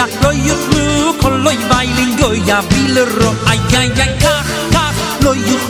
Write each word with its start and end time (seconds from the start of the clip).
ja 0.00 0.06
groy 0.20 0.40
khlu 0.64 1.12
kol 1.20 1.34
loy 1.44 1.58
vayling 1.70 2.12
go 2.20 2.28
ja 2.48 2.58
vilero 2.70 3.30
ay 3.52 3.60
ay 3.80 3.88
ay 4.02 4.12
kach 4.22 4.48
kach 4.74 4.96
loy 5.24 5.40
khlu 5.48 5.69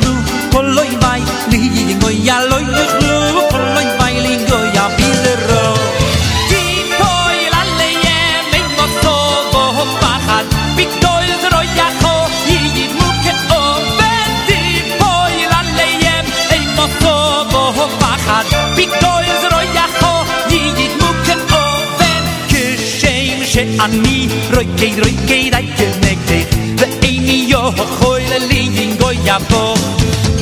ani 23.84 24.28
רויקי 24.54 25.00
רויקי 25.00 25.00
roi 25.00 25.14
kei 25.28 25.50
ואיני 25.50 25.66
ke 25.76 25.86
ne 26.02 26.12
ke 26.28 26.38
the 26.80 26.86
ani 27.08 27.36
yo 27.52 27.62
ho 27.76 27.84
רויקי 27.98 28.20
le 28.30 28.38
li 28.50 28.60
ying 28.76 28.94
go 29.00 29.08
ya 29.28 29.36
po 29.50 29.62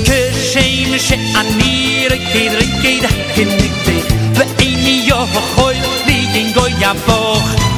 ke 0.07 0.19
shame 0.51 0.95
she 1.07 1.17
ani 1.41 1.73
roi 2.11 2.21
kei 2.33 2.47
roi 2.57 2.69
kei 2.83 2.97
dai 3.05 3.19
ke 3.35 3.45
ne 3.59 3.69
ke 3.85 3.97
the 4.39 4.45
ani 4.67 4.97
yo 5.11 5.21
ho 5.33 5.43
koi 5.55 5.77
le 5.85 5.93
li 6.09 6.19
ying 6.35 6.51
go 6.57 6.65
ya 6.83 6.93
po 7.07 7.19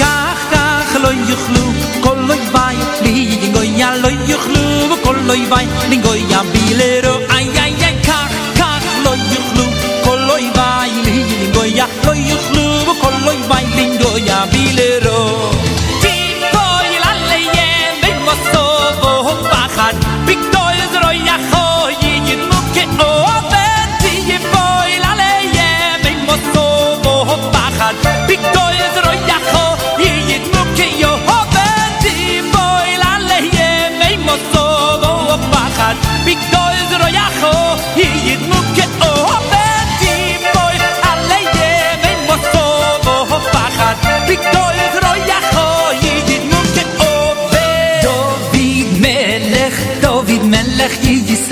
kach 0.01 0.41
kach 0.53 0.91
lo 1.03 1.11
yuchlu 1.29 1.63
kol 2.05 2.19
loy 2.29 2.41
vay 2.55 2.77
li 3.03 3.13
goy 3.55 3.69
ya 3.81 3.89
lo 4.03 4.09
yuchlu 4.29 4.63
kol 5.05 5.19
loy 5.29 5.41
vay 5.51 5.65
li 5.89 5.97
goy 6.05 6.19
ya 6.31 6.39
bilero 6.53 7.15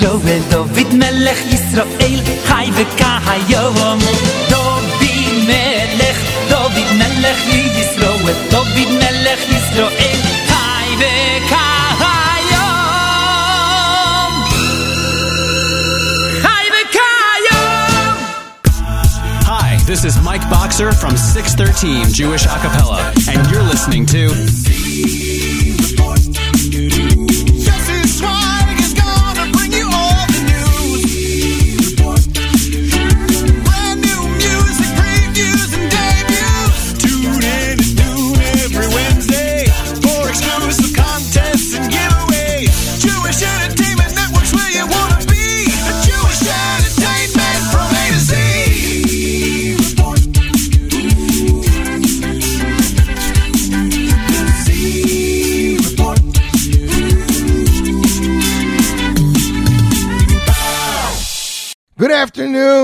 Yisrael 0.02 0.44
David 0.50 0.94
melech 0.98 1.42
Yisrael 1.52 2.22
Chai 2.48 2.68
v'ka 2.76 3.12
hayom 3.26 4.00
David 4.50 5.46
melech 5.48 6.20
David 6.50 6.90
melech 6.98 7.42
Yisrael 7.78 8.34
David 8.50 8.90
melech 9.02 9.44
Yisrael 9.54 10.20
Chai 10.50 10.88
v'ka 11.02 11.66
hayom 12.02 13.14
Chai 16.42 16.66
v'ka 16.74 17.08
hayom 17.22 18.16
Hi, 19.46 19.78
this 19.86 20.04
is 20.04 20.20
Mike 20.24 20.50
Boxer 20.50 20.92
from 20.92 21.16
613 21.16 22.12
Jewish 22.12 22.46
Acapella, 22.48 23.14
and 23.30 23.52
you're 23.52 23.64
listening 23.64 24.06
to 24.08 24.30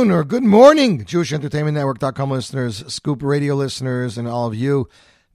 afternoon 0.07 0.21
or 0.21 0.23
good 0.23 0.43
morning, 0.43 1.03
Jewish 1.03 1.33
Entertainment 1.33 1.75
Network.com 1.75 2.31
listeners, 2.31 2.81
Scoop 2.87 3.21
Radio 3.21 3.55
listeners, 3.55 4.17
and 4.17 4.25
all 4.25 4.47
of 4.47 4.55
you 4.55 4.87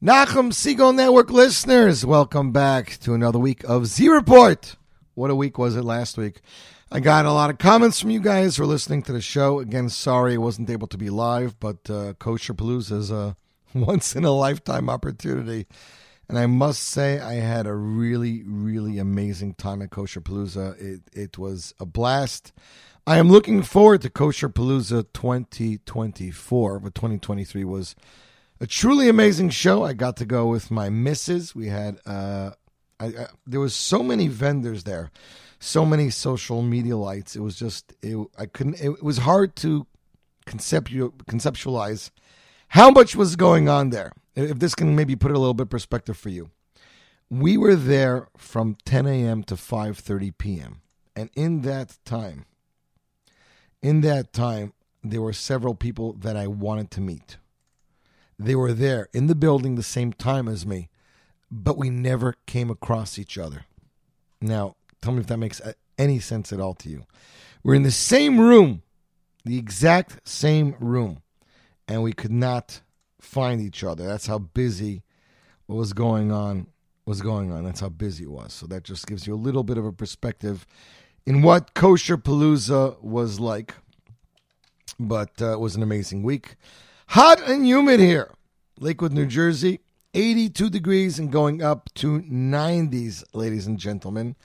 Nachum 0.03 0.51
Segal 0.51 0.95
Network 0.95 1.31
listeners. 1.31 2.07
Welcome 2.07 2.53
back 2.53 2.97
to 3.01 3.13
another 3.13 3.39
week 3.39 3.65
of 3.65 3.87
Z 3.87 4.09
Report. 4.09 4.77
What 5.13 5.31
a 5.31 5.35
week 5.35 5.59
was 5.59 5.77
it 5.77 5.85
last 5.85 6.17
week? 6.17 6.41
I 6.91 7.01
got 7.01 7.27
a 7.27 7.33
lot 7.33 7.51
of 7.51 7.59
comments 7.59 8.01
from 8.01 8.09
you 8.09 8.21
guys 8.21 8.57
for 8.57 8.65
listening 8.65 9.03
to 9.03 9.13
the 9.13 9.21
show. 9.21 9.59
Again, 9.59 9.91
sorry 9.91 10.35
I 10.35 10.39
wasn't 10.39 10.71
able 10.71 10.89
to 10.89 10.97
be 10.97 11.11
live, 11.11 11.61
but 11.61 11.91
uh, 11.91 12.15
Kosher 12.15 12.55
Palooza 12.55 12.93
is 12.93 13.11
a 13.11 13.37
once 13.75 14.17
in 14.17 14.25
a 14.25 14.33
lifetime 14.33 14.89
opportunity. 14.89 15.67
And 16.31 16.39
I 16.39 16.47
must 16.47 16.85
say, 16.85 17.21
I 17.21 17.35
had 17.35 17.67
a 17.67 17.75
really, 17.75 18.43
really 18.47 18.99
amazing 18.99 19.55
time 19.55 19.83
at 19.83 19.91
Kosher 19.91 20.23
Palooza. 20.23 20.81
It, 20.81 21.03
it 21.13 21.37
was 21.37 21.75
a 21.79 21.85
blast. 21.85 22.55
I 23.05 23.19
am 23.19 23.29
looking 23.29 23.63
forward 23.63 24.01
to 24.03 24.11
Kosher 24.11 24.49
Palooza 24.49 25.05
2024, 25.13 26.79
but 26.79 26.95
2023 26.95 27.65
was 27.65 27.97
a 28.61 28.67
truly 28.69 29.09
amazing 29.09 29.51
show. 29.51 29.83
I 29.83 29.93
got 29.93 30.17
to 30.19 30.25
go 30.25 30.47
with 30.47 30.71
my 30.71 30.89
missus. 30.89 31.53
We 31.53 31.67
had, 31.67 31.99
uh, 32.07 32.53
I, 33.01 33.07
I, 33.07 33.27
there 33.45 33.59
was 33.59 33.75
so 33.75 34.05
many 34.05 34.29
vendors 34.29 34.85
there, 34.85 35.11
so 35.59 35.85
many 35.85 36.11
social 36.11 36.63
media 36.63 36.97
lights. 36.97 37.35
It 37.35 37.41
was 37.41 37.57
just, 37.57 37.93
it, 38.03 38.17
I 38.39 38.47
couldn't, 38.47 38.75
it, 38.75 38.91
it 38.91 39.03
was 39.03 39.19
hard 39.19 39.57
to 39.57 39.89
conceptu- 40.47 41.13
conceptualize 41.25 42.11
how 42.69 42.93
much 42.93 43.17
was 43.17 43.35
going 43.35 43.69
on 43.69 43.91
there. 43.91 44.13
If 44.37 44.61
this 44.61 44.77
can 44.77 44.95
maybe 44.95 45.17
put 45.17 45.33
a 45.33 45.39
little 45.39 45.55
bit 45.55 45.71
perspective 45.71 46.17
for 46.17 46.29
you. 46.29 46.53
We 47.29 47.57
were 47.57 47.75
there 47.75 48.29
from 48.37 48.77
10 48.85 49.07
a.m. 49.07 49.43
to 49.45 49.57
5:30 49.57 50.39
p.m. 50.39 50.83
And 51.17 51.31
in 51.35 51.63
that 51.63 51.99
time, 52.05 52.47
in 53.83 54.01
that 54.03 54.33
time, 54.33 54.73
there 55.03 55.21
were 55.21 55.33
several 55.33 55.75
people 55.75 56.13
that 56.15 56.37
I 56.37 56.47
wanted 56.47 56.91
to 56.93 57.01
meet. 57.01 57.37
They 58.39 58.55
were 58.55 58.73
there 58.73 59.09
in 59.13 59.27
the 59.27 59.35
building 59.35 59.75
the 59.75 59.83
same 59.83 60.13
time 60.13 60.49
as 60.49 60.67
me, 60.67 60.89
but 61.51 61.77
we 61.77 61.91
never 61.91 62.37
came 62.47 62.71
across 62.71 63.19
each 63.19 63.37
other. 63.37 63.67
Now, 64.41 64.77
tell 65.01 65.13
me 65.13 65.21
if 65.21 65.27
that 65.27 65.37
makes 65.37 65.61
uh, 65.61 65.73
any 65.99 66.19
sense 66.19 66.53
at 66.53 66.61
all 66.61 66.75
to 66.75 66.89
you. 66.89 67.05
We're 67.63 67.75
in 67.75 67.83
the 67.83 67.91
same 67.91 68.41
room, 68.41 68.83
the 69.45 69.59
exact 69.59 70.27
same 70.27 70.75
room, 70.81 71.23
and 71.87 72.03
we 72.03 72.13
could 72.13 72.33
not 72.33 72.81
find 73.21 73.61
each 73.61 73.85
other. 73.85 74.07
That's 74.07 74.27
how 74.27 74.39
busy 74.39 75.03
what 75.67 75.77
was 75.77 75.93
going 75.93 76.33
on 76.33 76.67
was 77.05 77.21
going 77.21 77.53
on. 77.53 77.65
That's 77.65 77.81
how 77.81 77.89
busy 77.89 78.25
it 78.25 78.31
was. 78.31 78.53
So 78.53 78.67
that 78.67 78.85
just 78.85 79.07
gives 79.07 79.27
you 79.27 79.35
a 79.35 79.37
little 79.37 79.65
bit 79.65 79.79
of 79.79 79.85
a 79.85 79.93
perspective 79.93 80.67
in 81.27 81.43
what 81.43 81.75
Kosher 81.75 82.17
Palooza 82.17 83.03
was 83.03 83.41
like. 83.41 83.75
But 84.99 85.41
uh, 85.41 85.53
it 85.53 85.61
was 85.61 85.77
an 85.77 85.83
amazing 85.83 86.23
week. 86.23 86.57
Hot 87.09 87.41
and 87.49 87.67
humid 87.67 88.01
here. 88.01 88.33
Lakewood, 88.79 89.13
New 89.13 89.27
Jersey. 89.27 89.81
82 90.15 90.69
degrees 90.69 91.19
and 91.19 91.33
going 91.33 91.63
up 91.63 91.89
to 91.95 92.21
90s, 92.21 93.25
ladies 93.33 93.67
and 93.67 93.79
gentlemen. 93.79 94.37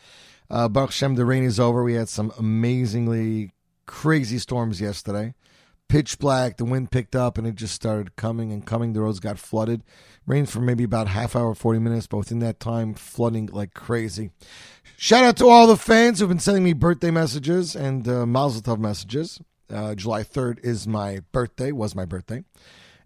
Uh, 0.50 0.70
Baruch 0.70 0.92
Shem, 0.92 1.16
the 1.16 1.26
rain 1.26 1.44
is 1.44 1.60
over. 1.60 1.84
We 1.84 1.96
had 1.96 2.08
some 2.08 2.32
amazingly 2.38 3.52
crazy 3.86 4.38
storms 4.38 4.80
yesterday. 4.80 5.34
Pitch 5.90 6.20
black, 6.20 6.58
the 6.58 6.66
wind 6.66 6.92
picked 6.92 7.16
up, 7.16 7.38
and 7.38 7.48
it 7.48 7.56
just 7.56 7.74
started 7.74 8.16
coming 8.18 8.52
and 8.52 8.66
coming. 8.66 8.94
The 8.94 9.02
roads 9.02 9.20
got 9.20 9.40
flooded. 9.40 9.84
Rained 10.26 10.50
for 10.50 10.60
maybe 10.60 10.84
about 10.84 11.08
half 11.08 11.36
hour, 11.36 11.56
40 11.56 11.80
minutes, 11.80 12.08
but 12.08 12.18
within 12.18 12.40
that 12.40 12.60
time, 12.60 12.94
flooding 12.94 13.48
like 13.48 13.74
crazy. 13.74 14.32
Shout 15.00 15.24
out 15.24 15.38
to 15.38 15.48
all 15.48 15.68
the 15.68 15.78
fans 15.78 16.20
who've 16.20 16.28
been 16.28 16.40
sending 16.40 16.64
me 16.64 16.74
birthday 16.74 17.12
messages 17.12 17.76
and 17.76 18.08
uh, 18.08 18.26
Mazel 18.26 18.62
Tov 18.62 18.80
messages. 18.80 19.40
Uh, 19.70 19.94
July 19.96 20.24
3rd 20.24 20.60
is 20.64 20.88
my 20.88 21.22
birthday, 21.32 21.72
was 21.72 21.96
my 21.96 22.04
birthday 22.04 22.44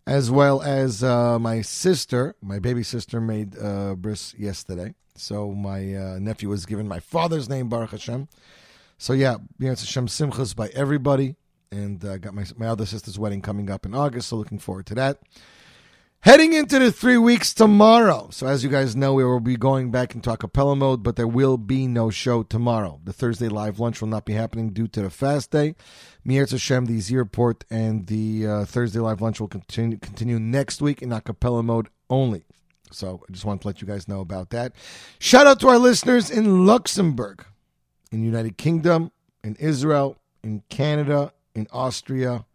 as 0.08 0.32
well 0.32 0.62
as 0.62 1.04
uh, 1.04 1.38
my 1.40 1.62
sister, 1.62 2.36
my 2.42 2.60
baby 2.60 2.84
sister, 2.84 3.22
made 3.22 3.58
uh, 3.58 3.96
bris 3.96 4.34
yesterday. 4.38 4.94
So 5.16 5.52
my 5.52 5.96
uh, 5.96 6.20
nephew 6.20 6.50
was 6.50 6.66
given 6.66 6.88
my 6.88 7.00
father's 7.00 7.50
name, 7.50 7.70
Baruch 7.70 7.92
Hashem. 7.92 8.28
So 8.98 9.14
yeah, 9.14 9.38
it's 9.60 9.82
Hashem 9.82 10.08
Simchas 10.08 10.56
by 10.56 10.70
everybody, 10.70 11.36
and 11.72 12.04
uh, 12.04 12.18
got 12.18 12.34
my 12.34 12.46
my 12.58 12.68
other 12.68 12.86
sister's 12.86 13.20
wedding 13.20 13.42
coming 13.42 13.70
up 13.70 13.86
in 13.86 13.94
August. 13.94 14.30
So 14.30 14.38
looking 14.38 14.60
forward 14.60 14.86
to 14.88 14.96
that. 14.96 15.20
Heading 16.23 16.53
into 16.53 16.77
the 16.77 16.91
three 16.91 17.18
weeks 17.18 17.51
tomorrow. 17.51 18.27
So, 18.29 18.45
as 18.45 18.63
you 18.63 18.69
guys 18.69 18.95
know, 18.95 19.15
we 19.15 19.25
will 19.25 19.39
be 19.39 19.57
going 19.57 19.89
back 19.89 20.13
into 20.13 20.29
a 20.31 20.38
cappella 20.38 20.75
mode, 20.75 21.01
but 21.01 21.15
there 21.15 21.27
will 21.27 21.57
be 21.57 21.88
no 21.88 22.12
show 22.12 22.44
tomorrow. 22.44 23.01
The 23.03 23.12
Thursday 23.12 23.47
live 23.47 23.79
lunch 23.79 24.01
will 24.01 24.07
not 24.07 24.25
be 24.25 24.33
happening 24.33 24.69
due 24.69 24.88
to 24.89 25.01
the 25.01 25.09
fast 25.09 25.50
day. 25.50 25.73
Mierz 26.23 26.51
Hashem, 26.51 26.85
the 26.85 27.00
Z 27.00 27.15
Report, 27.15 27.65
and 27.71 28.06
the 28.06 28.45
uh, 28.45 28.65
Thursday 28.65 29.00
live 29.00 29.19
lunch 29.19 29.39
will 29.39 29.47
continue, 29.47 29.97
continue 29.97 30.38
next 30.38 30.79
week 30.79 31.01
in 31.01 31.12
a 31.12 31.21
cappella 31.21 31.63
mode 31.63 31.88
only. 32.07 32.44
So, 32.91 33.23
I 33.27 33.31
just 33.31 33.44
wanted 33.44 33.62
to 33.62 33.68
let 33.69 33.81
you 33.81 33.88
guys 33.88 34.07
know 34.07 34.19
about 34.19 34.51
that. 34.51 34.73
Shout 35.18 35.47
out 35.47 35.59
to 35.62 35.69
our 35.69 35.79
listeners 35.79 36.29
in 36.29 36.68
Luxembourg, 36.68 37.44
in 38.12 38.23
United 38.23 38.59
Kingdom, 38.59 39.12
in 39.44 39.56
Israel, 39.56 40.18
in 40.44 40.62
Canada, 40.69 41.33
in 41.56 41.65
Austria, 41.71 42.45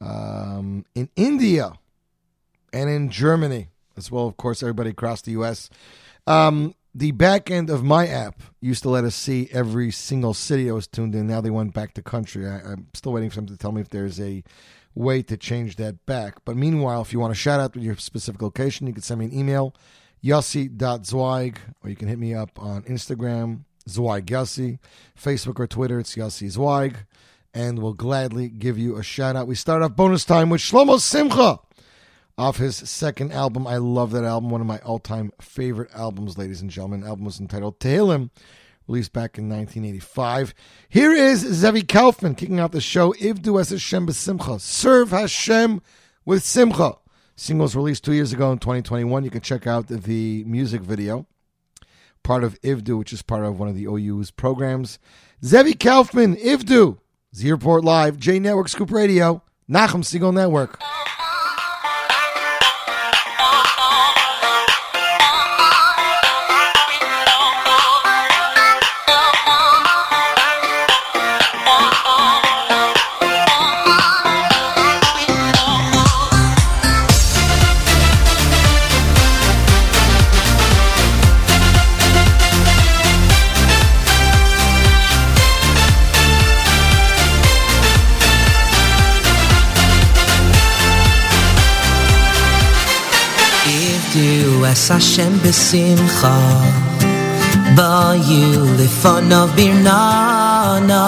um, 0.00 0.84
in 0.96 1.08
India 1.14 1.74
and 2.72 2.88
in 2.88 3.10
Germany 3.10 3.68
as 3.96 4.10
well. 4.10 4.26
Of 4.26 4.36
course, 4.36 4.62
everybody 4.62 4.90
across 4.90 5.22
the 5.22 5.32
U.S. 5.32 5.70
Um, 6.26 6.74
the 6.94 7.12
back 7.12 7.50
end 7.50 7.70
of 7.70 7.82
my 7.82 8.06
app 8.06 8.42
used 8.60 8.82
to 8.82 8.90
let 8.90 9.04
us 9.04 9.14
see 9.14 9.48
every 9.52 9.90
single 9.90 10.34
city 10.34 10.68
I 10.68 10.74
was 10.74 10.86
tuned 10.86 11.14
in. 11.14 11.26
Now 11.26 11.40
they 11.40 11.50
went 11.50 11.72
back 11.72 11.94
to 11.94 12.02
country. 12.02 12.46
I, 12.46 12.72
am 12.72 12.88
still 12.94 13.12
waiting 13.12 13.30
for 13.30 13.36
them 13.36 13.46
to 13.46 13.56
tell 13.56 13.72
me 13.72 13.80
if 13.80 13.88
there's 13.88 14.20
a 14.20 14.44
way 14.94 15.22
to 15.22 15.36
change 15.36 15.76
that 15.76 16.04
back. 16.04 16.44
But 16.44 16.56
meanwhile, 16.56 17.00
if 17.00 17.12
you 17.12 17.18
want 17.18 17.32
to 17.32 17.38
shout 17.38 17.60
out 17.60 17.76
your 17.76 17.96
specific 17.96 18.42
location, 18.42 18.86
you 18.86 18.92
can 18.92 19.02
send 19.02 19.20
me 19.20 19.26
an 19.26 19.32
email, 19.32 19.74
yossi.zweig, 20.22 21.58
or 21.82 21.90
you 21.90 21.96
can 21.96 22.08
hit 22.08 22.18
me 22.18 22.34
up 22.34 22.60
on 22.60 22.82
Instagram, 22.82 23.64
Zweig 23.88 24.26
Yossi, 24.26 24.78
Facebook 25.20 25.58
or 25.58 25.66
Twitter, 25.66 25.98
it's 25.98 26.14
Yossi 26.14 26.48
Zweig, 26.50 26.96
and 27.54 27.78
we'll 27.80 27.94
gladly 27.94 28.48
give 28.48 28.78
you 28.78 28.96
a 28.96 29.02
shout 29.02 29.34
out. 29.34 29.46
We 29.46 29.54
start 29.54 29.82
off 29.82 29.96
bonus 29.96 30.24
time 30.24 30.50
with 30.50 30.60
Shlomo 30.60 31.00
Simcha 31.00 31.58
off 32.38 32.56
his 32.56 32.76
second 32.76 33.32
album. 33.32 33.66
I 33.66 33.76
love 33.76 34.10
that 34.12 34.24
album, 34.24 34.50
one 34.50 34.60
of 34.60 34.66
my 34.66 34.78
all 34.78 34.98
time 34.98 35.32
favorite 35.40 35.90
albums, 35.94 36.38
ladies 36.38 36.60
and 36.60 36.70
gentlemen. 36.70 37.00
The 37.00 37.08
album 37.08 37.24
was 37.24 37.40
entitled 37.40 37.78
Tehillim, 37.78 38.30
released 38.86 39.12
back 39.12 39.38
in 39.38 39.48
1985. 39.48 40.54
Here 40.88 41.12
is 41.12 41.40
Zevi 41.40 41.82
Kaufman 41.82 42.34
kicking 42.34 42.60
off 42.60 42.72
the 42.72 42.80
show, 42.80 43.12
Ivdu 43.14 43.60
Es 43.60 43.70
Hashem 43.70 44.06
B'Simcha, 44.06 44.60
Serve 44.60 45.10
Hashem 45.10 45.82
with 46.24 46.42
Simcha. 46.42 46.96
Single 47.36 47.64
was 47.64 47.76
released 47.76 48.04
two 48.04 48.12
years 48.12 48.32
ago 48.32 48.52
in 48.52 48.58
2021. 48.58 49.24
You 49.24 49.30
can 49.30 49.40
check 49.40 49.66
out 49.66 49.88
the 49.88 50.44
music 50.44 50.82
video, 50.82 51.26
part 52.22 52.44
of 52.44 52.60
Ivdu, 52.62 52.98
which 52.98 53.12
is 53.12 53.22
part 53.22 53.44
of 53.44 53.58
one 53.58 53.68
of 53.68 53.74
the 53.74 53.86
OU's 53.86 54.30
programs. 54.30 54.98
Zevi 55.44 55.74
Kaufman, 55.74 56.36
Ivdu, 56.36 56.98
Z 57.34 57.50
Report 57.50 57.84
Live, 57.84 58.16
J 58.18 58.38
Network 58.38 58.68
Scoop 58.68 58.90
Radio, 58.90 59.42
Nachum 59.68 60.02
Segal 60.02 60.32
Network. 60.32 60.80
Hashem 95.02 95.34
besimcha. 95.42 96.34
Bayu 97.76 98.62
lefonav 98.78 99.48
birnana. 99.56 101.02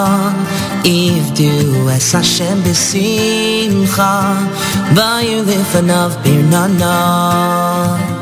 Ivdu 0.83 1.89
es 1.89 2.13
Hashem 2.13 2.57
besimcha. 2.65 4.11
Bayu 4.97 5.39
lefonav 5.47 6.11
birnana 6.23 8.14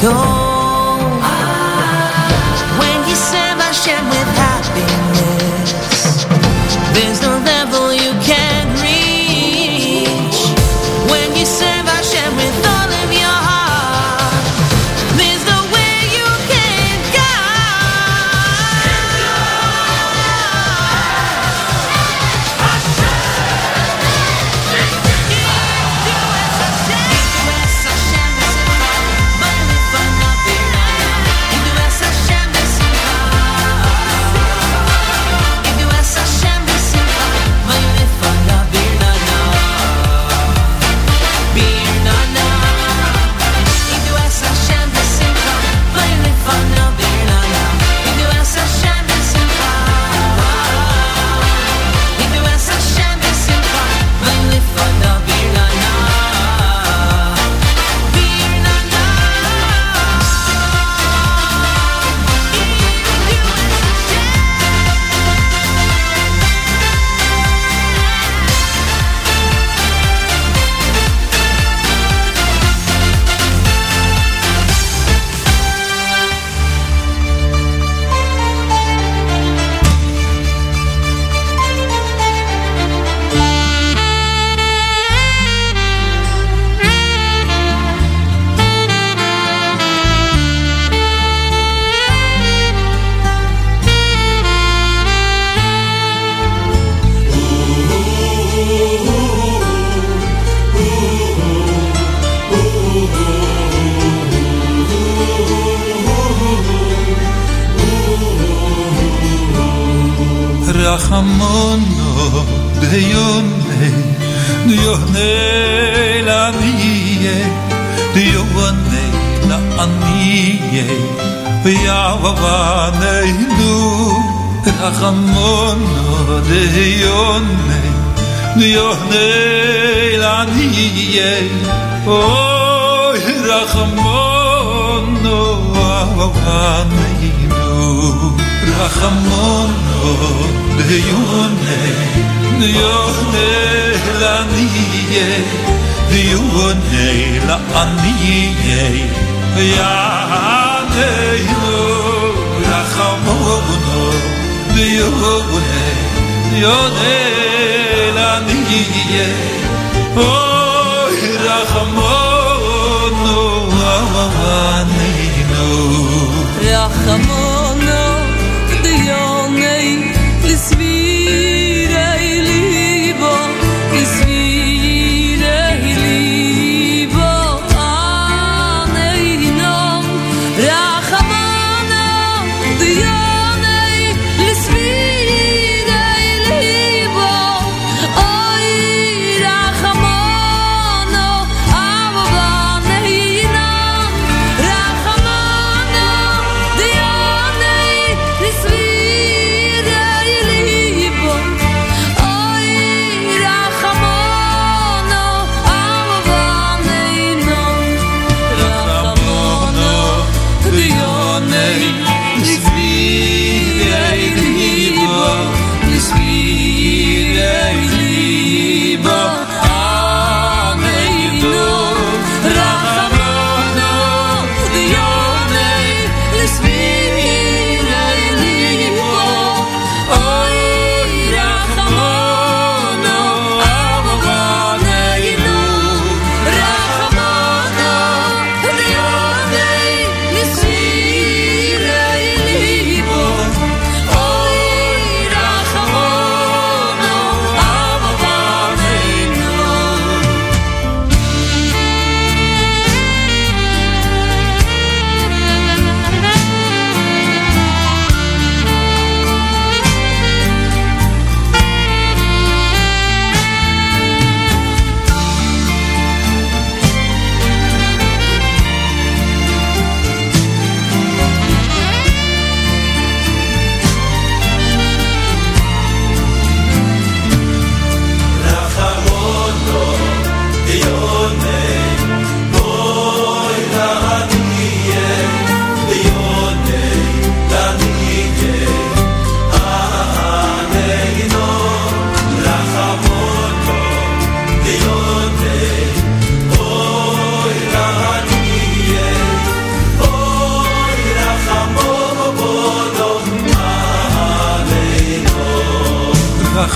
There's 0.00 0.37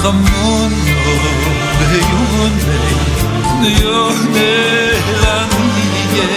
חמון 0.03 0.73
ויונה, 1.91 2.79
דיונה 3.63 4.53
לענייה, 5.23 6.31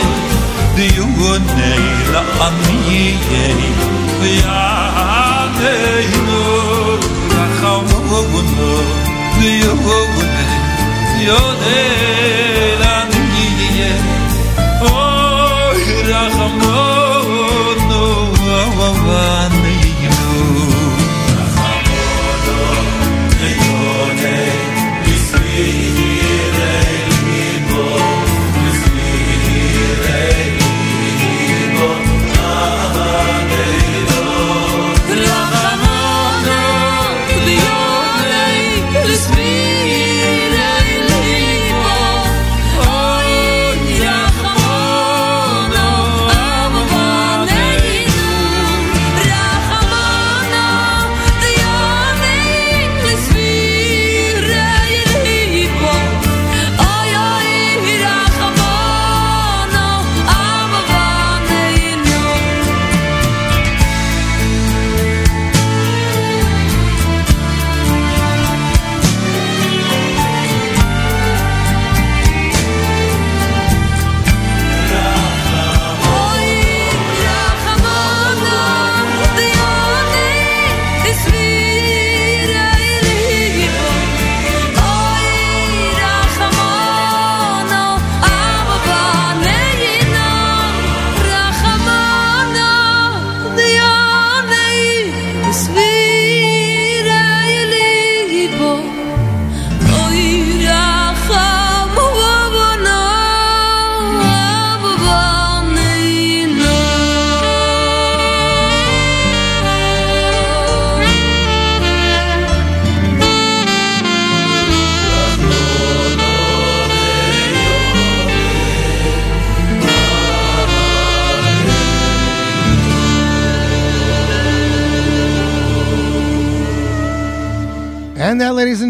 דיונה 0.75 1.73
לענייה, 2.11 3.47
ויעדינו 4.21 6.43
לחמונו, 7.29 8.73
דיונה, 9.39 10.45
דיונה 11.17 11.81
לענייה, 12.79 13.95
אוי 14.81 15.83
רחמונו, 16.03 18.03
וואו 18.45 18.69
וואו 18.77 19.34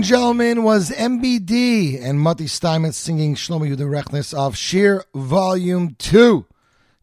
gentlemen, 0.06 0.62
was 0.62 0.92
MBD 0.92 2.00
and 2.00 2.20
Motty 2.20 2.46
Steinmetz 2.46 2.96
singing 2.96 3.34
Shlomo 3.34 3.68
Yehuda 3.68 3.90
Rechnitz 3.90 4.36
of 4.36 4.56
Sheer 4.56 5.04
Volume 5.16 5.96
2. 5.98 6.46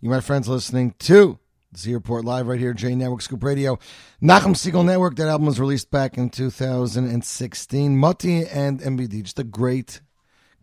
You, 0.00 0.08
my 0.08 0.20
friends, 0.20 0.46
listening 0.46 0.94
to 1.00 1.40
Z 1.76 1.92
Report 1.92 2.24
Live 2.24 2.46
right 2.46 2.60
here, 2.60 2.72
J 2.72 2.94
Network 2.94 3.22
Scoop 3.22 3.42
Radio. 3.42 3.80
Nachum 4.22 4.54
Segal 4.54 4.84
Network. 4.84 5.16
That 5.16 5.26
album 5.26 5.48
was 5.48 5.58
released 5.58 5.90
back 5.90 6.16
in 6.16 6.30
2016. 6.30 7.98
Motty 7.98 8.46
and 8.46 8.80
MBD, 8.80 9.24
just 9.24 9.40
a 9.40 9.44
great, 9.44 10.00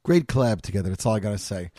great 0.04 0.28
collab 0.28 0.62
together. 0.62 0.90
That's 0.90 1.06
all 1.06 1.16
I 1.16 1.20
got 1.20 1.32
to 1.32 1.38
say. 1.38 1.72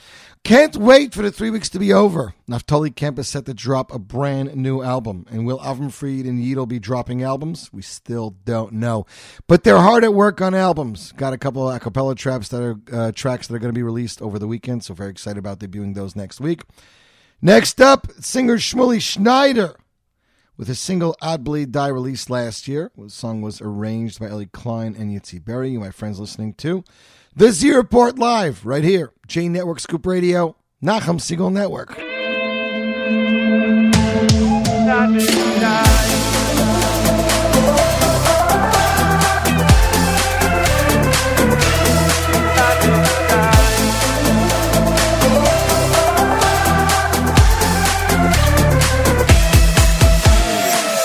Can't 0.44 0.76
wait 0.76 1.14
for 1.14 1.22
the 1.22 1.30
three 1.30 1.50
weeks 1.50 1.68
to 1.70 1.78
be 1.78 1.92
over. 1.92 2.34
Naftali 2.48 2.94
Kemp 2.94 3.18
is 3.18 3.28
set 3.28 3.46
to 3.46 3.54
drop 3.54 3.92
a 3.92 3.98
brand 3.98 4.54
new 4.56 4.82
album. 4.82 5.26
And 5.30 5.46
will 5.46 5.58
Avram 5.58 5.92
Fried 5.92 6.26
and 6.26 6.40
Yidel 6.40 6.68
be 6.68 6.78
dropping 6.78 7.22
albums? 7.22 7.72
We 7.72 7.82
still 7.82 8.36
don't 8.44 8.74
know. 8.74 9.06
But 9.46 9.64
they're 9.64 9.78
hard 9.78 10.04
at 10.04 10.14
work 10.14 10.40
on 10.40 10.54
albums. 10.54 11.12
Got 11.12 11.32
a 11.32 11.38
couple 11.38 11.68
of 11.68 11.80
acapella 11.80 12.16
traps 12.16 12.48
that 12.48 12.62
are 12.62 12.76
uh, 12.92 13.12
tracks 13.12 13.46
that 13.48 13.54
are 13.54 13.58
going 13.58 13.72
to 13.72 13.78
be 13.78 13.82
released 13.82 14.22
over 14.22 14.38
the 14.38 14.48
weekend. 14.48 14.84
So 14.84 14.94
very 14.94 15.10
excited 15.10 15.38
about 15.38 15.58
debuting 15.58 15.94
those 15.94 16.16
next 16.16 16.40
week. 16.40 16.62
Next 17.42 17.80
up, 17.80 18.08
singer 18.20 18.58
Shmuley 18.58 19.00
Schneider 19.00 19.76
with 20.60 20.68
his 20.68 20.78
single 20.78 21.16
Ad 21.22 21.42
Bli 21.42 21.64
Dai 21.64 21.88
released 21.88 22.28
last 22.28 22.68
year. 22.68 22.90
The 22.94 23.08
song 23.08 23.40
was 23.40 23.62
arranged 23.62 24.20
by 24.20 24.28
Ellie 24.28 24.44
Klein 24.44 24.94
and 24.94 25.10
Yitzi 25.10 25.42
Berry, 25.42 25.78
my 25.78 25.90
friends 25.90 26.20
listening 26.20 26.52
to. 26.56 26.84
The 27.36 27.52
Z 27.52 27.70
Report 27.70 28.18
Live, 28.18 28.66
right 28.66 28.82
here, 28.82 29.12
J 29.28 29.48
Network 29.48 29.78
Scoop 29.78 30.04
Radio, 30.04 30.56
Nachum 30.82 31.20
Segal 31.20 31.52
Network. 31.52 31.96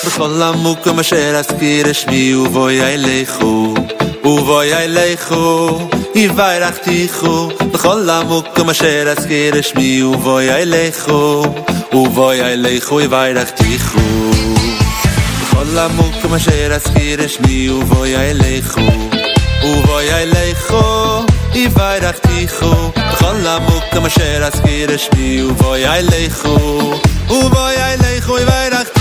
בכל 0.05 0.41
עמוק 0.41 0.87
אזכיר 1.37 1.93
שמי 1.93 2.35
ובואי 2.35 2.81
אליכו 2.81 3.73
ובואי 4.25 4.73
אליכו 4.73 5.79
יברכתיכו 6.15 7.49
בכל 7.71 8.09
המוקם 8.09 8.69
אשר 8.69 9.13
אזכיר 9.17 9.61
שמי 9.61 10.03
ובואי 10.03 10.51
אליכו 10.51 11.45
ובואי 11.93 12.41
אליכו 12.41 13.01
יברכתיכו 13.01 13.99
בכל 15.41 15.77
המוקם 15.77 16.33
אשר 16.33 16.73
אזכיר 16.75 17.27
שמי 17.27 17.69
ובואי 17.69 18.15
אליכו 18.15 18.81
ובואי 19.63 20.13
אליכו 20.13 21.23
יברכתיכו 21.55 22.91
בכל 23.11 23.47
המוקם 23.47 24.05
אשר 24.05 24.43
אזכיר 24.43 24.97
שמי 24.97 25.43
ובואי 25.43 25.87
אליכו 25.87 26.93
ובואי 27.29 27.75
אליכו 27.77 28.39
יברכתיכו 28.39 28.94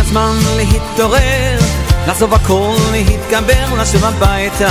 הזמן 0.00 0.36
להתעורר, 0.56 1.58
לעזוב 2.06 2.34
הכל, 2.34 2.74
להתגבר, 2.92 3.74
לשוב 3.80 4.04
הביתה, 4.04 4.70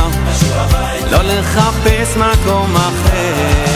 לא 1.11 1.17
לחפש 1.21 2.17
מקום 2.17 2.75
אחר. 2.75 3.71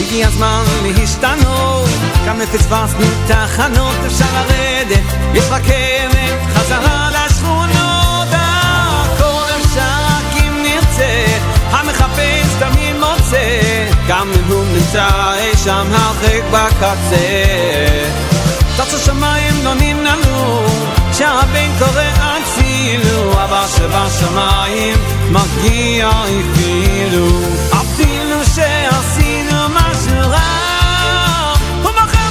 הגיע 0.00 0.26
הזמן 0.26 0.64
להשתנות, 0.82 1.88
גם 2.26 2.40
לפספסנו 2.40 3.06
תחנות, 3.26 3.96
אפשר 4.06 4.24
לרדת, 4.34 5.04
יש 5.34 5.44
רכבת, 5.50 6.54
חזרה 6.54 7.10
לשכונות, 7.10 8.28
הכל 8.30 9.50
אפשר 9.60 10.38
אם 10.40 10.62
נרצה, 10.62 11.24
המחפש 11.70 12.46
תמיד 12.58 12.96
מוצא, 12.96 13.60
גם 14.08 14.28
אם 14.36 14.52
הוא 14.52 14.64
נמצא 14.72 15.08
אי 15.38 15.56
שם 15.64 15.86
הרחק 15.92 16.42
בקצה. 16.50 18.35
תצו 18.76 18.98
שמיים 18.98 19.66
עונים 19.66 20.04
לנו, 20.04 20.66
שהבן 21.12 21.70
קורא 21.78 22.02
אצילו, 22.18 23.32
אבל 23.32 23.64
שבשמיים 23.76 24.98
מגיע 25.30 26.10
אפילו, 26.10 27.26
אפילו 27.72 28.44
שעשינו 28.54 29.68
משהו 29.68 30.30
רע, 30.30 31.54
הוא 31.82 31.90
מוכר 31.90 32.26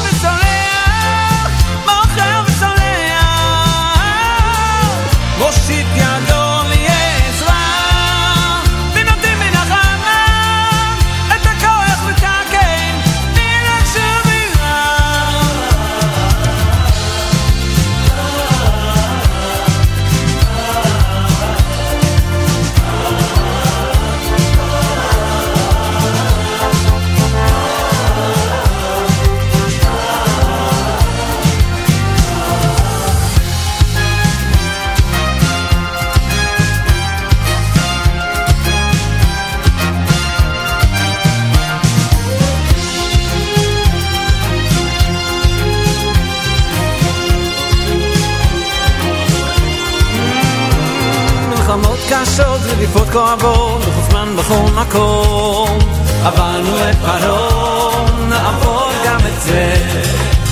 קשות 52.09 52.61
רדיפות 52.63 53.09
כואבות 53.09 53.81
בכל 53.81 54.01
זמן 54.09 54.35
בכל 54.35 54.81
מקום. 54.81 55.79
עברנו 56.23 56.89
את 56.89 56.95
פרעה 56.95 58.05
נעבור 58.29 58.91
גם 59.05 59.19
את 59.19 59.41
זה. 59.41 59.75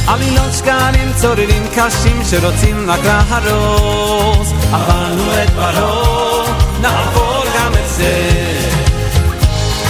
עלילות 0.07 0.53
שקלים 0.53 1.13
צוררים 1.15 1.67
קשים 1.75 2.21
שרוצים 2.29 2.89
רק 2.89 2.99
להרוס. 3.05 4.53
עברנו 4.73 5.43
את 5.43 5.49
פרעה 5.49 6.43
נעבור 6.81 7.43
גם 7.59 7.71
את 7.73 7.89
זה. 7.89 8.29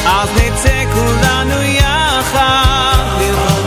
אז 0.06 0.30
נצא 0.36 0.84
כולנו 0.94 1.62
יחד 1.62 3.20
לרחובות 3.20 3.63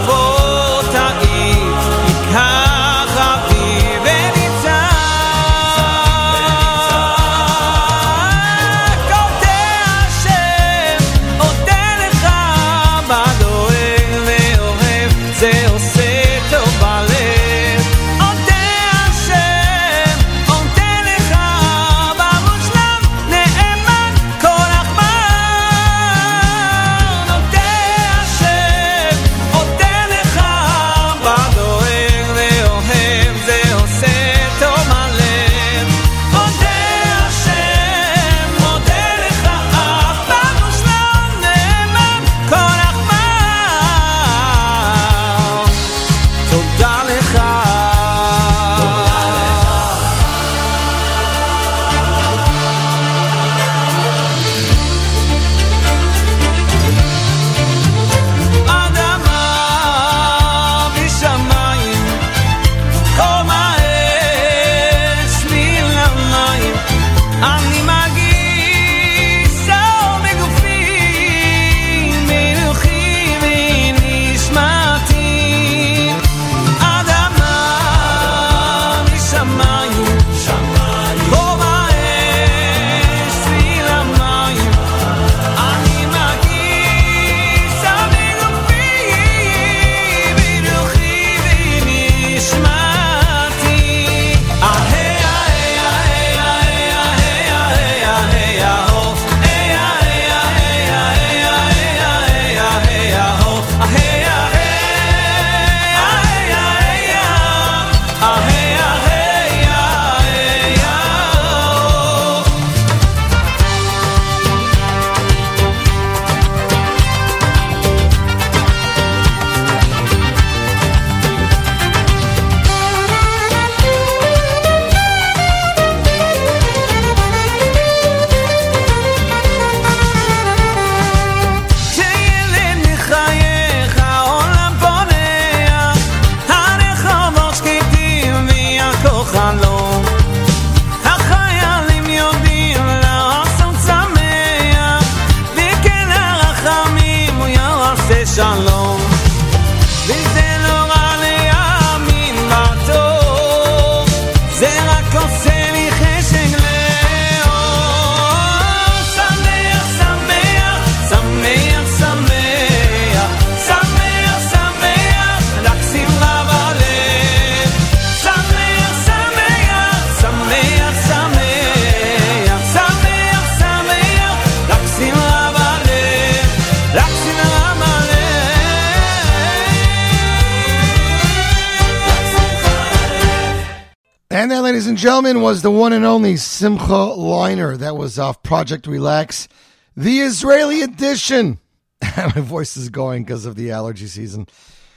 Simcha 186.56 187.12
Leiner. 187.18 187.76
That 187.76 187.98
was 187.98 188.18
off 188.18 188.42
Project 188.42 188.86
Relax, 188.86 189.46
the 189.94 190.20
Israeli 190.20 190.80
edition. 190.80 191.58
My 192.16 192.30
voice 192.30 192.78
is 192.78 192.88
going 192.88 193.24
because 193.24 193.44
of 193.44 193.56
the 193.56 193.72
allergy 193.72 194.06
season. 194.06 194.46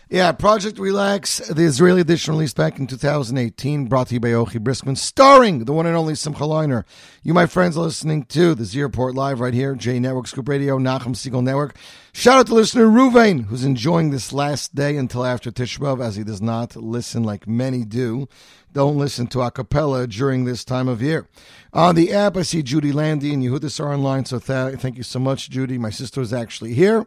Yeah, 0.10 0.32
Project 0.32 0.80
Relax, 0.80 1.40
the 1.50 1.64
Israeli 1.64 2.00
edition 2.00 2.34
released 2.34 2.56
back 2.56 2.80
in 2.80 2.88
2018, 2.88 3.88
brought 3.88 4.08
to 4.08 4.14
you 4.14 4.22
by 4.22 4.30
Yochi 4.30 4.58
Briskman, 4.58 4.98
starring 4.98 5.66
the 5.66 5.74
one 5.74 5.86
and 5.86 5.98
only 5.98 6.16
Simcha 6.16 6.44
Leiner. 6.44 6.86
You, 7.24 7.34
my 7.34 7.46
friends, 7.46 7.76
are 7.76 7.82
listening 7.82 8.24
to 8.28 8.56
the 8.56 8.64
Z 8.64 8.82
Report 8.82 9.14
Live 9.14 9.42
right 9.42 9.54
here, 9.54 9.76
J 9.76 10.00
Network, 10.00 10.28
Scoop 10.28 10.48
Radio, 10.48 10.80
Nachum 10.80 11.14
Segal 11.14 11.44
Network. 11.44 11.76
Shout 12.14 12.40
out 12.40 12.48
to 12.48 12.56
listener 12.56 12.88
Ruvain, 12.88 13.48
who's 13.48 13.66
enjoying 13.66 14.12
this 14.12 14.32
last 14.32 14.74
day 14.74 14.96
until 14.96 15.26
after 15.26 15.52
Tisha 15.52 15.80
B'Av, 15.80 16.02
as 16.02 16.16
he 16.16 16.24
does 16.24 16.42
not 16.42 16.78
listen 16.78 17.24
like 17.24 17.48
many 17.48 17.84
do. 17.84 18.30
Don't 18.72 18.98
listen 18.98 19.28
to 19.28 19.42
a 19.42 19.52
cappella 19.52 20.06
during 20.06 20.46
this 20.46 20.64
time 20.64 20.88
of 20.88 21.02
year. 21.02 21.28
On 21.74 21.96
the 21.96 22.14
app, 22.14 22.38
I 22.38 22.44
see 22.44 22.62
Judy 22.62 22.92
Landy 22.92 23.34
and 23.34 23.44
Yehudis 23.44 23.80
are 23.80 23.92
online, 23.92 24.26
so 24.26 24.40
th- 24.40 24.80
thank 24.80 24.98
you 24.98 25.04
so 25.04 25.20
much, 25.20 25.50
Judy. 25.50 25.78
My 25.78 25.90
sister 25.90 26.22
is 26.22 26.34
actually 26.34 26.74
here. 26.74 27.06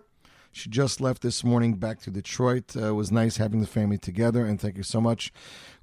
She 0.54 0.68
just 0.68 1.00
left 1.00 1.22
this 1.22 1.42
morning 1.42 1.74
back 1.74 2.00
to 2.02 2.10
Detroit. 2.10 2.76
Uh, 2.76 2.88
it 2.88 2.92
was 2.92 3.10
nice 3.10 3.38
having 3.38 3.60
the 3.60 3.66
family 3.66 3.96
together, 3.96 4.44
and 4.44 4.60
thank 4.60 4.76
you 4.76 4.82
so 4.82 5.00
much. 5.00 5.32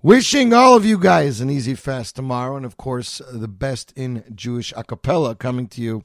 Wishing 0.03 0.53
all 0.53 0.75
of 0.75 0.85
you 0.85 0.99
guys 0.99 1.41
an 1.41 1.49
easy 1.49 1.73
fast 1.73 2.15
tomorrow, 2.15 2.55
and 2.55 2.65
of 2.65 2.77
course, 2.77 3.19
the 3.31 3.47
best 3.47 3.91
in 3.95 4.23
Jewish 4.35 4.71
a 4.77 4.83
cappella 4.83 5.33
coming 5.33 5.67
to 5.69 5.81
you 5.81 6.03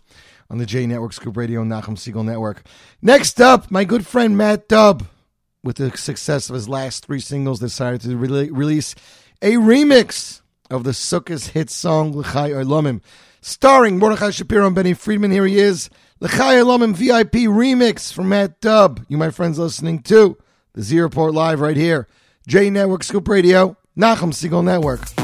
on 0.48 0.58
the 0.58 0.66
J 0.66 0.86
Network, 0.86 1.12
Scoop 1.12 1.36
Radio, 1.36 1.62
Nachum 1.62 1.96
Segal 1.96 2.24
Network. 2.24 2.64
Next 3.02 3.40
up, 3.40 3.70
my 3.70 3.84
good 3.84 4.06
friend 4.06 4.36
Matt 4.36 4.68
Dubb, 4.68 5.06
with 5.62 5.76
the 5.76 5.96
success 5.96 6.48
of 6.48 6.54
his 6.54 6.68
last 6.68 7.04
three 7.04 7.20
singles, 7.20 7.60
decided 7.60 8.00
to 8.00 8.16
re- 8.16 8.50
release 8.50 8.94
a 9.44 9.52
remix 9.52 10.40
of 10.70 10.84
the 10.84 10.92
Sukkot 10.92 11.50
hit 11.50 11.68
song 11.68 12.16
L'chai 12.16 12.50
Olamim, 12.50 13.02
starring 13.42 13.98
Mordechai 13.98 14.30
Shapiro 14.30 14.66
and 14.66 14.74
Benny 14.74 14.94
Friedman. 14.94 15.30
Here 15.30 15.44
he 15.44 15.58
is. 15.58 15.90
L'chai 16.20 16.54
Olamim 16.62 16.94
VIP 16.94 17.46
remix 17.46 18.10
from 18.10 18.30
Matt 18.30 18.62
Dubb. 18.62 19.04
You, 19.06 19.18
my 19.18 19.28
friends, 19.28 19.58
listening 19.58 20.00
to 20.04 20.38
the 20.72 20.82
Z 20.82 20.98
Report 20.98 21.34
Live 21.34 21.60
right 21.60 21.76
here. 21.76 22.08
J 22.48 22.70
Network 22.70 23.04
Scoop 23.04 23.28
Radio, 23.28 23.76
Nachum 23.96 24.32
Segal 24.32 24.64
Network. 24.64 25.23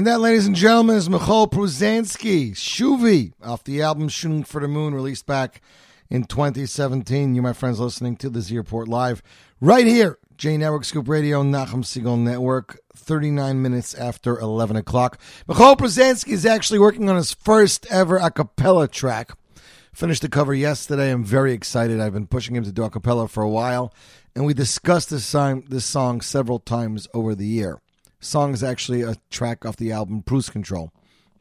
And 0.00 0.06
that, 0.06 0.20
ladies 0.20 0.46
and 0.46 0.56
gentlemen, 0.56 0.96
is 0.96 1.10
Michoel 1.10 1.52
Pruzansky, 1.52 2.52
Shuvi, 2.52 3.34
off 3.42 3.64
the 3.64 3.82
album 3.82 4.08
Shooting 4.08 4.44
for 4.44 4.58
the 4.58 4.66
Moon, 4.66 4.94
released 4.94 5.26
back 5.26 5.60
in 6.08 6.24
2017. 6.24 7.34
You, 7.34 7.42
my 7.42 7.52
friends, 7.52 7.78
listening 7.78 8.16
to 8.16 8.30
the 8.30 8.40
Z 8.40 8.56
Report 8.56 8.88
Live 8.88 9.22
right 9.60 9.84
here, 9.84 10.18
J 10.38 10.56
Network 10.56 10.86
Scoop 10.86 11.06
Radio, 11.06 11.42
Nachum 11.42 11.84
Segal 11.84 12.18
Network, 12.18 12.80
39 12.96 13.60
minutes 13.60 13.92
after 13.92 14.38
11 14.38 14.76
o'clock. 14.76 15.20
Michoel 15.46 15.76
Pruzansky 15.76 16.32
is 16.32 16.46
actually 16.46 16.78
working 16.78 17.10
on 17.10 17.16
his 17.16 17.34
first 17.34 17.86
ever 17.90 18.16
a 18.16 18.30
cappella 18.30 18.88
track. 18.88 19.32
Finished 19.92 20.22
the 20.22 20.30
cover 20.30 20.54
yesterday. 20.54 21.10
I'm 21.10 21.24
very 21.24 21.52
excited. 21.52 22.00
I've 22.00 22.14
been 22.14 22.26
pushing 22.26 22.56
him 22.56 22.64
to 22.64 22.72
do 22.72 22.84
a 22.84 22.88
cappella 22.88 23.28
for 23.28 23.42
a 23.42 23.50
while, 23.50 23.92
and 24.34 24.46
we 24.46 24.54
discussed 24.54 25.10
this, 25.10 25.26
song, 25.26 25.64
this 25.68 25.84
song 25.84 26.22
several 26.22 26.58
times 26.58 27.06
over 27.12 27.34
the 27.34 27.46
year. 27.46 27.82
Song 28.20 28.52
is 28.52 28.62
actually 28.62 29.02
a 29.02 29.16
track 29.30 29.64
off 29.64 29.76
the 29.76 29.92
album 29.92 30.22
Cruise 30.22 30.50
Control. 30.50 30.92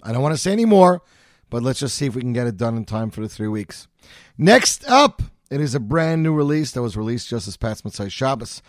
I 0.02 0.14
don't 0.14 0.22
want 0.22 0.34
to 0.34 0.42
say 0.42 0.54
any 0.54 0.66
more, 0.66 1.02
but 1.50 1.62
let's 1.62 1.80
just 1.80 1.96
see 1.96 2.06
if 2.06 2.16
we 2.16 2.22
can 2.22 2.34
get 2.34 2.48
it 2.48 2.58
done 2.58 2.78
in 2.78 2.86
time 2.86 3.12
for 3.12 3.22
the 3.22 3.30
three 3.30 3.50
weeks. 3.50 3.88
Next 4.38 4.88
up, 4.88 5.22
it 5.52 5.60
is 5.60 5.76
a 5.76 5.80
brand 5.80 6.24
new 6.24 6.34
release 6.34 6.72
that 6.72 6.82
was 6.82 6.96
released 6.96 7.30
just 7.30 7.46
this 7.46 7.58
past 7.58 7.84
Motzei 7.84 8.10
Shabbos. 8.10 8.62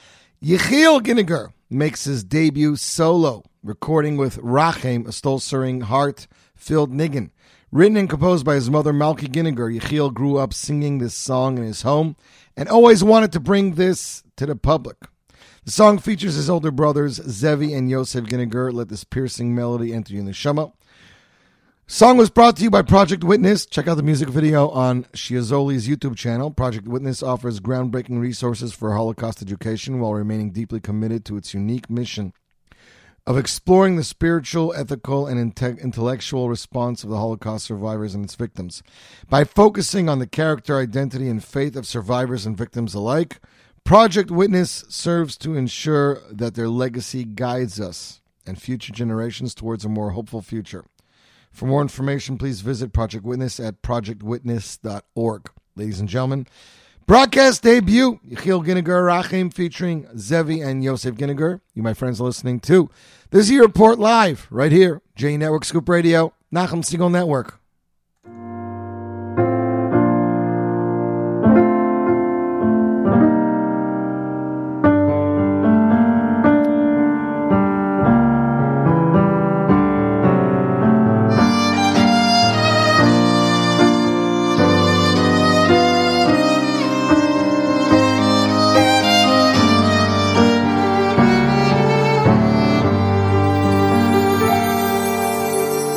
Yechiel 0.42 1.00
Ginniger 1.00 1.52
makes 1.68 2.04
his 2.04 2.24
debut 2.24 2.74
solo, 2.74 3.44
recording 3.62 4.16
with 4.16 4.38
Rachem, 4.38 5.06
a 5.06 5.10
stol 5.10 5.82
heart 5.84 6.26
filled 6.54 6.92
niggin. 6.92 7.30
Written 7.70 7.96
and 7.96 8.10
composed 8.10 8.44
by 8.44 8.56
his 8.56 8.68
mother 8.68 8.92
Malki 8.92 9.28
Ginniger, 9.28 9.78
Yechiel 9.78 10.12
grew 10.12 10.38
up 10.38 10.52
singing 10.52 10.98
this 10.98 11.14
song 11.14 11.58
in 11.58 11.64
his 11.64 11.82
home 11.82 12.16
and 12.56 12.68
always 12.68 13.04
wanted 13.04 13.30
to 13.32 13.40
bring 13.40 13.74
this 13.74 14.24
to 14.36 14.46
the 14.46 14.56
public. 14.56 14.96
The 15.64 15.72
song 15.72 15.98
features 15.98 16.36
his 16.36 16.48
older 16.48 16.70
brothers 16.70 17.16
Zevi 17.16 17.74
and 17.74 17.90
Yosef 17.90 18.24
Ginniger. 18.24 18.72
Let 18.72 18.88
this 18.88 19.04
piercing 19.04 19.54
melody 19.54 19.92
enter 19.92 20.14
you 20.14 20.20
in 20.20 20.26
the 20.26 20.32
shema. 20.32 20.68
Song 21.86 22.16
was 22.16 22.30
brought 22.30 22.56
to 22.56 22.62
you 22.62 22.70
by 22.70 22.80
Project 22.80 23.22
Witness. 23.22 23.66
Check 23.66 23.86
out 23.86 23.96
the 23.96 24.02
music 24.02 24.28
video 24.28 24.70
on 24.70 25.04
Shiazoli's 25.12 25.86
YouTube 25.86 26.16
channel. 26.16 26.50
Project 26.50 26.88
Witness 26.88 27.22
offers 27.22 27.60
groundbreaking 27.60 28.20
resources 28.20 28.72
for 28.72 28.94
Holocaust 28.94 29.42
education 29.42 30.00
while 30.00 30.14
remaining 30.14 30.50
deeply 30.50 30.80
committed 30.80 31.26
to 31.26 31.36
its 31.36 31.52
unique 31.52 31.90
mission 31.90 32.32
of 33.26 33.36
exploring 33.36 33.96
the 33.96 34.04
spiritual, 34.04 34.72
ethical, 34.74 35.26
and 35.26 35.54
inte- 35.54 35.80
intellectual 35.80 36.48
response 36.48 37.04
of 37.04 37.10
the 37.10 37.18
Holocaust 37.18 37.66
survivors 37.66 38.14
and 38.14 38.24
its 38.24 38.34
victims. 38.34 38.82
By 39.28 39.44
focusing 39.44 40.08
on 40.08 40.20
the 40.20 40.26
character, 40.26 40.78
identity, 40.78 41.28
and 41.28 41.44
faith 41.44 41.76
of 41.76 41.86
survivors 41.86 42.46
and 42.46 42.56
victims 42.56 42.94
alike, 42.94 43.40
Project 43.84 44.30
Witness 44.30 44.84
serves 44.88 45.36
to 45.38 45.56
ensure 45.56 46.22
that 46.30 46.54
their 46.54 46.68
legacy 46.68 47.24
guides 47.24 47.80
us 47.80 48.20
and 48.46 48.60
future 48.60 48.92
generations 48.92 49.54
towards 49.54 49.84
a 49.84 49.88
more 49.88 50.10
hopeful 50.10 50.42
future. 50.42 50.84
For 51.50 51.66
more 51.66 51.82
information, 51.82 52.38
please 52.38 52.60
visit 52.60 52.92
Project 52.92 53.24
Witness 53.24 53.58
at 53.58 53.82
projectwitness.org. 53.82 55.50
Ladies 55.76 56.00
and 56.00 56.08
gentlemen, 56.08 56.46
broadcast 57.06 57.62
debut, 57.62 58.20
Yechiel 58.28 58.64
Ginniger 58.64 59.06
Rachim 59.06 59.52
featuring 59.52 60.06
Zevi 60.16 60.60
and 60.60 60.84
Yosef 60.84 61.16
Ginniger. 61.16 61.60
You, 61.74 61.82
my 61.82 61.94
friends, 61.94 62.20
are 62.20 62.24
listening 62.24 62.60
to 62.60 62.88
this 63.30 63.46
is 63.46 63.50
your 63.50 63.62
report 63.62 63.98
live 63.98 64.46
right 64.50 64.72
here, 64.72 65.02
J 65.16 65.36
Network 65.36 65.64
Scoop 65.64 65.88
Radio, 65.88 66.32
Nachum 66.52 66.84
Segal 66.84 67.10
Network. 67.10 67.59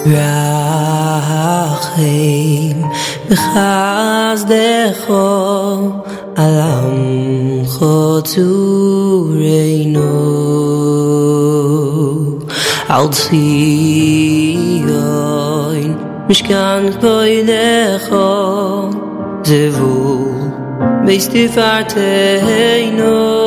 רחם 0.06 2.02
בחסדך 3.30 5.10
על 6.36 6.60
עמך 6.60 7.86
צורנו 8.24 9.04
על 12.90 13.08
ציון 13.12 13.44
משכן 16.30 16.92
כבודך 16.92 18.16
זבול 19.44 20.34
בייס 21.06 21.30
תפארתנו 21.30 23.44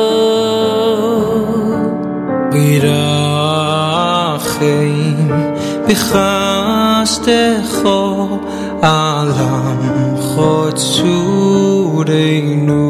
bichast 5.87 7.27
echo 7.27 7.99
alam 8.83 9.79
chotzureinu 10.31 12.87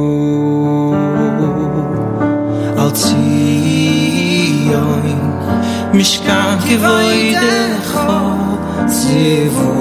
al 2.83 2.91
tziyoin 3.01 5.21
mishkan 5.97 6.55
kivoid 6.65 7.41
echo 7.53 8.19
zivu 8.97 9.71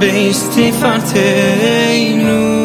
beis 0.00 0.40
tifarteinu. 0.54 2.55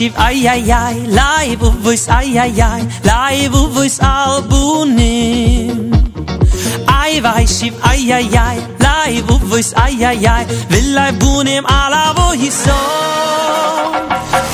תקשיב, 0.00 0.16
איי 0.16 0.50
איי 0.50 0.74
איי, 0.74 1.06
לייב 1.06 1.62
ובויס, 1.62 2.08
איי 2.08 2.40
איי 2.40 2.62
איי, 2.62 2.82
לייב 3.04 3.54
ובויס 3.54 4.00
אלבונים. 4.00 5.90
איי 6.88 7.20
ואיי 7.20 7.46
שיב, 7.46 7.74
איי 7.84 8.14
איי 8.14 8.38
איי, 8.38 8.58
לייב 8.80 9.30
ובויס, 9.30 9.74
איי 9.74 10.06
איי 10.06 10.28
איי, 10.28 10.44
ולייבונים 10.70 11.66
על 11.66 11.92
אבויסו. 11.94 12.70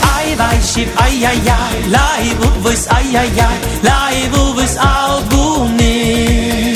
איי 0.02 0.34
ואיי 0.38 0.62
שיב, 0.62 0.88
איי 0.98 1.26
איי 1.26 1.40
איי, 1.50 1.82
לייב 1.88 2.40
ובויס, 2.40 2.88
איי 2.88 3.18
איי 3.18 3.40
איי, 3.40 3.58
לייב 3.82 4.34
ובויס 4.34 4.76
אלבונים. 4.76 6.74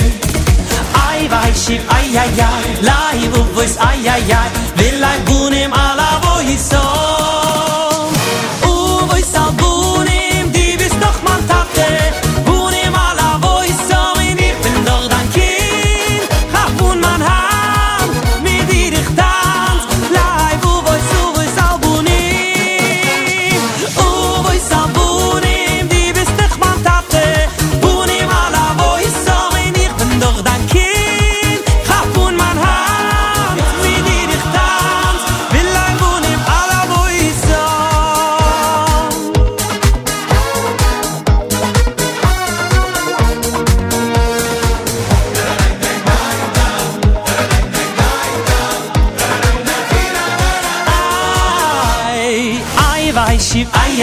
איי 0.95 1.29
ואיי 1.31 1.55
שיב, 1.55 1.83
איי 1.91 2.19
איי 2.19 2.43
איי, 2.43 2.75
לייב 2.83 3.39
ובויס, 3.39 3.77
איי 3.79 4.11
איי 4.11 4.35
איי, 4.35 4.51
ולייבונים 4.77 5.73
על 5.73 5.90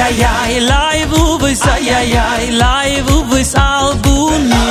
ay 0.06 0.24
ay 0.24 0.54
live 0.72 1.14
u 1.22 1.38
bis 1.42 1.62
ay 1.74 1.90
ay 2.00 2.12
ay 2.18 2.46
live 2.64 3.10
u 3.16 3.24
bis 3.32 3.52
albuni 3.56 4.66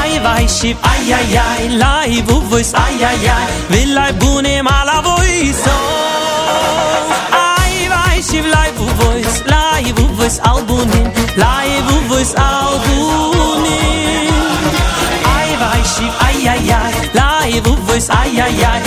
ay 0.00 0.12
vay 0.24 0.46
ship 0.56 0.76
ay 0.92 1.12
ay 1.18 1.36
ay 1.46 1.62
live 1.84 2.30
u 2.34 2.38
bis 2.50 2.70
ay 2.84 2.96
ay 3.10 3.26
ay 3.36 3.46
will 3.72 3.98
i 3.98 4.10
bune 4.20 4.54
mal 4.68 4.88
a 4.96 4.98
voice 5.08 5.64
ay 7.42 7.74
vay 7.92 8.18
ship 8.28 8.46
live 8.56 8.78
u 8.86 8.88
bis 9.00 9.36
live 9.54 9.98
u 10.04 10.06
bis 10.20 10.36
albuni 10.52 11.02
live 11.44 11.88
u 11.96 11.98
bis 12.10 12.32
albuni 12.48 13.82
ay 15.36 15.48
vay 15.62 15.82
ship 15.94 16.12
ay 16.28 16.38
ay 16.54 16.70
ay 16.82 16.92
live 17.20 17.66
u 17.72 17.74
bis 17.90 18.06
ay 18.20 18.32
ay 18.46 18.64
ay 18.72 18.80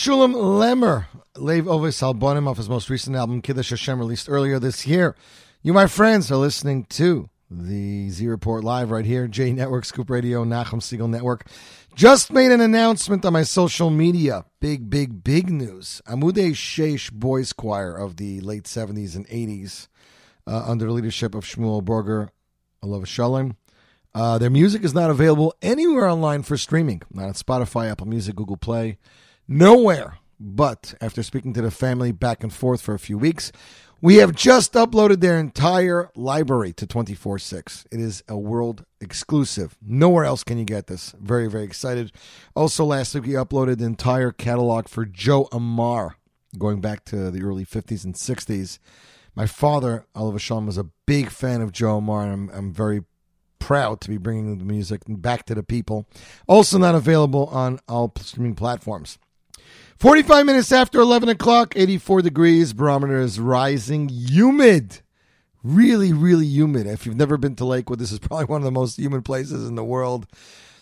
Shulem 0.00 0.34
Lemmer, 0.34 1.08
Lev 1.36 1.68
Ovis 1.68 2.00
Albonim 2.00 2.48
off 2.48 2.56
his 2.56 2.70
most 2.70 2.88
recent 2.88 3.16
album, 3.16 3.42
Kiddush 3.42 3.68
Hashem, 3.68 3.98
released 3.98 4.30
earlier 4.30 4.58
this 4.58 4.86
year. 4.86 5.14
You, 5.60 5.74
my 5.74 5.86
friends, 5.86 6.32
are 6.32 6.36
listening 6.36 6.84
to 6.84 7.28
the 7.50 8.08
Z 8.08 8.26
Report 8.26 8.64
Live 8.64 8.90
right 8.90 9.04
here, 9.04 9.28
J 9.28 9.52
Network, 9.52 9.84
Scoop 9.84 10.08
Radio, 10.08 10.42
Nachum 10.42 10.80
Segal 10.80 11.10
Network. 11.10 11.46
Just 11.94 12.32
made 12.32 12.50
an 12.50 12.62
announcement 12.62 13.26
on 13.26 13.34
my 13.34 13.42
social 13.42 13.90
media. 13.90 14.46
Big, 14.58 14.88
big, 14.88 15.22
big 15.22 15.50
news. 15.50 16.00
Amudei 16.08 16.52
Sheish 16.52 17.12
Boys 17.12 17.52
Choir 17.52 17.94
of 17.94 18.16
the 18.16 18.40
late 18.40 18.64
70s 18.64 19.16
and 19.16 19.28
80s, 19.28 19.88
uh, 20.46 20.64
under 20.66 20.86
the 20.86 20.92
leadership 20.92 21.34
of 21.34 21.44
Shmuel 21.44 21.84
Borger, 21.84 22.30
Alav 22.82 23.06
Shalom. 23.06 23.54
Uh, 24.14 24.38
their 24.38 24.48
music 24.48 24.82
is 24.82 24.94
not 24.94 25.10
available 25.10 25.54
anywhere 25.60 26.08
online 26.08 26.42
for 26.42 26.56
streaming. 26.56 27.02
Not 27.12 27.26
on 27.26 27.32
Spotify, 27.34 27.90
Apple 27.90 28.08
Music, 28.08 28.34
Google 28.34 28.56
Play, 28.56 28.96
nowhere. 29.50 30.16
But 30.38 30.94
after 31.02 31.22
speaking 31.22 31.52
to 31.54 31.60
the 31.60 31.70
family 31.70 32.12
back 32.12 32.42
and 32.42 32.50
forth 32.50 32.80
for 32.80 32.94
a 32.94 32.98
few 32.98 33.18
weeks, 33.18 33.52
we 34.00 34.16
have 34.16 34.34
just 34.34 34.72
uploaded 34.72 35.20
their 35.20 35.38
entire 35.38 36.08
library 36.14 36.72
to 36.74 36.86
24 36.86 37.38
6. 37.38 37.86
It 37.92 38.00
is 38.00 38.22
a 38.26 38.38
world 38.38 38.86
exclusive. 39.02 39.76
Nowhere 39.82 40.24
else 40.24 40.42
can 40.42 40.56
you 40.56 40.64
get 40.64 40.86
this. 40.86 41.14
Very, 41.20 41.48
very 41.48 41.64
excited. 41.64 42.12
Also, 42.54 42.86
last 42.86 43.14
week 43.14 43.24
we 43.24 43.32
uploaded 43.32 43.78
the 43.78 43.84
entire 43.84 44.32
catalog 44.32 44.88
for 44.88 45.04
Joe 45.04 45.48
Amar, 45.52 46.16
going 46.56 46.80
back 46.80 47.04
to 47.06 47.30
the 47.30 47.42
early 47.42 47.66
50s 47.66 48.04
and 48.04 48.14
60s. 48.14 48.78
My 49.34 49.46
father, 49.46 50.06
Alav 50.16 50.40
Shalom, 50.40 50.66
was 50.66 50.78
a 50.78 50.88
big 51.04 51.28
fan 51.28 51.60
of 51.60 51.72
Joe 51.72 51.98
Amar, 51.98 52.22
and 52.22 52.32
I'm, 52.32 52.56
I'm 52.56 52.72
very 52.72 53.02
proud 53.58 54.00
to 54.00 54.08
be 54.08 54.16
bringing 54.16 54.56
the 54.56 54.64
music 54.64 55.02
back 55.06 55.44
to 55.46 55.54
the 55.54 55.62
people. 55.62 56.08
Also, 56.48 56.78
not 56.78 56.94
available 56.94 57.46
on 57.48 57.78
all 57.86 58.10
streaming 58.16 58.54
platforms. 58.54 59.18
45 60.00 60.46
minutes 60.46 60.72
after 60.72 60.98
11 60.98 61.28
o'clock, 61.28 61.74
84 61.76 62.22
degrees, 62.22 62.72
barometer 62.72 63.20
is 63.20 63.38
rising, 63.38 64.08
humid. 64.08 65.02
really, 65.62 66.10
really 66.10 66.46
humid. 66.46 66.86
If 66.86 67.04
you've 67.04 67.18
never 67.18 67.36
been 67.36 67.54
to 67.56 67.66
Lakewood, 67.66 67.98
this 67.98 68.10
is 68.10 68.18
probably 68.18 68.46
one 68.46 68.62
of 68.62 68.64
the 68.64 68.70
most 68.70 68.98
humid 68.98 69.26
places 69.26 69.68
in 69.68 69.74
the 69.74 69.84
world. 69.84 70.26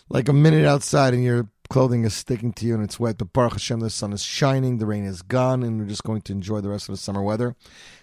Like 0.07 0.29
a 0.29 0.33
minute 0.33 0.65
outside 0.65 1.13
and 1.13 1.21
your 1.21 1.49
clothing 1.69 2.05
is 2.05 2.13
sticking 2.13 2.53
to 2.53 2.65
you 2.65 2.75
and 2.75 2.81
it's 2.81 2.97
wet. 2.97 3.17
But 3.17 3.33
Baruch 3.33 3.53
Hashem, 3.53 3.81
the 3.81 3.89
sun 3.89 4.13
is 4.13 4.23
shining, 4.23 4.77
the 4.77 4.85
rain 4.85 5.03
is 5.03 5.21
gone, 5.21 5.63
and 5.63 5.81
we're 5.81 5.89
just 5.89 6.05
going 6.05 6.21
to 6.21 6.31
enjoy 6.31 6.61
the 6.61 6.69
rest 6.69 6.87
of 6.87 6.93
the 6.93 6.97
summer 6.97 7.21
weather. 7.21 7.57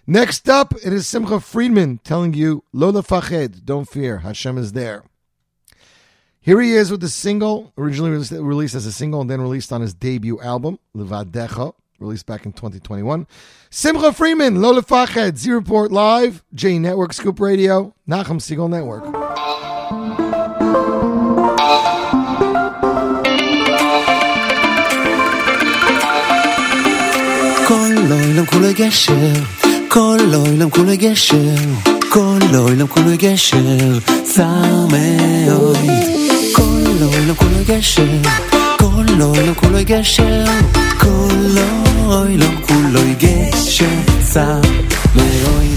Next 0.07 0.51
up, 0.51 0.75
it 0.85 0.93
is 0.93 1.07
Simcha 1.07 1.41
Friedman 1.41 1.99
telling 2.05 2.35
you, 2.35 2.63
Lola 2.75 3.03
Fached, 3.03 3.65
don't 3.65 3.89
fear, 3.89 4.19
Hashem 4.19 4.59
is 4.59 4.73
there. 4.73 5.05
Here 6.47 6.61
he 6.61 6.75
is 6.75 6.93
with 6.93 7.01
the 7.01 7.09
single, 7.09 7.73
originally 7.77 8.13
released 8.39 8.77
as 8.77 8.87
a 8.87 8.93
single 8.93 9.21
and 9.21 9.29
then 9.29 9.41
released 9.41 9.73
on 9.73 9.81
his 9.81 9.93
debut 9.93 10.41
album, 10.41 10.79
Levadecha, 10.97 11.73
released 11.99 12.27
back 12.27 12.47
in 12.47 12.53
2021. 12.53 13.27
Simcha 13.69 14.13
Friedman, 14.13 14.63
Lola 14.63 14.83
Fached, 14.83 15.39
Z 15.39 15.51
Report 15.51 15.91
Live, 15.91 16.45
J 16.55 16.79
Network, 16.79 17.15
Scoop 17.15 17.41
Radio, 17.41 17.95
Nachum 18.09 18.39
Segal 18.39 18.69
Network. 18.71 19.03
כל 27.69 27.93
אוילם 28.11 28.47
כולו 28.47 28.73
גשר, 28.77 29.43
כל 29.89 30.19
אוילם 30.35 30.71
כולו 30.71 30.93
גשר, 30.97 31.57
כל 32.13 32.39
אוי. 35.51 36.26
קולו 36.99 37.11
לא 37.29 37.35
קולו 37.35 37.59
גשר, 37.67 38.07
קולו 38.79 39.35
לא 39.47 39.55
קולו 39.55 39.79
גשר, 39.85 40.45
קולו 40.99 42.25
לא 42.37 42.47
קולו 42.67 43.01
גשר, 43.19 43.87
סע 44.21 44.61
מאוי 45.17 45.76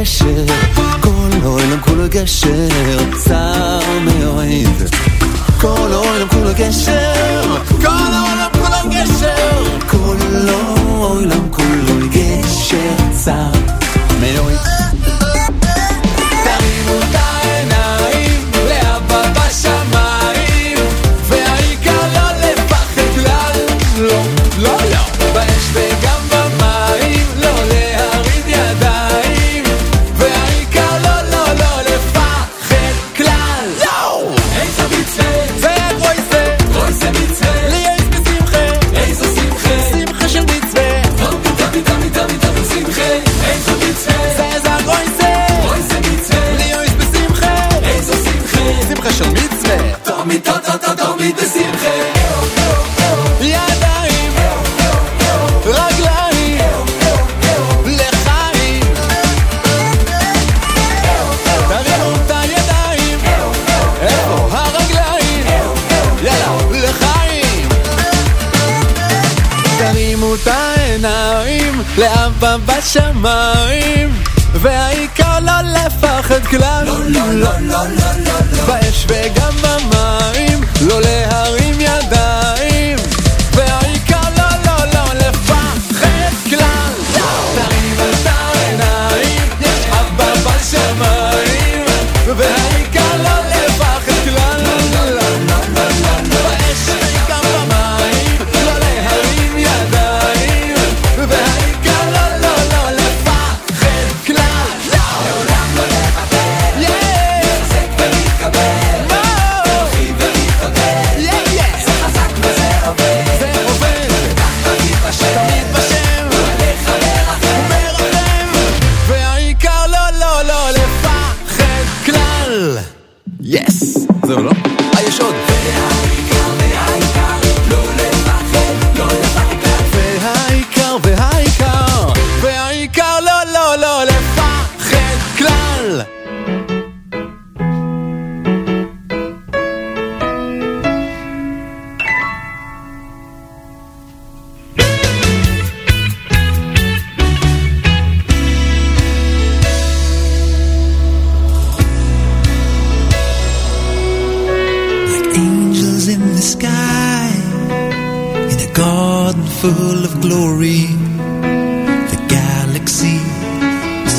גשר, 0.00 0.44
כל 1.00 1.30
עולם 1.44 1.80
כולו 1.80 2.04
גשר, 2.10 2.68
צר 3.16 3.80
מאוד. 4.04 4.90
כל 5.60 5.92
עולם 5.92 6.28
כולו 6.28 6.50
גשר, 6.56 7.56
כל 7.82 7.86
העולם 7.88 8.50
כולו 8.52 8.90
גשר, 8.90 9.78
כל 9.90 10.16
העולם 10.48 11.50
כולו 11.50 12.08
גשר, 12.12 12.94
צר 13.12 13.50
מאוד. 14.20 14.79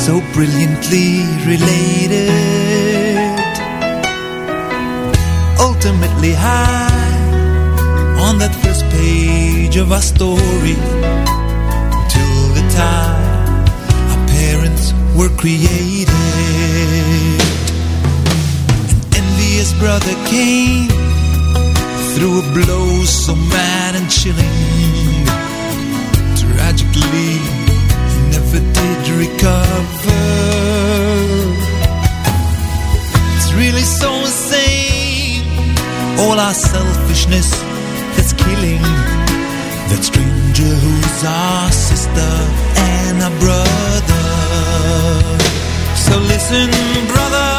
So 0.06 0.20
brilliantly 0.32 1.22
related, 1.46 2.28
ultimately 5.60 6.32
high 6.32 6.90
on 8.26 8.36
that 8.38 8.52
first 8.62 8.84
page 8.90 9.76
of 9.76 9.92
our 9.92 10.02
story. 10.02 10.76
Till 12.14 12.42
the 12.58 12.66
time 12.74 13.64
our 14.10 14.22
parents 14.26 14.92
were 15.16 15.30
created 15.36 16.08
envious 19.14 19.72
brother 19.78 20.14
came 20.26 20.88
threw 22.14 22.40
a 22.40 22.44
blow 22.52 23.04
so 23.04 23.34
mad 23.34 23.94
and 23.94 24.10
chilling. 24.10 25.26
Tragically, 26.42 27.41
never 28.52 28.72
did 28.72 29.08
recover. 29.08 30.22
It's 33.36 33.52
really 33.54 33.82
so 33.82 34.12
insane. 34.20 35.44
All 36.18 36.38
our 36.38 36.54
selfishness 36.54 37.50
that's 38.14 38.32
killing 38.32 38.82
that 39.88 40.02
stranger 40.02 40.74
who's 40.82 41.24
our 41.24 41.72
sister 41.72 42.32
and 42.76 43.22
our 43.22 43.34
brother. 43.40 44.24
So 45.96 46.18
listen, 46.18 46.70
brother, 47.08 47.51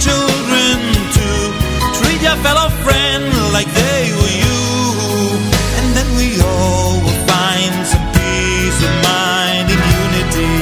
children 0.00 0.76
to 1.18 1.28
treat 1.98 2.20
your 2.22 2.38
fellow 2.46 2.68
friend 2.84 3.24
like 3.52 3.68
they 3.82 4.02
were 4.18 4.34
you. 4.44 4.62
And 5.78 5.86
then 5.96 6.08
we 6.20 6.28
all 6.40 6.94
will 7.04 7.20
find 7.32 7.74
some 7.92 8.06
peace 8.16 8.80
of 8.88 8.94
mind 9.10 9.66
and 9.74 9.82
unity. 10.02 10.56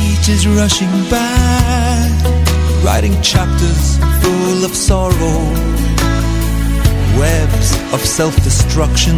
Age 0.00 0.28
is 0.28 0.42
rushing 0.46 0.94
by, 1.08 2.08
writing 2.84 3.16
chapters 3.22 3.98
full 4.22 4.64
of 4.64 4.74
sorrow. 4.74 5.40
Webs 7.18 7.68
of 7.92 8.00
self 8.00 8.34
destruction 8.42 9.16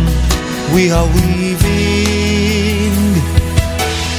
we 0.74 0.90
are 0.90 1.06
weaving. 1.06 2.94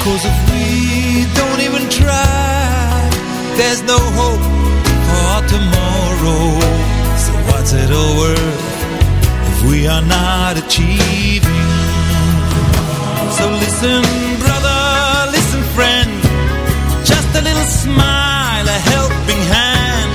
Cause 0.04 0.24
if 0.32 0.38
we 0.52 1.26
don't 1.34 1.62
even 1.62 1.90
try, 1.90 2.23
there's 3.58 3.84
no 3.84 4.00
hope 4.20 4.46
for 5.10 5.36
tomorrow. 5.54 6.60
So 7.24 7.32
what's 7.50 7.74
it 7.74 7.92
all 7.92 8.18
worth 8.18 8.72
if 9.52 9.70
we 9.70 9.88
are 9.88 10.02
not 10.02 10.58
achieving? 10.58 11.70
So 13.38 13.46
listen, 13.64 14.02
brother, 14.44 14.82
listen, 15.32 15.62
friend. 15.76 16.12
Just 17.06 17.30
a 17.36 17.42
little 17.42 17.70
smile, 17.84 18.66
a 18.78 18.80
helping 18.94 19.42
hand. 19.56 20.14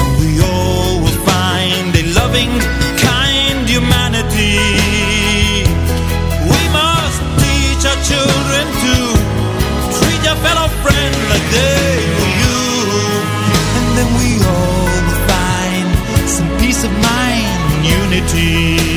And 0.00 0.10
we 0.20 0.30
all 0.40 1.00
will 1.00 1.20
find 1.24 1.90
a 1.96 2.04
loving, 2.20 2.52
kind 3.08 3.68
humanity. 3.68 4.60
We 6.52 6.62
must 6.76 7.20
teach 7.40 7.82
our 7.90 8.00
children 8.10 8.64
to 8.84 8.94
treat 9.96 10.20
your 10.28 10.38
fellow 10.44 10.68
friend 10.82 11.14
like 11.32 11.46
they 11.56 12.13
and 18.16 18.93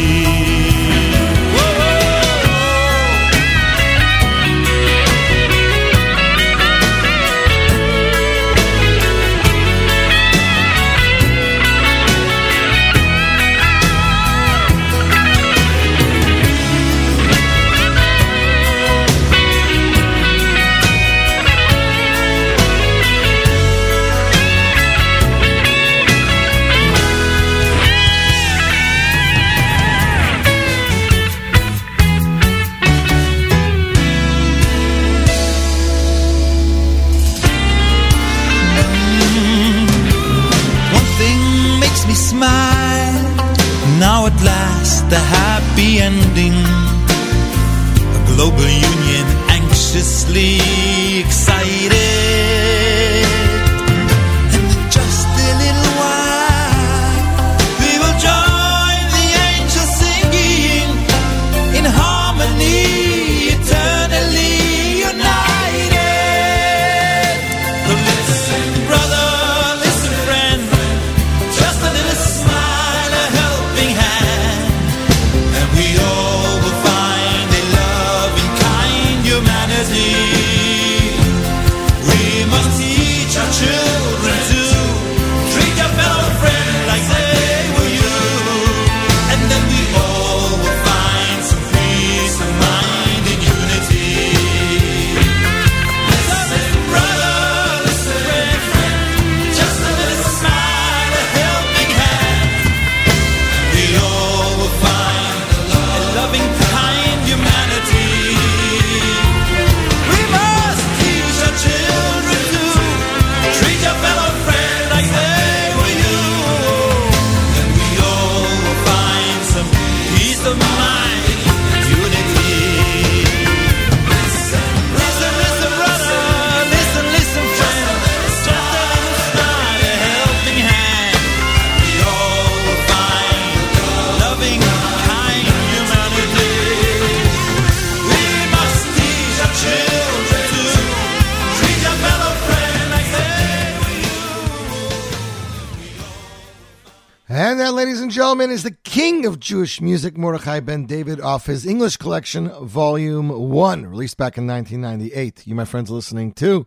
of 149.28 149.40
Jewish 149.40 149.82
music, 149.82 150.18
Mordechai 150.18 150.62
Ben 150.62 150.86
David, 150.86 151.22
off 151.22 151.46
his 151.46 151.66
English 151.66 151.98
collection, 151.98 152.50
Volume 152.66 153.30
1, 153.30 153.86
released 153.86 154.18
back 154.18 154.38
in 154.38 154.48
1998. 154.48 155.46
You, 155.46 155.54
my 155.54 155.66
friends, 155.66 155.92
listening 155.92 156.32
to 156.34 156.66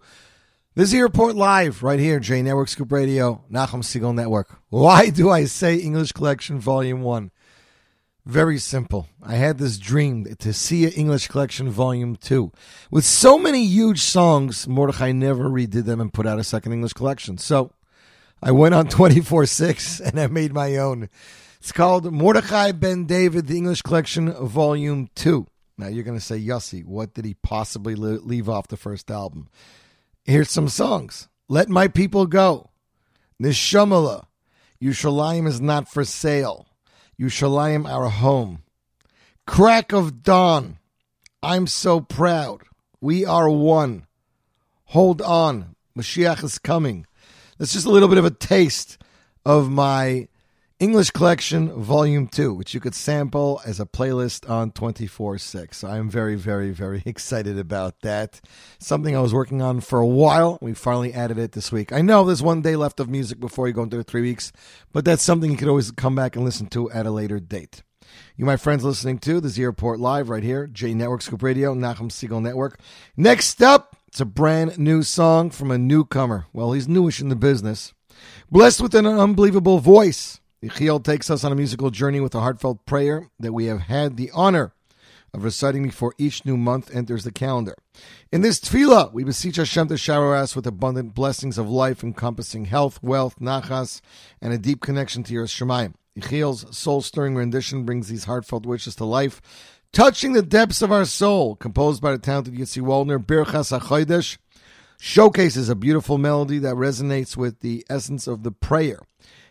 this 0.74 0.92
is 0.92 1.00
Report 1.00 1.34
Live, 1.34 1.82
right 1.82 1.98
here, 1.98 2.20
J 2.20 2.42
Network 2.42 2.68
Scoop 2.68 2.92
Radio, 2.92 3.42
Nachum 3.50 3.82
Segal 3.82 4.14
Network. 4.14 4.60
Why 4.68 5.10
do 5.10 5.30
I 5.30 5.46
say 5.46 5.76
English 5.76 6.12
Collection 6.12 6.60
Volume 6.60 7.00
1? 7.02 7.30
Very 8.26 8.58
simple. 8.58 9.08
I 9.22 9.36
had 9.36 9.58
this 9.58 9.78
dream 9.78 10.36
to 10.38 10.52
see 10.52 10.84
an 10.84 10.92
English 10.92 11.28
Collection 11.28 11.70
Volume 11.70 12.14
2. 12.14 12.52
With 12.90 13.04
so 13.04 13.38
many 13.38 13.64
huge 13.64 14.02
songs, 14.02 14.68
Mordechai 14.68 15.12
never 15.12 15.48
redid 15.48 15.86
them 15.86 16.00
and 16.00 16.12
put 16.12 16.26
out 16.26 16.38
a 16.38 16.44
second 16.44 16.74
English 16.74 16.92
collection. 16.92 17.38
So 17.38 17.72
I 18.42 18.52
went 18.52 18.74
on 18.74 18.88
24 18.88 19.46
6 19.46 20.00
and 20.04 20.20
I 20.20 20.26
made 20.26 20.52
my 20.52 20.76
own. 20.76 21.08
It's 21.60 21.72
called 21.72 22.10
Mordechai 22.10 22.72
Ben 22.72 23.04
David, 23.04 23.46
the 23.46 23.58
English 23.58 23.82
Collection, 23.82 24.32
Volume 24.32 25.10
2. 25.14 25.46
Now 25.76 25.88
you're 25.88 26.04
going 26.04 26.18
to 26.18 26.24
say, 26.24 26.40
Yossi, 26.40 26.82
what 26.86 27.12
did 27.12 27.26
he 27.26 27.34
possibly 27.34 27.94
leave 27.94 28.48
off 28.48 28.68
the 28.68 28.78
first 28.78 29.10
album? 29.10 29.46
Here's 30.24 30.50
some 30.50 30.70
songs. 30.70 31.28
Let 31.48 31.68
My 31.68 31.86
People 31.86 32.24
Go, 32.24 32.70
Nishamala, 33.42 34.24
Yushalayim 34.82 35.46
is 35.46 35.60
Not 35.60 35.86
for 35.86 36.02
Sale, 36.02 36.66
Yushalayim 37.20 37.86
Our 37.86 38.08
Home, 38.08 38.62
Crack 39.46 39.92
of 39.92 40.22
Dawn, 40.22 40.78
I'm 41.42 41.66
So 41.66 42.00
Proud, 42.00 42.62
We 43.02 43.26
Are 43.26 43.50
One, 43.50 44.06
Hold 44.86 45.20
On, 45.20 45.76
Mashiach 45.96 46.42
is 46.42 46.58
Coming. 46.58 47.06
That's 47.58 47.74
just 47.74 47.86
a 47.86 47.90
little 47.90 48.08
bit 48.08 48.18
of 48.18 48.24
a 48.24 48.30
taste 48.30 48.96
of 49.44 49.70
my 49.70 50.28
English 50.80 51.10
Collection 51.10 51.70
Volume 51.78 52.26
2, 52.26 52.54
which 52.54 52.72
you 52.72 52.80
could 52.80 52.94
sample 52.94 53.60
as 53.66 53.80
a 53.80 53.84
playlist 53.84 54.48
on 54.48 54.70
24 54.70 55.36
6. 55.36 55.84
I'm 55.84 56.08
very, 56.08 56.36
very, 56.36 56.70
very 56.70 57.02
excited 57.06 57.58
about 57.58 58.00
that. 58.00 58.40
Something 58.78 59.14
I 59.14 59.20
was 59.20 59.34
working 59.34 59.60
on 59.60 59.80
for 59.80 59.98
a 59.98 60.06
while. 60.06 60.56
We 60.62 60.72
finally 60.72 61.12
added 61.12 61.36
it 61.36 61.52
this 61.52 61.70
week. 61.70 61.92
I 61.92 62.00
know 62.00 62.24
there's 62.24 62.42
one 62.42 62.62
day 62.62 62.76
left 62.76 62.98
of 62.98 63.10
music 63.10 63.38
before 63.38 63.68
you 63.68 63.74
go 63.74 63.82
into 63.82 63.98
the 63.98 64.04
three 64.04 64.22
weeks, 64.22 64.52
but 64.90 65.04
that's 65.04 65.22
something 65.22 65.50
you 65.50 65.58
could 65.58 65.68
always 65.68 65.90
come 65.90 66.14
back 66.14 66.34
and 66.34 66.46
listen 66.46 66.66
to 66.68 66.90
at 66.92 67.04
a 67.04 67.10
later 67.10 67.38
date. 67.38 67.82
You, 68.38 68.46
my 68.46 68.56
friends, 68.56 68.82
listening 68.82 69.18
to 69.18 69.38
the 69.38 69.50
Z 69.50 69.66
Live 69.82 70.30
right 70.30 70.42
here, 70.42 70.66
J 70.66 70.94
Network 70.94 71.20
Scoop 71.20 71.42
Radio, 71.42 71.74
Nachum 71.74 72.10
Segal 72.10 72.40
Network. 72.40 72.80
Next 73.18 73.62
up, 73.62 73.96
it's 74.08 74.20
a 74.20 74.24
brand 74.24 74.78
new 74.78 75.02
song 75.02 75.50
from 75.50 75.70
a 75.70 75.76
newcomer. 75.76 76.46
Well, 76.54 76.72
he's 76.72 76.88
newish 76.88 77.20
in 77.20 77.28
the 77.28 77.36
business. 77.36 77.92
Blessed 78.50 78.80
with 78.80 78.94
an 78.94 79.04
unbelievable 79.04 79.78
voice. 79.78 80.40
Yechiel 80.62 81.02
takes 81.02 81.30
us 81.30 81.42
on 81.42 81.52
a 81.52 81.56
musical 81.56 81.90
journey 81.90 82.20
with 82.20 82.34
a 82.34 82.40
heartfelt 82.40 82.84
prayer 82.84 83.30
that 83.38 83.54
we 83.54 83.64
have 83.64 83.80
had 83.80 84.16
the 84.18 84.30
honor 84.34 84.74
of 85.32 85.42
reciting 85.42 85.84
before 85.84 86.14
each 86.18 86.44
new 86.44 86.56
month 86.56 86.94
enters 86.94 87.24
the 87.24 87.32
calendar. 87.32 87.74
In 88.30 88.42
this 88.42 88.60
tefillah, 88.60 89.10
we 89.12 89.24
beseech 89.24 89.56
Hashem 89.56 89.88
to 89.88 89.96
shower 89.96 90.34
us 90.34 90.54
with 90.54 90.66
abundant 90.66 91.14
blessings 91.14 91.56
of 91.56 91.70
life 91.70 92.04
encompassing 92.04 92.66
health, 92.66 93.02
wealth, 93.02 93.38
nachas, 93.40 94.02
and 94.42 94.52
a 94.52 94.58
deep 94.58 94.82
connection 94.82 95.22
to 95.22 95.32
yiras 95.32 95.56
Shamayim. 95.56 95.94
Yechiel's 96.18 96.76
soul-stirring 96.76 97.36
rendition 97.36 97.84
brings 97.84 98.08
these 98.08 98.24
heartfelt 98.24 98.66
wishes 98.66 98.96
to 98.96 99.06
life, 99.06 99.40
touching 99.94 100.34
the 100.34 100.42
depths 100.42 100.82
of 100.82 100.92
our 100.92 101.06
soul. 101.06 101.56
Composed 101.56 102.02
by 102.02 102.12
the 102.12 102.18
talented 102.18 102.54
Yitzi 102.54 102.82
Waldner, 102.82 103.24
Birchas 103.24 103.78
HaChodesh 103.78 104.36
showcases 104.98 105.70
a 105.70 105.74
beautiful 105.74 106.18
melody 106.18 106.58
that 106.58 106.74
resonates 106.74 107.34
with 107.34 107.60
the 107.60 107.86
essence 107.88 108.26
of 108.26 108.42
the 108.42 108.52
prayer. 108.52 109.00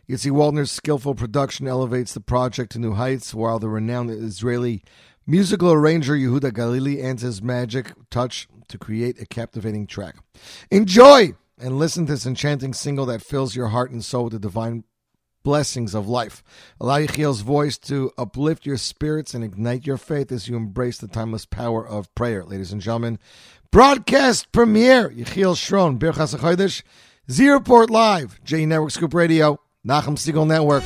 Yitzi 0.09 0.31
Waldner's 0.31 0.71
skillful 0.71 1.13
production 1.13 1.67
elevates 1.67 2.15
the 2.15 2.19
project 2.19 2.71
to 2.71 2.79
new 2.79 2.93
heights, 2.93 3.31
while 3.31 3.59
the 3.59 3.69
renowned 3.69 4.09
Israeli 4.09 4.83
musical 5.27 5.71
arranger 5.71 6.15
Yehuda 6.15 6.51
Galili 6.51 7.03
adds 7.03 7.21
his 7.21 7.43
magic 7.43 7.93
touch 8.09 8.47
to 8.69 8.79
create 8.79 9.21
a 9.21 9.27
captivating 9.27 9.85
track. 9.85 10.15
Enjoy 10.71 11.33
and 11.59 11.77
listen 11.77 12.07
to 12.07 12.13
this 12.13 12.25
enchanting 12.25 12.73
single 12.73 13.05
that 13.05 13.21
fills 13.21 13.55
your 13.55 13.67
heart 13.67 13.91
and 13.91 14.03
soul 14.03 14.23
with 14.23 14.33
the 14.33 14.39
divine 14.39 14.83
blessings 15.43 15.93
of 15.93 16.07
life. 16.07 16.43
Allow 16.81 17.01
Yechiel's 17.01 17.41
voice 17.41 17.77
to 17.77 18.11
uplift 18.17 18.65
your 18.65 18.77
spirits 18.77 19.35
and 19.35 19.43
ignite 19.43 19.85
your 19.85 19.97
faith 19.97 20.31
as 20.31 20.47
you 20.47 20.55
embrace 20.55 20.97
the 20.97 21.07
timeless 21.07 21.45
power 21.45 21.87
of 21.87 22.13
prayer. 22.15 22.43
Ladies 22.43 22.71
and 22.71 22.81
gentlemen, 22.81 23.19
broadcast 23.69 24.51
premiere, 24.51 25.11
Yechiel 25.11 25.53
Shron, 25.53 25.99
Birchas 25.99 26.35
HaChodesh, 26.35 26.81
Z 27.29 27.47
Report 27.47 27.91
Live, 27.91 28.43
J 28.43 28.65
Network 28.65 28.89
Scoop 28.89 29.13
Radio, 29.13 29.59
Nachum 29.83 30.17
Segal 30.17 30.45
Network. 30.45 30.83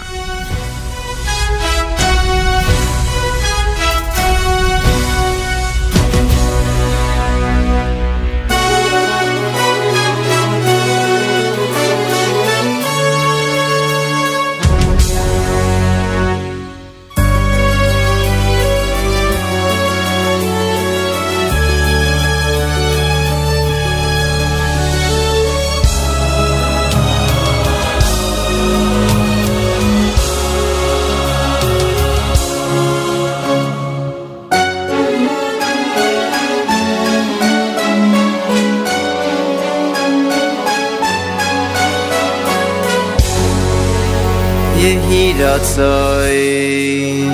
יהידת 44.84 45.64
זוי 45.64 47.28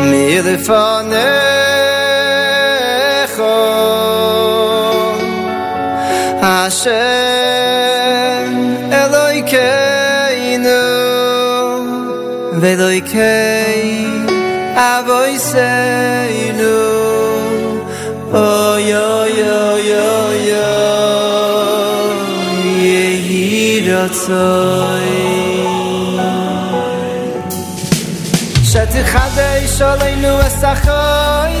מיר 0.00 0.44
פון 0.66 1.10
אך 3.24 3.40
אשע 6.40 6.90
אלוי 8.92 9.42
קיינו 9.42 10.70
ודוי 12.60 13.00
קיי 13.00 14.06
אבוי 14.74 15.38
סיינו 15.38 16.64
אוי 18.32 18.96
אוי 18.96 19.42
אוי 19.42 19.92
אוי 19.92 20.50
יהידת 22.82 24.14
זוי 24.14 25.13
Shalaynu 29.76 30.32
es 30.46 30.62
a 30.62 30.74
khoy 30.84 31.52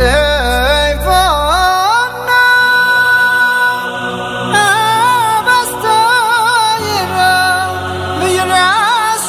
teyn 0.00 0.96
fun 1.06 2.10
no 2.28 2.46
a 4.62 4.66
vas 5.46 5.70
staynn 5.74 7.12
li 8.20 8.30
yaras 8.38 9.26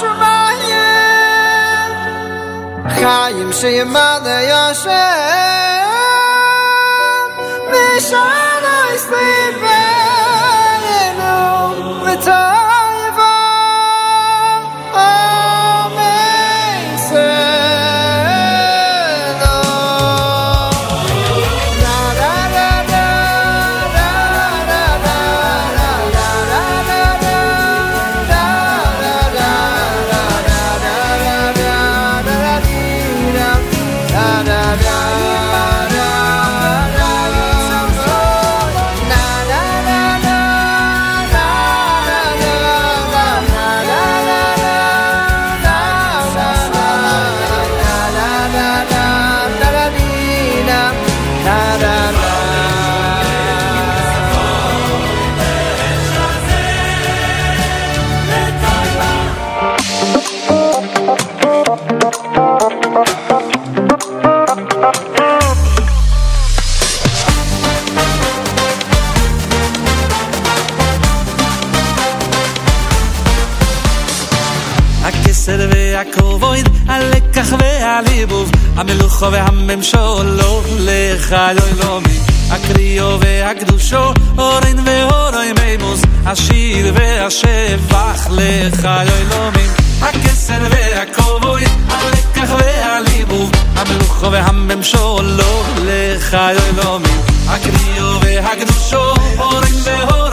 המלוכו 79.21 79.31
והממשולו, 79.31 80.61
לך 80.79 81.33
אלוהים. 81.33 82.03
הקריאו 82.49 83.19
והקדושו, 83.19 84.13
אורן 84.37 84.79
ואורוי 84.85 85.53
מימוס, 85.53 86.01
השיר 86.25 86.93
והשבח, 86.95 88.27
לך 88.31 88.85
אלוהים. 88.85 89.71
הכסר 90.01 90.61
והכבוד, 90.69 91.61
הלקח 91.89 92.49
והליבוב, 92.59 93.51
המלוכו 93.75 94.31
והממשולו, 94.31 95.63
לך 95.85 96.33
אלוהים. 96.33 97.03
הקריאו 97.47 98.21
והקדושו, 98.21 99.13
אורן 99.39 99.73
מימוס, 99.83 100.28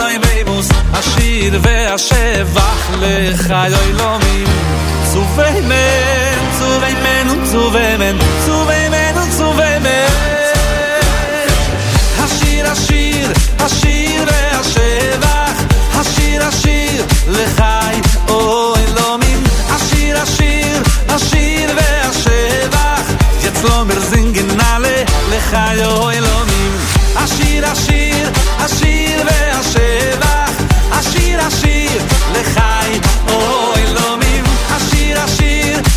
השיר 0.98 1.60
והשבח, 1.62 2.90
לך 3.00 3.50
אלוהים. 3.50 4.46
צווי 5.12 5.60
מן, 5.60 6.50
צווי 6.58 6.94
מן 6.94 7.28
וצווי 7.30 7.96
מן, 7.96 8.18
צווי 8.46 8.88
מן 8.88 9.18
וצווי 9.18 9.78
מן. 9.78 10.06
השיר, 12.18 12.70
השיר, 12.70 13.32
השיר 13.58 14.24
והשבח, 14.26 15.62
השיר, 15.94 16.44
השיר, 16.44 17.04
לחי, 17.28 18.00
או 18.28 18.74
אלוהים. 18.76 19.42
השיר, 19.70 20.18
השיר, 20.18 20.82
השיר 21.08 21.70
והשבח, 21.76 23.02
יצלו 23.44 23.84
מרזינגן 23.84 24.56
נעלה, 24.56 25.02
לחי, 25.30 25.84
או. 25.84 26.06
השיר, 27.16 27.66
השיר, 27.66 28.30
השיר 28.58 29.22
והשבח, 29.26 30.25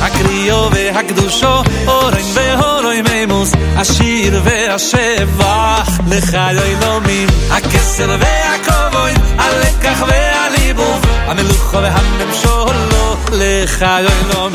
הקריאו 0.00 0.70
והקדושו, 0.72 1.62
אורן 1.86 2.14
והורוי 2.34 3.02
מימוס, 3.02 3.52
השיר 3.76 4.42
והשבח, 4.44 6.00
לך 6.08 6.34
אלוהים. 6.34 7.28
הכסר 7.50 8.16
והכבוד, 8.20 9.24
הלקח 9.38 10.02
והליבוב, 10.08 11.04
המלוכו 11.26 11.78
והממשולו, 11.82 13.16
לך 13.32 13.82
אלוהים. 13.82 14.52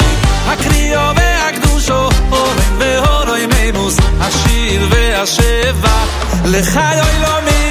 הקריאו 0.48 1.16
והקדושו, 1.16 2.10
אורן 2.32 2.58
והורוי 2.78 3.46
מימוס, 3.46 3.98
השיר 4.20 4.88
והשבח, 4.92 6.08
לך 6.46 6.78
אלוהים. 6.78 7.63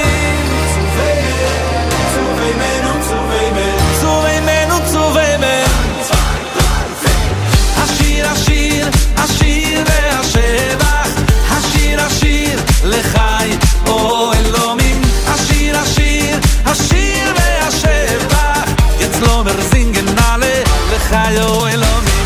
לחי, 21.33 21.41
או 21.41 21.67
אלוהים. 21.67 22.25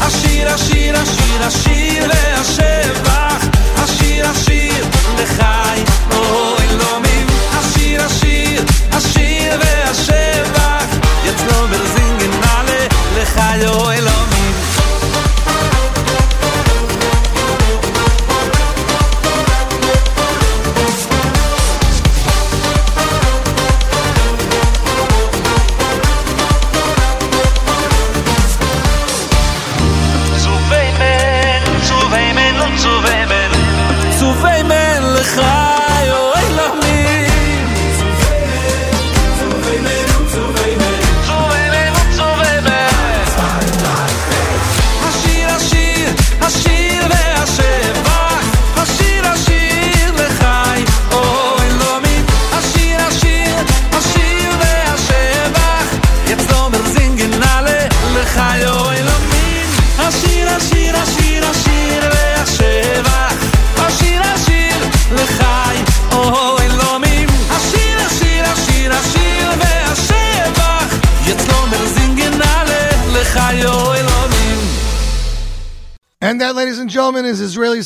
השיר, 0.00 0.48
השיר, 0.48 0.96
השיר, 0.98 1.42
השיר 1.46 2.04
והשבח, 2.08 3.46
השיר, 3.76 4.28
השיר, 4.28 4.84
לחי, 5.18 5.82
או 6.12 6.56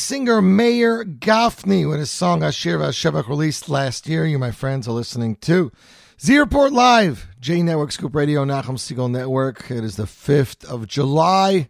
singer 0.03 0.41
Meir 0.41 1.05
Gafni 1.05 1.89
with 1.89 1.99
his 1.99 2.11
song 2.11 2.43
Ashir 2.43 2.77
Vashevach 2.77 3.30
released 3.30 3.69
last 3.69 4.05
year. 4.05 4.25
You, 4.25 4.38
my 4.38 4.51
friends, 4.51 4.85
are 4.85 4.91
listening 4.91 5.38
to 5.38 5.71
Z 6.19 6.38
Report 6.38 6.73
Live, 6.73 7.30
J 7.39 7.61
Network 7.61 7.93
Scoop 7.93 8.13
Radio, 8.13 8.43
Nachum 8.43 8.75
Segal 8.75 9.09
Network. 9.09 9.71
It 9.71 9.81
is 9.81 9.95
the 9.95 10.03
5th 10.03 10.65
of 10.65 10.88
July. 10.88 11.69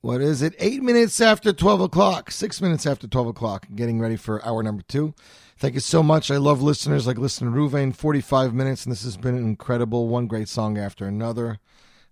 What 0.00 0.22
is 0.22 0.42
it? 0.42 0.56
Eight 0.58 0.82
minutes 0.82 1.20
after 1.20 1.52
12 1.52 1.82
o'clock, 1.82 2.32
six 2.32 2.60
minutes 2.60 2.84
after 2.84 3.06
12 3.06 3.28
o'clock, 3.28 3.68
getting 3.76 4.00
ready 4.00 4.16
for 4.16 4.44
hour 4.44 4.64
number 4.64 4.82
two. 4.82 5.14
Thank 5.56 5.74
you 5.74 5.80
so 5.80 6.02
much. 6.02 6.32
I 6.32 6.36
love 6.38 6.62
listeners 6.62 7.06
like 7.06 7.16
listener 7.16 7.52
Ruvain, 7.52 7.94
45 7.94 8.52
minutes, 8.52 8.84
and 8.84 8.90
this 8.90 9.04
has 9.04 9.16
been 9.16 9.36
incredible. 9.36 10.08
One 10.08 10.26
great 10.26 10.48
song 10.48 10.76
after 10.78 11.06
another. 11.06 11.60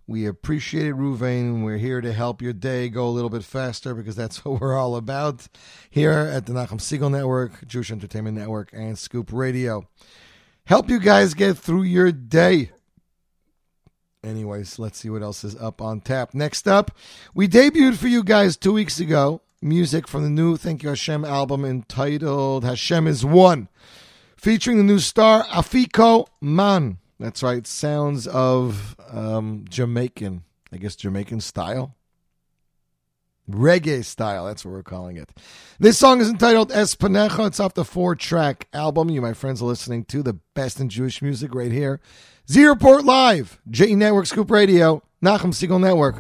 We 0.07 0.27
appreciate 0.27 0.87
it, 0.87 0.95
Ruvain. 0.97 1.63
We're 1.63 1.79
here 1.79 2.01
to 2.01 2.13
help 2.13 2.43
your 2.43 2.53
day 2.53 2.89
go 2.89 3.07
a 3.07 3.11
little 3.11 3.31
bit 3.31 3.45
faster 3.45 3.95
because 3.95 4.17
that's 4.17 4.45
what 4.45 4.61
we're 4.61 4.77
all 4.77 4.97
about 4.97 5.49
here 5.91 6.13
at 6.13 6.47
the 6.47 6.53
Nachum 6.53 6.81
Segal 6.81 7.11
Network, 7.11 7.67
Jewish 7.67 7.91
Entertainment 7.91 8.37
Network, 8.37 8.71
and 8.73 8.99
Scoop 8.99 9.33
Radio. 9.33 9.89
Help 10.65 10.91
you 10.91 10.99
guys 10.99 11.35
get 11.35 11.57
through 11.57 11.83
your 11.83 12.13
day. 12.13 12.71
Anyways, 14.25 14.79
let's 14.79 14.99
see 14.99 15.11
what 15.11 15.23
else 15.23 15.43
is 15.43 15.57
up 15.57 15.81
on 15.83 16.01
tap. 16.01 16.35
Next 16.35 16.69
up, 16.69 16.97
we 17.35 17.49
debuted 17.49 17.97
for 17.97 18.09
you 18.09 18.23
guys 18.23 18.57
two 18.57 18.73
weeks 18.73 19.01
ago 19.01 19.41
music 19.63 20.09
from 20.09 20.25
the 20.25 20.31
new 20.31 20.57
Thank 20.57 20.83
You 20.83 20.89
Hashem 20.89 21.25
album 21.25 21.65
entitled 21.65 22.65
Hashem 22.65 23.07
is 23.07 23.25
One, 23.25 23.69
featuring 24.37 24.77
the 24.77 24.83
new 24.83 24.99
star 24.99 25.45
Afiko 25.45 26.27
Man. 26.41 26.99
That's 27.23 27.41
right, 27.45 27.65
sounds 27.65 28.27
of 28.27 28.97
um, 29.09 29.65
Jamaican, 29.69 30.43
I 30.73 30.77
guess 30.77 30.97
Jamaican 30.97 31.41
style. 31.41 31.95
Reggae 33.49 34.05
style, 34.05 34.47
that's 34.47 34.65
what 34.65 34.73
we're 34.73 34.83
calling 34.83 35.19
it. 35.19 35.31
This 35.79 35.97
song 35.97 36.21
is 36.21 36.29
entitled 36.29 36.71
Espanejo. 36.71 37.47
It's 37.47 37.61
off 37.61 37.75
the 37.75 37.85
four 37.85 38.17
track 38.17 38.67
album. 38.73 39.09
You, 39.09 39.23
my 39.23 39.35
friends, 39.35 39.63
are 39.63 39.67
listening 39.67 40.05
to 40.07 40.25
the 40.25 40.41
best 40.55 40.81
in 40.81 40.89
Jewish 40.89 41.23
music 41.23 41.55
right 41.55 41.71
here. 41.71 42.01
Z 42.51 42.65
Report 42.65 43.05
Live, 43.05 43.61
J 43.71 43.95
Network 43.95 44.27
Scoop 44.27 44.51
Radio, 44.51 45.01
Nachum 45.23 45.53
Segal 45.53 45.81
Network. 45.81 46.17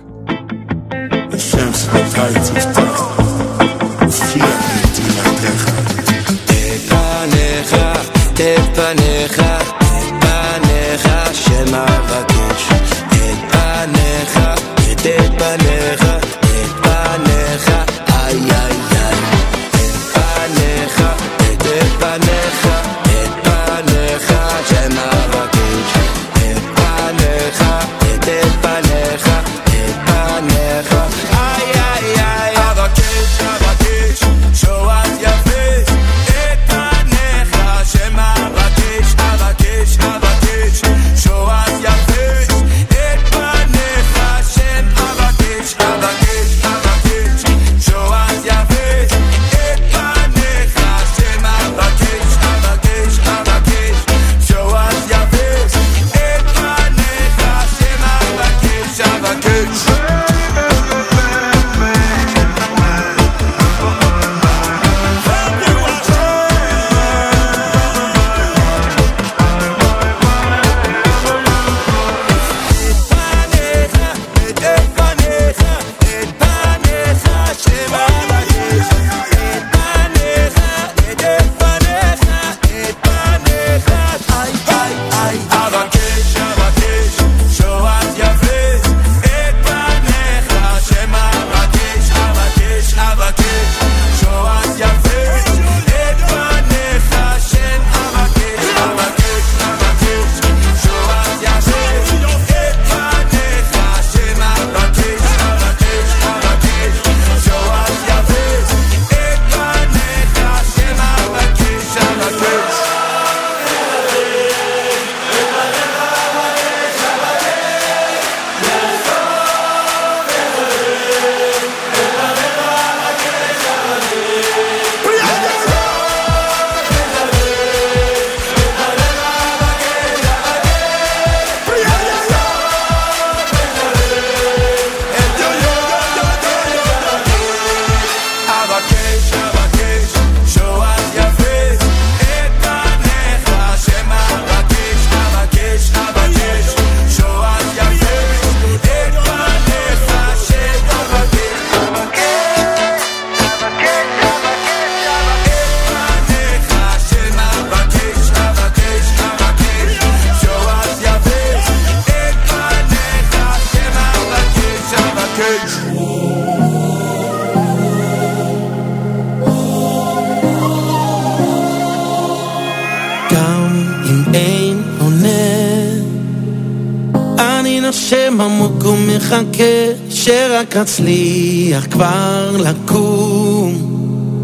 ומחכה 179.32 179.64
שרק 180.10 180.76
אצליח 180.76 181.86
כבר 181.90 182.56
לקום 182.58 183.74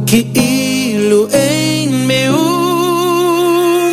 כאילו 0.06 1.28
אין 1.28 2.08
מאום 2.08 3.92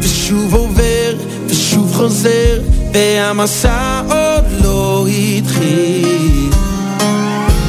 ושוב 0.00 0.54
עובר 0.54 1.14
ושוב 1.46 1.92
חוזר 1.94 2.60
והמסע 2.92 4.02
עוד 4.08 4.44
לא 4.64 5.06
התחיל 5.08 6.50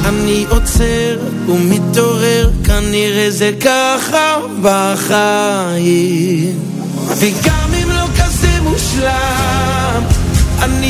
אני 0.06 0.46
עוצר 0.50 1.18
ומתעורר, 1.48 2.50
כנראה 2.64 3.32
זה 3.32 3.52
ככה 3.62 4.38
בחיים. 4.62 6.60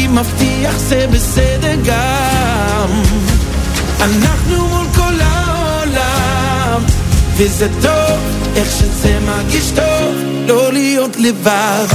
אני 0.07 0.19
מבטיח 0.19 0.77
זה 0.77 1.07
בסדר 1.11 1.75
גם. 1.85 3.01
אנחנו 4.01 4.67
מול 4.67 4.85
כל 4.95 5.21
העולם 5.21 6.83
וזה 7.37 7.67
טוב, 7.81 8.19
איך 8.55 8.71
שזה 8.71 9.19
מרגיש 9.25 9.71
טוב 9.71 10.15
לא 10.47 10.73
להיות 10.73 11.17
לבד. 11.17 11.85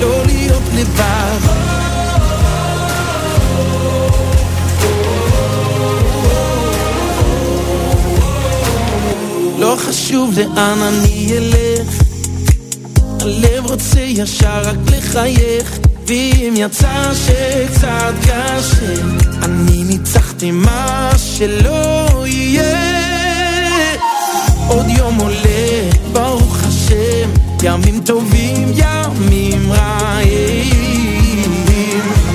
לא 0.00 0.26
להיות 0.26 0.62
לבד. 0.74 1.38
לא 9.58 9.76
חשוב 9.78 10.38
לאן 10.38 10.78
אני 10.82 11.38
אלך. 11.38 11.61
הלב 13.22 13.66
רוצה 13.70 14.00
ישר 14.00 14.62
רק 14.64 14.76
לחייך 14.96 15.78
ואם 16.06 16.54
יצא 16.56 17.12
שקצת 17.14 18.14
קשה 18.22 18.94
אני 19.42 19.84
ניצחתי 19.84 20.50
מה 20.50 21.10
שלא 21.16 22.24
יהיה. 22.26 23.02
עוד 24.68 24.86
יום 24.88 25.18
עולה, 25.18 25.90
ברוך 26.12 26.56
השם 26.64 27.30
ימים 27.62 28.00
טובים, 28.04 28.72
ימים 28.76 29.72
רעים. 29.72 30.72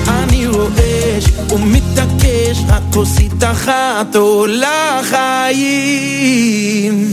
אני 0.08 0.46
רועש 0.46 1.24
ומתעקש, 1.50 2.58
רק 2.68 2.82
כוסית 2.92 3.44
אחת 3.44 4.16
עולה 4.16 5.00
חיים 5.10 5.52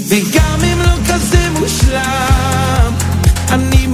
וגם 0.08 0.60
אם 0.64 0.80
לא 0.80 0.94
כזה 1.08 1.50
מושלם 1.60 2.55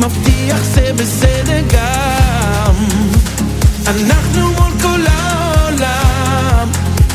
מבטיח 0.02 0.64
זה 0.64 0.92
בסדר 0.96 1.62
גם. 1.74 2.74
אנחנו 3.88 4.52
מול 4.52 4.72
כל 4.82 5.02
העולם 5.08 6.68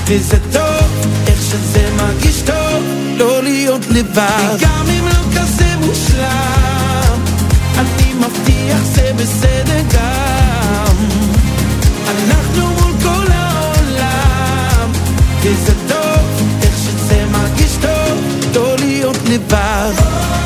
וזה 0.07 0.37
טוב, 0.53 1.07
איך 1.27 1.39
שזה 1.43 1.89
מרגיש 1.97 2.43
טוב 2.43 2.83
לא 3.17 3.43
להיות 3.43 3.87
לבד. 3.91 4.57
וגם 4.57 4.87
אם 4.99 5.05
לא 5.07 5.41
כזה 5.41 5.77
מושלם 5.77 7.21
אני 7.79 8.13
מבטיח 8.15 8.79
זה 8.83 9.13
בסדר 9.17 9.81
גם. 9.95 10.97
אנחנו 12.09 12.67
מול 12.67 12.93
כל 13.03 13.33
העולם 13.33 14.93
וזה 15.43 15.73
טוב, 15.89 16.49
איך 16.63 16.75
שזה 16.77 17.25
מרגיש 17.33 17.77
טוב 17.81 18.19
לא 18.55 18.77
להיות 18.79 19.19
לבד 19.29 20.46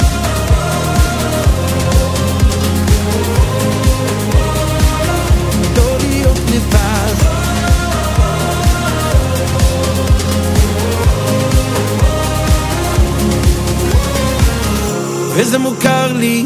וזה 15.39 15.57
מוכר 15.57 16.14
לי, 16.14 16.45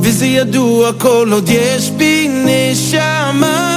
וזה 0.00 0.26
ידוע 0.26 0.92
כל 0.92 1.28
עוד 1.32 1.48
יש 1.48 1.90
בי 1.90 2.28
נשמה 2.28 3.68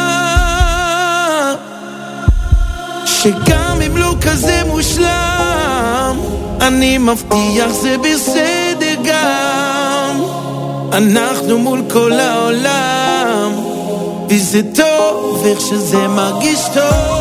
שגם 3.05 3.81
אם 3.85 3.97
לא 3.97 4.15
כזה 4.21 4.61
מושלם, 4.67 6.19
אני 6.61 6.97
מבטיח 6.97 7.71
זה 7.71 7.95
בסדר 7.97 8.95
גם 9.03 10.21
אנחנו 10.93 11.59
מול 11.59 11.81
כל 11.93 12.11
העולם, 12.11 13.51
וזה 14.29 14.61
טוב 14.75 15.45
איך 15.45 15.61
שזה 15.61 16.07
מרגיש 16.07 16.59
טוב 16.73 17.15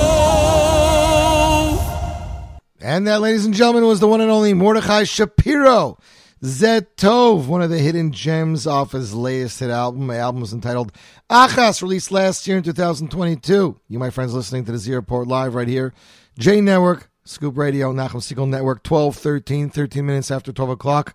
And 2.87 3.07
that, 3.07 3.23
ladies 3.23 3.47
and 3.47 3.55
gentlemen, 3.55 3.87
was 3.87 3.99
the 3.99 4.07
one 4.07 4.21
and 4.21 4.31
only 4.31 4.53
Mordechai 4.53 5.05
Shapiro. 5.05 5.97
Zeh 6.44 6.88
Tov, 6.96 7.48
one 7.48 7.62
of 7.62 7.70
the 7.70 7.80
hidden 7.80 8.14
gems 8.14 8.66
off 8.66 8.94
his 8.94 9.14
latest 9.14 9.60
hit 9.60 9.70
album. 9.70 10.08
My 10.08 10.16
album 10.16 10.40
was 10.40 10.54
entitled 10.54 10.94
Achas, 11.30 11.82
released 11.82 12.14
last 12.14 12.48
year 12.48 12.56
in 12.56 12.64
2022. 12.64 13.78
You, 13.90 14.00
my 14.00 14.10
friends, 14.10 14.34
listening 14.34 14.64
to 14.64 14.72
the 14.72 14.78
Z 14.78 14.94
Report 14.94 15.28
Live 15.28 15.54
right 15.54 15.68
here. 15.68 15.94
J 16.38 16.62
Network, 16.62 17.12
Scoop 17.26 17.58
Radio, 17.58 17.92
Nachum 17.92 18.22
Segal 18.22 18.48
Network, 18.48 18.84
12, 18.84 19.18
13, 19.18 19.70
13 19.70 20.06
minutes 20.06 20.32
after 20.32 20.54
12 20.54 20.70
o'clock. 20.70 21.14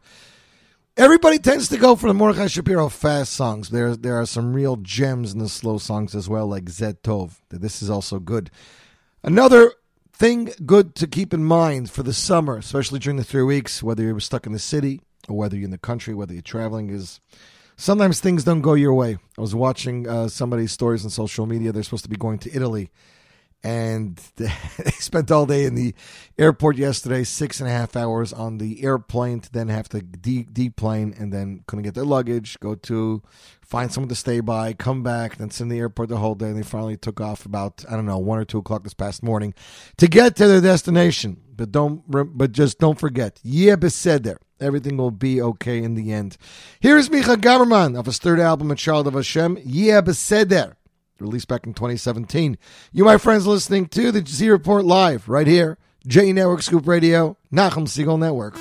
Everybody 0.98 1.38
tends 1.38 1.70
to 1.70 1.78
go 1.78 1.96
for 1.96 2.06
the 2.06 2.14
Mordechai 2.14 2.48
Shapiro 2.48 2.90
fast 2.90 3.32
songs. 3.32 3.70
There, 3.70 3.96
there 3.96 4.20
are 4.20 4.26
some 4.26 4.52
real 4.52 4.76
gems 4.76 5.32
in 5.32 5.38
the 5.38 5.48
slow 5.48 5.78
songs 5.78 6.14
as 6.14 6.28
well, 6.28 6.46
like 6.46 6.66
Zeh 6.66 6.98
Tov. 7.02 7.36
This 7.48 7.80
is 7.80 7.88
also 7.88 8.18
good. 8.18 8.50
Another 9.22 9.72
thing 10.12 10.52
good 10.66 10.94
to 10.96 11.06
keep 11.06 11.32
in 11.32 11.44
mind 11.44 11.90
for 11.90 12.02
the 12.02 12.12
summer, 12.12 12.58
especially 12.58 12.98
during 12.98 13.16
the 13.16 13.24
three 13.24 13.42
weeks, 13.42 13.82
whether 13.82 14.02
you're 14.02 14.20
stuck 14.20 14.44
in 14.44 14.52
the 14.52 14.58
city 14.58 15.00
or 15.28 15.36
whether 15.36 15.56
you're 15.56 15.64
in 15.64 15.70
the 15.70 15.78
country, 15.78 16.14
whether 16.14 16.32
you're 16.32 16.42
traveling, 16.42 16.90
is 16.90 17.20
sometimes 17.76 18.20
things 18.20 18.44
don't 18.44 18.60
go 18.60 18.74
your 18.74 18.94
way. 18.94 19.18
I 19.36 19.40
was 19.40 19.54
watching 19.54 20.08
uh, 20.08 20.28
somebody's 20.28 20.72
stories 20.72 21.04
on 21.04 21.10
social 21.10 21.46
media. 21.46 21.72
They're 21.72 21.82
supposed 21.82 22.04
to 22.04 22.10
be 22.10 22.16
going 22.16 22.38
to 22.40 22.54
Italy, 22.54 22.90
and 23.64 24.20
they 24.36 24.50
spent 24.90 25.30
all 25.30 25.46
day 25.46 25.64
in 25.64 25.74
the 25.74 25.94
airport 26.38 26.76
yesterday, 26.76 27.24
six 27.24 27.60
and 27.60 27.68
a 27.68 27.72
half 27.72 27.96
hours 27.96 28.32
on 28.32 28.58
the 28.58 28.84
airplane 28.84 29.40
to 29.40 29.50
then 29.50 29.68
have 29.68 29.88
to 29.88 30.02
de- 30.02 30.44
deplane 30.44 31.14
and 31.18 31.32
then 31.32 31.64
couldn't 31.66 31.84
get 31.84 31.94
their 31.94 32.04
luggage, 32.04 32.60
go 32.60 32.74
to 32.74 33.22
find 33.62 33.90
someone 33.90 34.10
to 34.10 34.14
stay 34.14 34.40
by, 34.40 34.74
come 34.74 35.02
back, 35.02 35.36
then 35.36 35.50
sit 35.50 35.64
in 35.64 35.68
the 35.68 35.78
airport 35.78 36.10
the 36.10 36.18
whole 36.18 36.34
day. 36.34 36.46
And 36.46 36.58
they 36.58 36.62
finally 36.62 36.98
took 36.98 37.20
off 37.20 37.46
about 37.46 37.84
I 37.88 37.96
don't 37.96 38.06
know 38.06 38.18
one 38.18 38.38
or 38.38 38.44
two 38.44 38.58
o'clock 38.58 38.84
this 38.84 38.94
past 38.94 39.22
morning 39.22 39.54
to 39.96 40.06
get 40.06 40.36
to 40.36 40.46
their 40.46 40.60
destination. 40.60 41.40
But 41.56 41.70
don't, 41.70 42.02
but 42.08 42.50
just 42.50 42.80
don't 42.80 42.98
forget, 42.98 43.38
yeah, 43.44 43.76
beseder. 43.76 44.38
Everything 44.64 44.96
will 44.96 45.10
be 45.10 45.42
okay 45.42 45.82
in 45.82 45.94
the 45.94 46.10
end. 46.10 46.38
Here's 46.80 47.10
Micha 47.10 47.36
Gamerman 47.36 47.98
of 47.98 48.06
his 48.06 48.16
third 48.18 48.40
album, 48.40 48.70
A 48.70 48.74
Child 48.74 49.06
of 49.06 49.12
Hashem, 49.14 49.58
Yeah, 49.62 50.00
Beseder, 50.00 50.74
released 51.20 51.48
back 51.48 51.66
in 51.66 51.74
2017. 51.74 52.56
You, 52.90 53.04
my 53.04 53.18
friends, 53.18 53.46
listening 53.46 53.86
to 53.88 54.10
the 54.10 54.24
Z 54.26 54.48
Report 54.48 54.86
Live 54.86 55.28
right 55.28 55.46
here, 55.46 55.76
J 56.06 56.32
Network 56.32 56.62
Scoop 56.62 56.88
Radio, 56.88 57.36
Nachum 57.52 57.86
Segal 57.86 58.18
Network. 58.18 58.56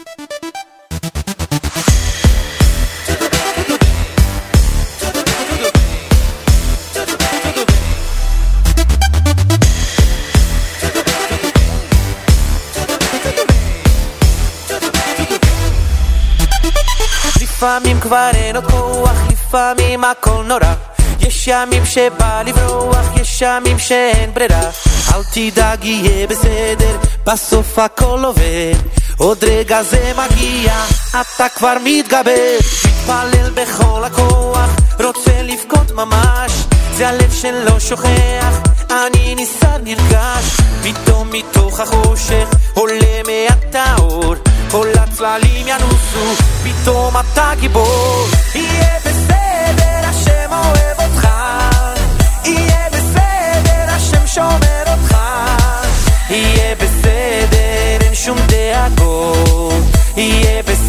לפעמים 17.63 17.99
כבר 17.99 18.29
אין 18.33 18.55
עוד 18.55 18.65
כוח, 18.65 19.17
לפעמים 19.31 20.03
הכל 20.03 20.43
נורא. 20.47 20.73
יש 21.19 21.47
ימים 21.47 21.85
שבא 21.85 22.41
לברוח, 22.45 23.05
יש 23.21 23.41
ימים 23.41 23.79
שאין 23.79 24.33
ברירה. 24.33 24.69
אל 25.13 25.21
תדאג, 25.33 25.85
יהיה 25.85 26.27
בסדר, 26.27 26.97
בסוף 27.25 27.79
הכל 27.79 28.19
עובד. 28.25 28.73
עוד 29.17 29.43
רגע 29.43 29.83
זה 29.83 30.11
מגיע, 30.17 30.73
אתה 31.09 31.49
כבר 31.55 31.73
מתגבר. 31.83 32.57
מתפלל 32.85 33.49
בכל 33.53 34.03
הכוח, 34.03 34.69
רוצה 35.03 35.41
לבכות 35.43 35.91
ממש. 35.91 36.51
זה 36.97 37.09
הלב 37.09 37.33
שלא 37.33 37.79
שוכח, 37.79 38.59
אני 38.89 39.35
ניסה 39.35 39.77
נרגש. 39.83 40.57
פתאום 40.83 41.29
מתוך 41.31 41.79
החושך 41.79 42.47
עולה 42.73 43.21
מעט 43.27 43.75
האור. 43.75 44.52
כל 44.73 44.87
הצללים 44.99 45.67
ינוסו, 45.67 46.43
פתאום 46.63 47.13
אתה 47.17 47.51
גיבור. 47.59 48.25
יהיה 48.55 48.99
בסדר, 49.05 50.09
השם 50.09 50.51
אוהב 50.51 50.99
אותך. 50.99 51.27
יהיה 52.45 52.89
בסדר, 52.91 53.85
השם 53.87 54.27
שומר 54.27 54.83
אותך. 54.87 55.17
יהיה 56.29 56.75
בסדר, 56.75 57.97
אין 58.01 58.15
שום 58.15 58.37
דאגות. 58.47 59.83
יהיה 60.17 60.63
בסדר, 60.63 60.82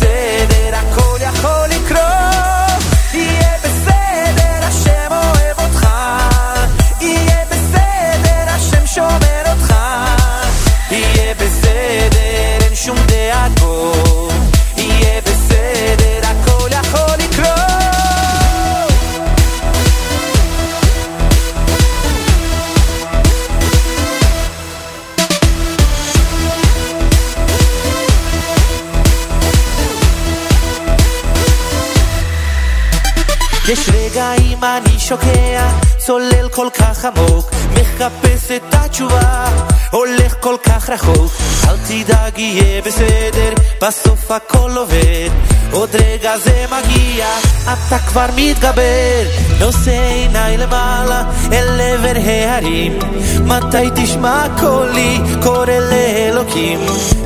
יש 33.68 33.88
רגעים 33.88 34.64
אני 34.64 34.98
שוקע, 34.98 35.68
צולל 35.98 36.48
כל 36.50 36.68
כך 36.74 37.04
עמוק, 37.04 37.50
מחפש 37.72 38.50
את 38.50 38.74
התשובה, 38.74 39.44
הולך 39.90 40.34
כל 40.40 40.56
כך 40.62 40.90
רחוק. 40.90 41.32
אל 41.68 41.76
תדאג, 41.76 42.38
יהיה 42.38 42.82
בסדר, 42.82 43.52
בסוף 43.82 44.30
הכל 44.30 44.70
עובד. 44.76 45.30
עוד 45.72 45.88
רגע 45.94 46.38
זה 46.38 46.64
מגיע, 46.66 47.26
אתה 47.62 47.98
כבר 47.98 48.26
מתגבר. 48.36 49.24
נושא 49.60 49.90
עיניי 49.90 50.56
למעלה 50.56 51.22
אל 51.52 51.80
עבר 51.80 52.20
ההרים 52.24 52.98
מתי 53.44 53.90
תשמע 53.94 54.46
קולי 54.60 55.18
קורא 55.42 55.66
לאלוקים 55.66 56.80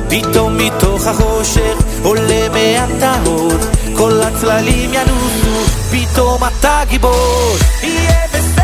פתאום 0.09 0.57
מתוך 0.57 1.07
החושך 1.07 1.77
עולה 2.03 2.49
מהטהור 2.49 3.51
כל 3.97 4.21
הצללים 4.21 4.89
ינוסו 4.93 5.68
Pitoma 5.91 6.51
tag 6.61 6.99
boy. 6.99 8.58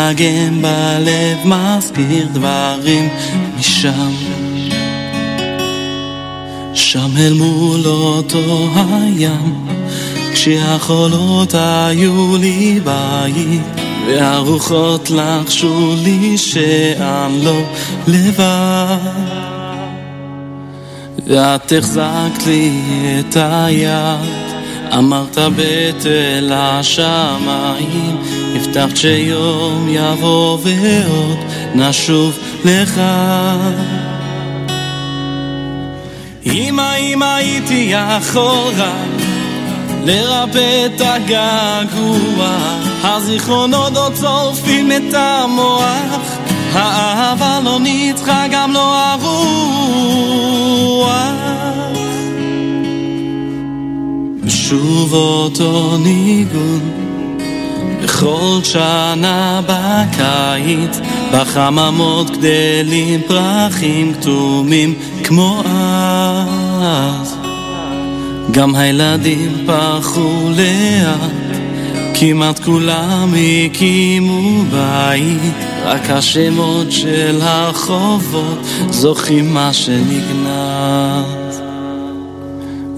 ומתנגן 0.00 0.62
בלב 0.62 1.38
מזכיר 1.44 2.26
דברים 2.32 3.08
משם. 3.58 4.12
שם 6.74 7.10
אל 7.18 7.32
מול 7.32 7.86
אותו 7.86 8.68
הים 8.74 9.66
כשהחולות 10.32 11.54
היו 11.54 12.36
לי 12.36 12.80
בית 12.84 13.62
והרוחות 14.06 15.10
לחשו 15.10 15.94
לי 16.04 16.38
שאני 16.38 17.44
לא 17.44 17.62
לבד. 18.06 18.96
ואת 21.26 21.72
החזקת 21.78 22.46
לי 22.46 22.70
את 23.20 23.36
היד, 23.36 24.50
אמרת 24.98 25.38
בתל 25.56 26.52
השמיים, 26.54 28.16
הבטחת 28.76 28.96
שיום 28.96 29.86
יבוא 29.88 30.58
ועוד 30.62 31.38
נשוב 31.74 32.38
לך. 32.64 33.00
אמא, 36.46 36.96
אם 36.98 37.22
הייתי 37.22 37.92
יכול 37.92 38.72
רק 38.76 39.22
לרפא 40.04 40.86
את 40.86 41.00
הגעגוע, 41.00 42.56
הזיכרונות 43.02 43.96
עוד 43.96 44.14
צורפים 44.14 44.92
את 44.92 45.14
המוח, 45.14 46.38
האהבה 46.72 47.60
לא 47.64 47.80
ניצחה 47.80 48.46
גם 48.50 48.72
לא 48.72 48.96
הרוח. 48.96 50.00
ושוב 54.44 55.14
אותו 55.14 55.96
ניגון 55.98 56.99
בכל 58.20 58.60
שנה 58.62 59.60
בקיץ, 59.66 60.98
בחממות 61.32 62.30
גדלים 62.30 63.20
פרחים 63.26 64.14
כתומים 64.14 64.94
כמו 65.24 65.62
אז. 66.82 67.36
גם 68.50 68.74
הילדים 68.74 69.64
פרחו 69.66 70.50
לאט, 70.56 71.30
כמעט 72.14 72.64
כולם 72.64 73.34
הקימו 73.66 74.62
בית, 74.70 75.54
רק 75.84 76.10
השמות 76.10 76.92
של 76.92 77.38
הרחובות 77.42 78.58
זוכרים 78.90 79.54
מה 79.54 79.72
שנגנז. 79.72 81.60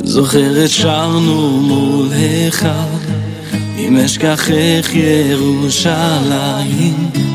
זוכרת 0.04 0.70
שרנו 0.70 1.60
מול 1.60 2.08
היכל, 2.12 3.01
אם 3.92 3.96
אשכחך 3.96 4.94
ירושלים, 4.94 5.90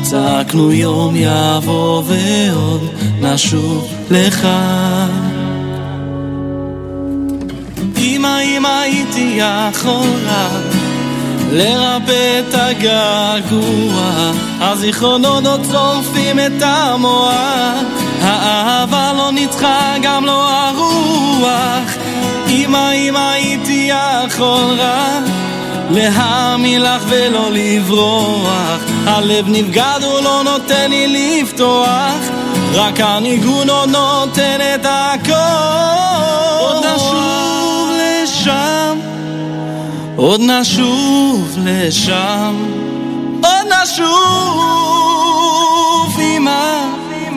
צעקנו 0.02 0.72
יום 0.72 1.14
יבוא 1.16 2.02
ועוד 2.06 2.90
נשוב 3.20 3.88
לך. 4.10 4.48
אמא, 7.96 8.40
אם 8.40 8.66
הייתי 8.66 9.38
יכול 9.38 10.08
רק 10.26 10.74
לרפא 11.52 12.40
את 12.40 12.54
הגעגוע, 12.54 14.32
הזיכרונות 14.60 15.46
עוד 15.46 15.60
צורפים 15.70 16.40
את 16.40 16.62
המוח, 16.62 17.84
האהבה 18.20 19.12
לא 19.16 19.32
ניצחה 19.32 19.94
גם 20.02 20.24
לא 20.24 20.50
הרוח. 20.50 21.94
אמא, 22.48 22.92
אם 22.92 23.16
הייתי 23.16 23.90
יכול 23.90 24.74
רק 24.78 25.47
להאמין 25.90 26.82
לך 26.82 27.02
ולא 27.08 27.48
לברוח, 27.50 28.80
הלב 29.06 29.48
נבגד 29.48 30.00
הוא 30.02 30.20
לא 30.20 30.42
נותן 30.44 30.90
לי 30.90 31.42
לפתוח, 31.42 32.18
רק 32.72 33.00
הניגון 33.00 33.70
עוד 33.70 33.88
נותן 33.88 34.58
את 34.74 34.86
הכל. 34.88 35.32
עוד 36.60 36.84
נשוב 36.86 37.90
לשם, 37.98 38.98
עוד 40.16 40.40
נשוב 40.40 41.58
לשם, 41.64 42.56
עוד 43.42 43.66
נשוב, 43.82 44.08
אמא, 46.20 46.84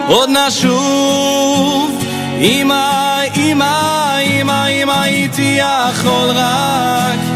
עוד 0.07 0.29
נשוב, 0.29 2.03
אמא, 2.41 3.21
אמא, 3.35 4.19
אמא, 4.21 4.67
אם 4.67 4.89
הייתי 4.89 5.59
יכול 5.59 6.29
רק 6.35 7.30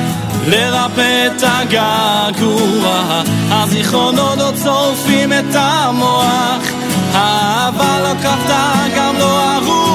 לרפא 0.47 1.27
את 1.27 1.43
הגעגוע, 1.43 3.21
הזיכרונות 3.49 4.39
עוד 4.41 4.55
צורפים 4.55 5.33
את 5.33 5.55
המוח, 5.55 6.63
האהבה 7.13 8.13
כבתה 8.21 8.73
גם 8.97 9.15
לא 9.19 9.41
הרוח, 9.41 9.85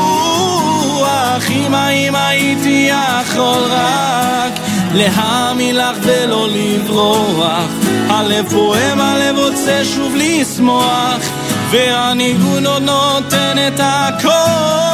אמא, 1.51 1.89
אם 1.91 2.15
הייתי 2.15 2.91
יכול 2.91 3.63
רק. 3.71 4.53
להאמין 4.95 5.77
לך 5.77 5.97
ולא 6.03 6.49
לברוח, 6.49 7.71
הלב 8.09 8.49
פועם, 8.51 9.01
הלב 9.01 9.39
רוצה 9.39 9.85
שוב 9.85 10.13
לשמוח, 10.17 11.19
והניגון 11.71 12.67
עוד 12.67 12.83
נותן 12.83 13.57
את 13.69 13.81
הכוח. 13.83 14.90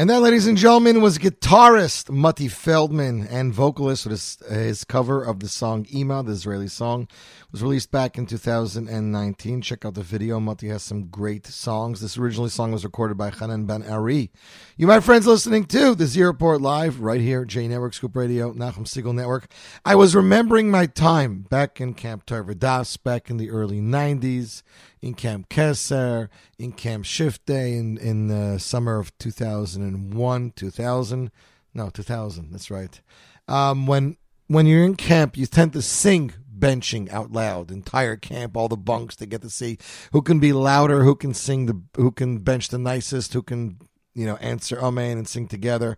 And 0.00 0.08
that, 0.08 0.22
ladies 0.22 0.46
and 0.46 0.56
gentlemen, 0.56 1.02
was 1.02 1.18
guitarist 1.18 2.08
Mutty 2.08 2.48
Feldman 2.48 3.26
and 3.26 3.52
vocalist 3.52 4.06
with 4.06 4.12
his, 4.12 4.38
his 4.48 4.82
cover 4.82 5.22
of 5.22 5.40
the 5.40 5.48
song 5.48 5.86
Ima, 5.92 6.22
the 6.22 6.32
Israeli 6.32 6.68
song. 6.68 7.06
Was 7.52 7.62
released 7.62 7.90
back 7.90 8.16
in 8.16 8.24
2019. 8.24 9.60
Check 9.60 9.84
out 9.84 9.92
the 9.92 10.02
video. 10.02 10.40
Mutty 10.40 10.68
has 10.68 10.82
some 10.82 11.08
great 11.08 11.46
songs. 11.46 12.00
This 12.00 12.16
originally 12.16 12.48
song 12.48 12.72
was 12.72 12.82
recorded 12.82 13.18
by 13.18 13.28
Hanan 13.28 13.66
Ben 13.66 13.82
Ari. 13.82 14.30
You, 14.78 14.86
my 14.86 15.00
friends, 15.00 15.26
listening 15.26 15.66
to 15.66 15.94
the 15.94 16.06
Zero 16.06 16.30
Report 16.30 16.62
live 16.62 17.00
right 17.00 17.20
here, 17.20 17.44
J 17.44 17.68
Network, 17.68 17.92
Scoop 17.92 18.16
Radio, 18.16 18.54
Nachum 18.54 18.86
Segal 18.86 19.14
Network. 19.14 19.48
I 19.84 19.96
was 19.96 20.14
remembering 20.14 20.70
my 20.70 20.86
time 20.86 21.42
back 21.42 21.78
in 21.78 21.92
Camp 21.92 22.24
Torah 22.24 22.44
Vodaas 22.44 22.96
back 23.02 23.28
in 23.28 23.36
the 23.36 23.50
early 23.50 23.82
90s 23.82 24.62
in 25.02 25.14
Camp 25.14 25.48
Kesser, 25.48 26.28
in 26.58 26.72
Camp 26.72 27.04
Shift 27.04 27.46
Day 27.46 27.74
in, 27.74 27.96
in 27.98 28.28
the 28.28 28.58
summer 28.58 28.98
of 28.98 29.16
2001, 29.18 30.52
2000. 30.56 31.30
No, 31.72 31.88
2000, 31.88 32.50
that's 32.50 32.70
right. 32.70 33.00
Um, 33.48 33.86
when, 33.86 34.16
when 34.48 34.66
you're 34.66 34.84
in 34.84 34.96
camp, 34.96 35.36
you 35.36 35.46
tend 35.46 35.72
to 35.74 35.82
sing 35.82 36.34
benching 36.58 37.10
out 37.10 37.32
loud. 37.32 37.70
Entire 37.70 38.16
camp, 38.16 38.56
all 38.56 38.68
the 38.68 38.76
bunks 38.76 39.16
to 39.16 39.26
get 39.26 39.42
to 39.42 39.50
see 39.50 39.78
who 40.12 40.22
can 40.22 40.38
be 40.38 40.52
louder, 40.52 41.04
who 41.04 41.14
can 41.14 41.32
sing 41.32 41.66
the, 41.66 41.80
who 41.96 42.10
can 42.10 42.38
bench 42.38 42.68
the 42.68 42.78
nicest, 42.78 43.32
who 43.32 43.42
can, 43.42 43.78
you 44.14 44.26
know, 44.26 44.36
answer 44.36 44.78
amen 44.80 45.18
and 45.18 45.28
sing 45.28 45.48
together. 45.48 45.96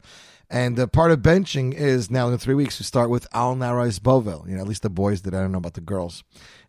And 0.53 0.79
uh, 0.79 0.87
part 0.87 1.11
of 1.11 1.21
benching 1.21 1.73
is 1.73 2.11
now 2.11 2.29
in 2.29 2.37
three 2.37 2.55
weeks 2.55 2.79
we 2.79 2.85
start 2.85 3.09
with 3.09 3.27
Al 3.33 3.57
Narais 3.57 3.99
Bovel. 3.99 4.45
You 4.47 4.57
know, 4.57 4.61
at 4.61 4.69
least 4.69 4.83
the 4.83 4.91
boys 4.91 5.23
did. 5.23 5.35
I 5.35 5.41
don't 5.41 5.51
know 5.51 5.59
about 5.59 5.75
the 5.75 5.81
girls. 5.81 6.23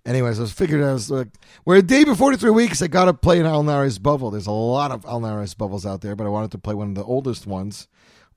Anyways, 0.06 0.38
I 0.38 0.42
was 0.42 0.52
figured 0.52 0.84
I 0.84 0.92
was 0.92 1.10
like, 1.10 1.30
we're 1.64 1.78
a 1.78 1.82
day 1.82 2.04
before 2.04 2.32
the 2.32 2.38
three 2.38 2.52
weeks. 2.52 2.82
I 2.82 2.88
got 2.88 3.06
to 3.06 3.14
play 3.14 3.40
an 3.40 3.46
Al 3.46 3.64
Narais 3.64 4.02
bubble. 4.02 4.32
There's 4.32 4.48
a 4.48 4.52
lot 4.52 4.92
of 4.92 5.06
Al 5.06 5.22
Narais 5.22 5.58
bubbles 5.58 5.86
out 5.86 6.02
there, 6.02 6.16
but 6.16 6.26
I 6.26 6.30
wanted 6.30 6.52
to 6.52 6.58
play 6.58 6.74
one 6.74 6.90
of 6.90 6.96
the 6.96 7.04
oldest 7.04 7.48
ones, 7.48 7.88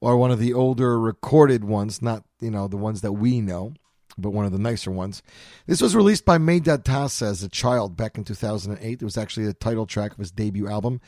or 0.01 0.17
one 0.17 0.31
of 0.31 0.39
the 0.39 0.55
older 0.55 0.99
recorded 1.01 1.65
ones, 1.65 2.01
not 2.01 2.23
you 2.41 2.53
know 2.53 2.69
the 2.69 2.77
ones 2.77 3.01
that 3.01 3.13
we 3.13 3.41
know, 3.41 3.75
but 4.17 4.31
one 4.31 4.45
of 4.45 4.53
the 4.53 4.61
nicer 4.61 4.93
ones. 4.93 5.23
This 5.67 5.81
was 5.81 5.97
released 5.97 6.25
by 6.25 6.39
Meidad 6.39 6.85
Tassa 6.85 7.27
as 7.27 7.43
a 7.43 7.49
child 7.49 7.97
back 7.97 8.17
in 8.17 8.23
2008. 8.23 9.03
It 9.03 9.05
was 9.05 9.19
actually 9.19 9.47
the 9.47 9.55
title 9.55 9.87
track 9.87 10.13
of 10.13 10.19
his 10.19 10.31
debut 10.31 10.69
album, 10.69 11.01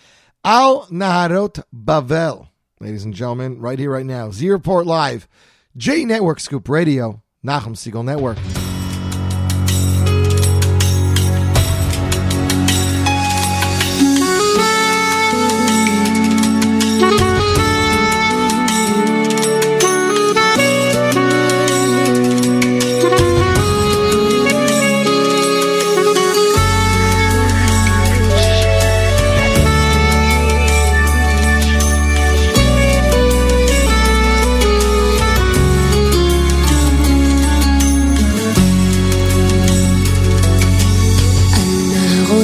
Al 0.45 0.87
Naharot 0.87 1.63
Bavel. 1.73 2.49
Ladies 2.81 3.05
and 3.05 3.15
gentlemen, 3.15 3.61
right 3.61 3.79
here, 3.79 3.93
right 3.93 4.07
now, 4.07 4.33
Z 4.33 4.49
Report 4.51 4.87
Live, 4.87 5.29
J 5.77 6.05
Network 6.05 6.41
Scoop 6.41 6.69
Radio, 6.69 7.23
Nachum 7.45 7.77
Segal 7.77 8.05
Network. 8.05 8.39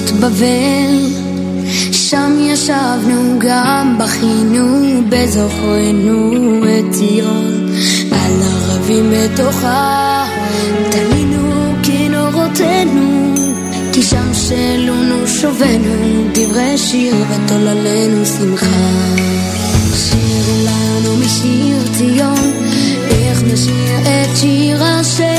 נהרות 0.04 0.20
בבל, 0.20 1.22
שם 1.92 2.38
ישבנו 2.40 3.38
גם 3.38 3.98
בכינו 3.98 5.00
בזוכרנו 5.08 6.32
את 6.64 6.92
ציון, 6.92 7.68
על 8.10 8.32
ערבים 8.42 9.12
בתוכה, 9.12 10.26
תלינו 10.90 11.72
כינורותינו, 11.82 13.34
כי 13.92 14.02
שם 14.02 14.34
שלונו 14.34 15.26
שובנו, 15.26 16.24
דברי 16.32 16.78
שיר 16.78 17.14
ותוללנו 17.30 18.26
שמחה. 18.26 18.66
שירו 19.96 20.66
לנו 20.66 21.16
משיר 21.16 21.92
ציון, 21.92 22.52
איך 23.10 23.42
נשיר 23.42 23.98
את 24.02 24.36
שיר 24.36 24.84
השם 24.84 25.33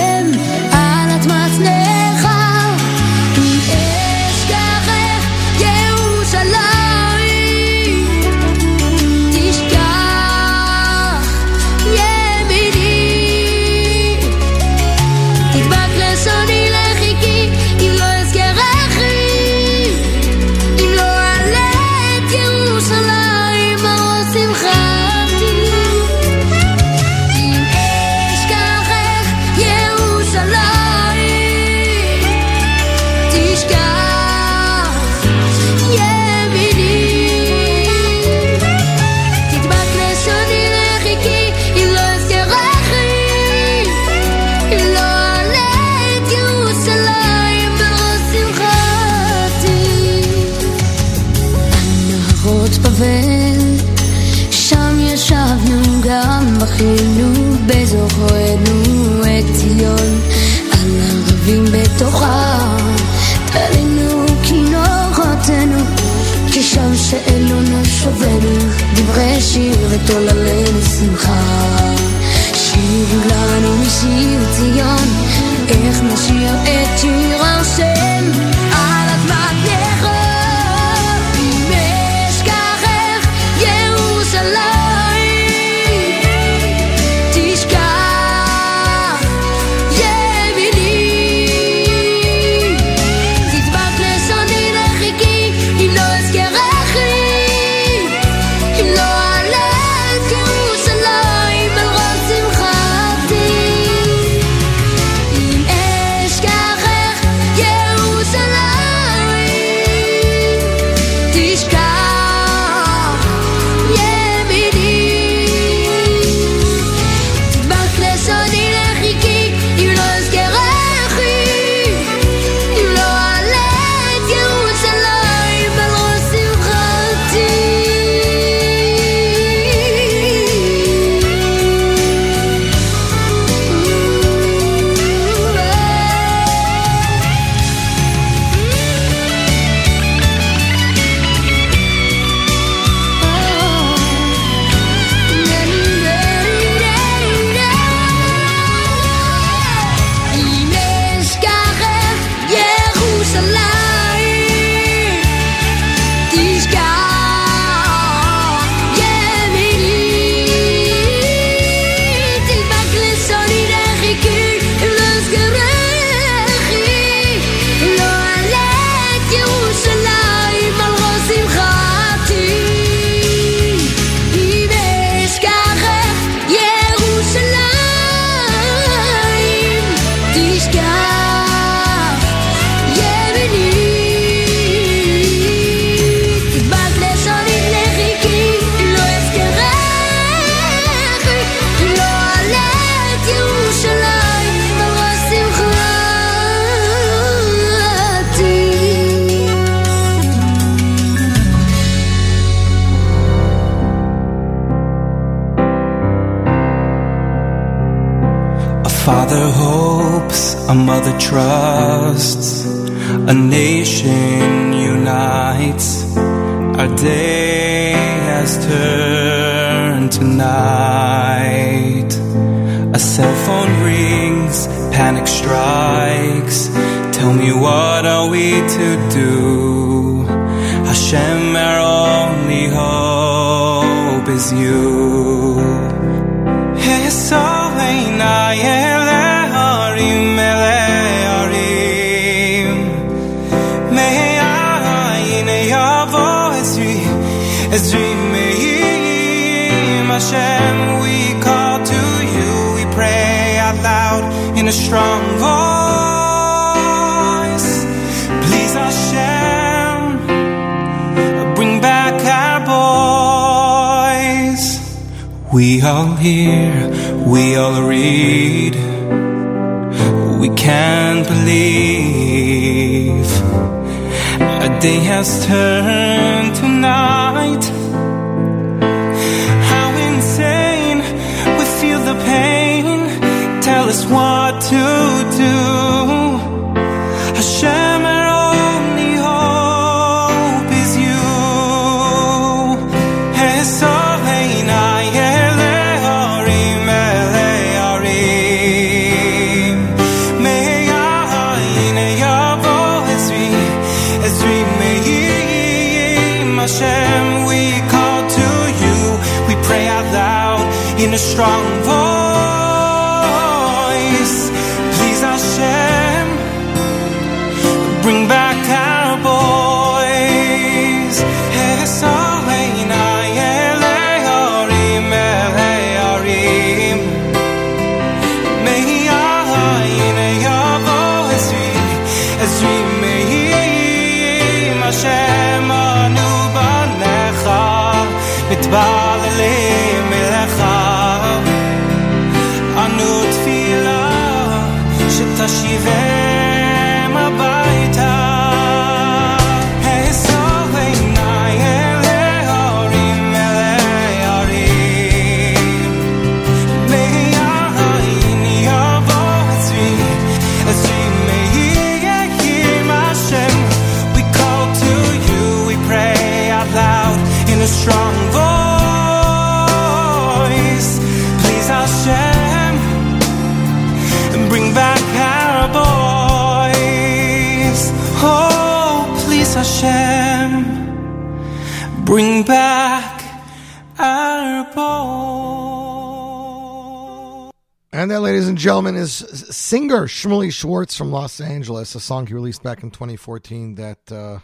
ladies 388.45 388.49
and 388.51 388.57
gentlemen, 388.59 388.95
is 388.95 389.15
singer 389.49 390.05
Shmuley 390.05 390.53
Schwartz 390.53 390.95
from 390.95 391.11
Los 391.11 391.41
Angeles, 391.41 391.95
a 391.95 391.99
song 391.99 392.27
he 392.27 392.35
released 392.35 392.61
back 392.61 392.83
in 392.83 392.91
2014. 392.91 393.73
That 393.73 394.11
uh, 394.11 394.37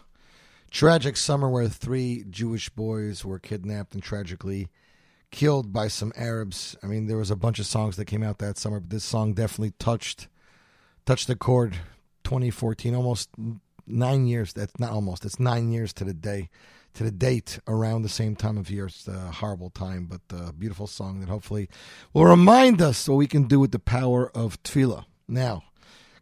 tragic 0.72 1.15
summer 1.15 1.48
where 1.48 1.69
three 1.69 2.26
Jewish 2.28 2.69
boys 2.69 3.23
were 3.23 3.38
kidnapped 3.38 3.94
and 3.94 4.02
tragically 4.02 4.69
killed 5.30 5.72
by 5.72 5.88
some 5.88 6.11
Arabs. 6.15 6.76
I 6.82 6.88
mean, 6.88 7.06
there 7.06 7.18
was 7.18 7.30
a 7.30 7.36
bunch 7.36 7.60
of 7.60 7.68
songs 7.68 7.95
that 7.98 8.06
came 8.06 8.23
out 8.23 8.40
that 8.40 8.57
summer, 8.57 8.80
but 8.80 8.90
this 8.90 9.03
song 9.03 9.36
definitely 9.36 9.73
touched 9.78 10.28
touched 11.06 11.28
the 11.28 11.36
chord. 11.36 11.78
2014, 12.23 12.95
almost 12.95 13.30
nine 13.86 14.26
years. 14.26 14.52
That's 14.52 14.80
not 14.80 14.94
almost. 14.94 15.26
It's 15.26 15.40
nine 15.40 15.72
years 15.72 15.94
to 15.94 16.06
the 16.06 16.15
day, 16.15 16.49
to 16.93 17.03
the 17.03 17.11
date 17.11 17.59
around 17.68 18.01
the 18.01 18.09
same 18.09 18.35
time 18.35 18.57
of 18.57 18.69
year. 18.69 18.88
It's 18.88 19.07
a 19.07 19.31
horrible 19.31 19.69
time, 19.69 20.05
but 20.07 20.22
a 20.35 20.53
beautiful 20.53 20.88
song 20.88 21.19
that 21.19 21.30
hopefully 21.30 21.69
will 22.13 22.26
remind 22.26 22.81
us 22.81 23.07
what 23.07 23.15
we 23.15 23.27
can 23.27 23.43
do 23.43 23.59
with 23.59 23.72
the 23.72 23.80
power 23.80 24.31
of 24.35 24.61
tefillah. 24.63 25.05
Now, 25.27 25.63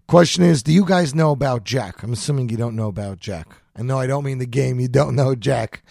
question 0.08 0.44
is, 0.44 0.64
do 0.64 0.72
you 0.72 0.86
guys 0.86 1.16
know 1.16 1.32
about 1.32 1.64
Jack? 1.64 2.04
I'm 2.04 2.14
assuming 2.14 2.50
you 2.50 2.58
don't 2.58 2.76
know 2.76 2.88
about 2.88 3.20
Jack. 3.20 3.48
I 3.76 3.82
know 3.82 4.00
I 4.00 4.08
don't 4.08 4.26
mean 4.26 4.40
the 4.40 4.46
game. 4.46 4.80
You 4.80 4.88
don't 4.88 5.16
know 5.16 5.36
Jack. 5.36 5.84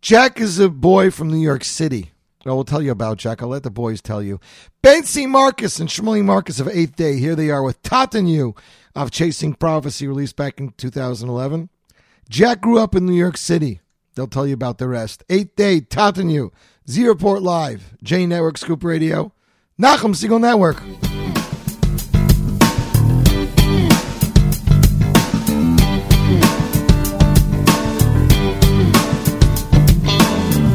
Jack 0.00 0.40
is 0.40 0.58
a 0.58 0.68
boy 0.68 1.10
from 1.10 1.28
New 1.28 1.40
York 1.40 1.64
City. 1.64 2.12
I 2.46 2.52
will 2.52 2.64
tell 2.64 2.80
you 2.80 2.90
about 2.90 3.18
Jack. 3.18 3.42
I'll 3.42 3.48
let 3.48 3.64
the 3.64 3.70
boys 3.70 4.00
tell 4.00 4.22
you. 4.22 4.40
Bentzi 4.82 5.28
Marcus 5.28 5.78
and 5.78 5.90
Shmuley 5.90 6.24
Marcus 6.24 6.58
of 6.58 6.68
Eighth 6.68 6.96
Day. 6.96 7.18
Here 7.18 7.36
they 7.36 7.50
are 7.50 7.62
with 7.62 7.82
Tatan 7.82 8.28
You 8.28 8.54
of 8.94 9.10
Chasing 9.10 9.54
Prophecy, 9.54 10.06
released 10.06 10.36
back 10.36 10.58
in 10.58 10.70
2011. 10.70 11.68
Jack 12.30 12.60
grew 12.62 12.78
up 12.78 12.94
in 12.94 13.04
New 13.04 13.14
York 13.14 13.36
City. 13.36 13.80
They'll 14.14 14.26
tell 14.26 14.46
you 14.46 14.54
about 14.54 14.78
the 14.78 14.88
rest. 14.88 15.22
Eighth 15.28 15.56
Day, 15.56 15.80
Tatan 15.80 16.30
You, 16.32 16.52
Z 16.88 17.06
Report 17.06 17.42
Live, 17.42 17.94
J 18.02 18.26
Network, 18.26 18.58
Scoop 18.58 18.82
Radio, 18.82 19.32
Nachum 19.80 20.14
Segal 20.14 20.40
Network. 20.40 20.76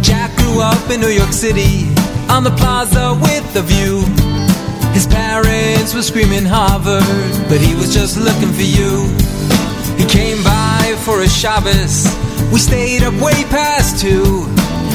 Jack 0.02 0.36
grew 0.38 0.62
up 0.62 0.90
in 0.90 1.02
New 1.02 1.10
York 1.10 1.34
City 1.34 1.88
on 2.30 2.44
the 2.44 2.52
plaza 2.58 3.18
with 3.22 3.54
the 3.54 3.62
view. 3.62 4.02
His 4.94 5.06
parents 5.06 5.94
were 5.94 6.02
screaming 6.02 6.46
Harvard, 6.46 7.04
but 7.50 7.60
he 7.60 7.76
was 7.76 7.94
just 7.94 8.18
looking 8.18 8.52
for 8.54 8.62
you. 8.64 9.10
He 9.98 10.06
came 10.06 10.42
by 10.44 10.96
for 11.04 11.22
a 11.22 11.28
Shabbos. 11.28 12.06
We 12.52 12.60
stayed 12.60 13.04
up 13.04 13.14
way 13.22 13.44
past 13.50 14.00
two. 14.00 14.48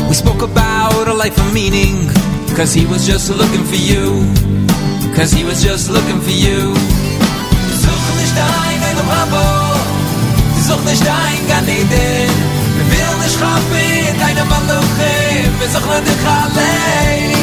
We 0.09 0.15
spoke 0.15 0.43
about 0.43 1.09
a 1.09 1.15
life 1.15 1.37
of 1.39 1.53
meaning, 1.53 2.09
cause 2.57 2.73
he 2.73 2.87
was 2.87 3.07
just 3.07 3.31
looking 3.31 3.65
for 3.65 3.77
you. 3.77 4.25
Cause 5.15 5.33
he 5.33 5.45
was 5.45 5.63
just 5.63 5.91
looking 5.91 6.21
for 6.21 6.31
you. 6.31 6.75
Nicht 10.91 11.07
ein, 11.07 11.65
nicht 11.67 11.93
ein. 11.93 12.31
Wir 12.77 12.87
will 12.91 13.17
nicht 13.23 13.39
schaffen, 13.39 14.49
Maluchim. 14.49 15.51
Wir 15.61 15.69
suchen 15.69 16.05
dich 16.05 16.25
allein. 16.27 17.37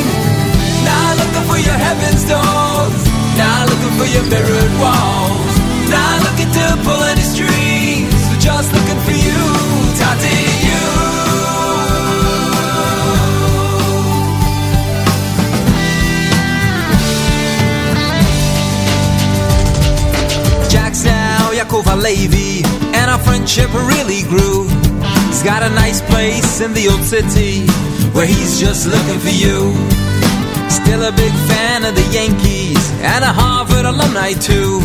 Now 0.83 1.15
looking 1.19 1.45
for 1.47 1.57
your 1.57 1.77
heaven's 1.77 2.23
doors. 2.25 3.03
Now 3.37 3.65
looking 3.69 3.93
for 3.97 4.05
your 4.05 4.23
mirrored 4.31 4.73
walls. 4.79 5.55
Not 5.89 6.23
looking 6.25 6.51
to 6.51 6.77
pull 6.83 7.03
any 7.03 7.21
strings. 7.21 8.13
Just 8.39 8.73
looking 8.73 8.86
And 22.97 23.11
our 23.11 23.19
friendship 23.19 23.71
really 23.73 24.23
grew. 24.23 24.67
He's 25.27 25.43
got 25.43 25.61
a 25.63 25.69
nice 25.69 26.01
place 26.01 26.61
in 26.61 26.73
the 26.73 26.87
old 26.89 27.03
city 27.03 27.67
where 28.13 28.25
he's 28.25 28.59
just 28.59 28.87
looking 28.87 29.19
for 29.19 29.29
you. 29.29 29.75
Still 30.69 31.03
a 31.03 31.11
big 31.11 31.33
fan 31.49 31.85
of 31.85 31.93
the 31.95 32.07
Yankees 32.11 32.91
and 33.01 33.23
a 33.23 33.31
Harvard 33.31 33.85
alumni 33.85 34.33
too. 34.33 34.79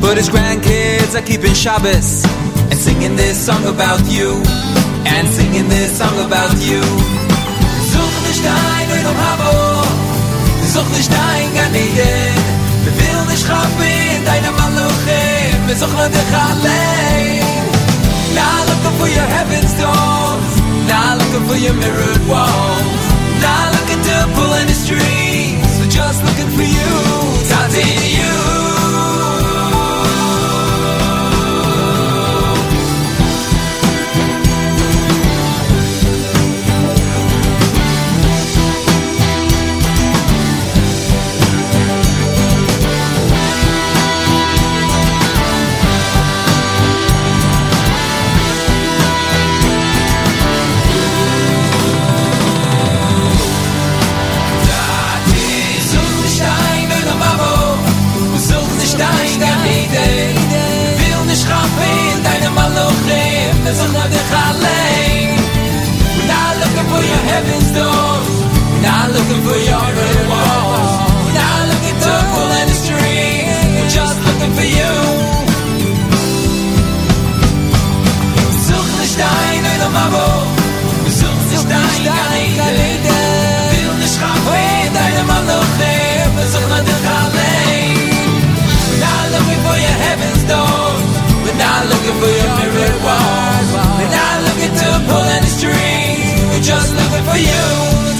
But 0.00 0.16
his 0.16 0.28
grandkids 0.28 1.14
are 1.18 1.26
keeping 1.26 1.54
Shabbos 1.54 2.24
and 2.70 2.78
singing 2.78 3.16
this 3.16 3.36
song 3.46 3.64
about 3.66 4.02
you. 4.06 4.42
And 5.04 5.26
singing 5.28 5.68
this 5.68 5.98
song 5.98 6.16
about 6.26 6.54
you. 6.62 6.82
Such 10.72 10.88
nicht 10.96 11.10
dein 11.12 11.52
will 12.98 13.24
nicht 13.26 13.46
in 13.46 14.54
Maluchim, 14.56 15.21
suchen 15.76 16.10
dich 16.12 16.34
allein. 16.46 17.42
Now 18.34 18.58
looking 18.68 18.96
for 18.98 19.08
your 19.08 19.28
heaven's 19.36 19.72
doors, 19.80 20.52
now 20.88 21.16
looking 21.20 21.44
for 21.48 21.56
your 21.56 21.74
mirrored 21.74 22.24
walls, 22.28 23.04
not 23.40 23.68
looking 23.76 24.02
to 24.08 24.16
pull 24.34 24.52
any 24.62 24.72
strings, 24.72 25.70
we're 25.78 25.90
just 25.90 26.24
looking 26.24 26.50
for 26.56 26.62
you, 26.62 26.92
Tati 27.48 28.11
We're 66.16 66.28
not 66.28 66.52
looking 66.60 66.86
for 66.92 67.02
your 67.10 67.22
heaven's 67.32 67.70
doors. 67.72 68.28
We're 68.70 68.84
not 68.84 69.06
looking 69.16 69.40
for 69.46 69.58
your 69.70 69.86
red 69.98 70.24
walls. 70.28 70.92
We're 71.24 71.38
not 71.40 71.60
looking 71.70 71.96
to 72.06 72.12
pull 72.32 72.50
any 72.62 72.76
strings. 72.84 73.56
We're 73.74 73.92
just 73.98 74.16
looking 74.26 74.52
for 74.58 74.68
you. 74.76 74.92
Nicht 79.00 79.18
nicht. 82.78 83.04
Will 83.72 83.94
nicht 84.02 84.18
in 86.68 86.84
dich 86.84 87.06
allein. 87.16 87.98
We're 88.88 89.00
not 89.06 89.24
looking 89.34 89.60
for 89.66 89.76
your 89.84 89.96
heaven's 90.04 90.44
doors. 90.44 90.81
Looking 91.82 92.16
for 92.20 92.30
your 92.30 92.50
mirrored 92.58 92.98
walls. 93.02 93.70
We're 93.98 94.14
not 94.14 94.36
looking 94.46 94.74
to 94.82 94.88
pull 95.08 95.26
any 95.36 95.50
strings. 95.50 96.42
We're 96.50 96.62
just 96.62 96.94
looking 96.94 97.24
for 97.26 97.38
you. 97.38 98.11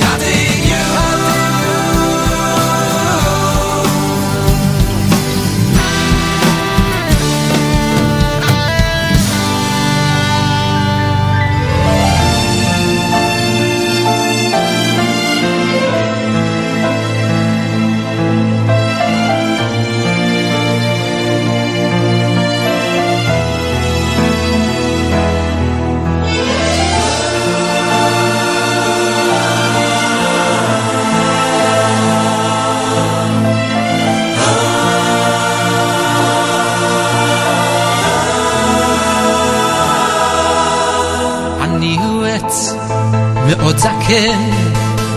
מאוד 43.62 43.78
זקן 43.78 44.50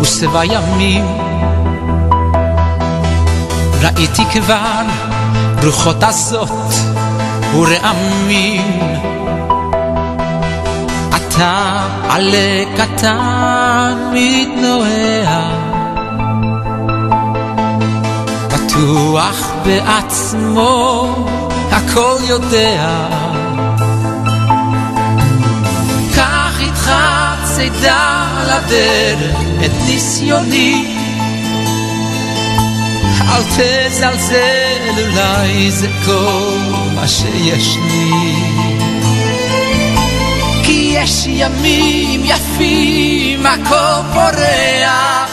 ושבע 0.01 0.45
ימים. 0.45 1.05
ראיתי 3.81 4.25
כבר 4.33 4.81
רוחות 5.63 6.03
עזות 6.03 6.73
ורעמים. 7.53 8.79
אתה 11.15 11.81
עלה 12.09 12.63
קטן 12.77 13.97
מתנועע. 14.13 15.51
בטוח 18.47 19.51
בעצמו 19.65 21.07
הכל 21.71 22.15
יודע 22.27 23.24
צידה 27.55 28.27
לדרך 28.47 29.39
את 29.65 29.71
ניסיוני. 29.87 30.97
אל 33.21 33.43
תזלזל 33.43 34.97
אולי 34.97 35.71
זה 35.71 35.87
כל 36.05 36.57
מה 36.95 37.07
שיש 37.07 37.77
לי. 37.77 38.35
כי 40.63 40.95
יש 40.95 41.23
ימים 41.27 42.21
יפים 42.25 43.45
הכל 43.45 44.13
פורח. 44.13 45.31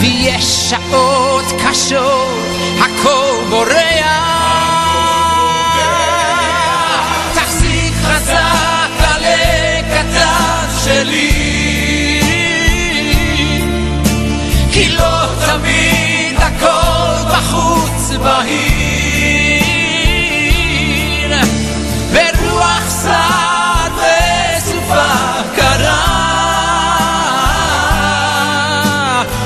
ויש 0.00 0.70
שעות 0.70 1.44
קשות 1.66 2.46
הכל 2.80 3.44
בורח 3.50 4.39
שלי. 10.90 12.20
כי 14.72 14.88
לא 14.88 15.26
תמיד 15.46 16.36
הכל 16.36 17.14
בחוץ 17.32 18.10
בהיר. 18.22 19.60
ברוח 22.12 22.88
סעד 22.88 23.92
וסופה 23.96 25.12
קרה. 25.56 26.06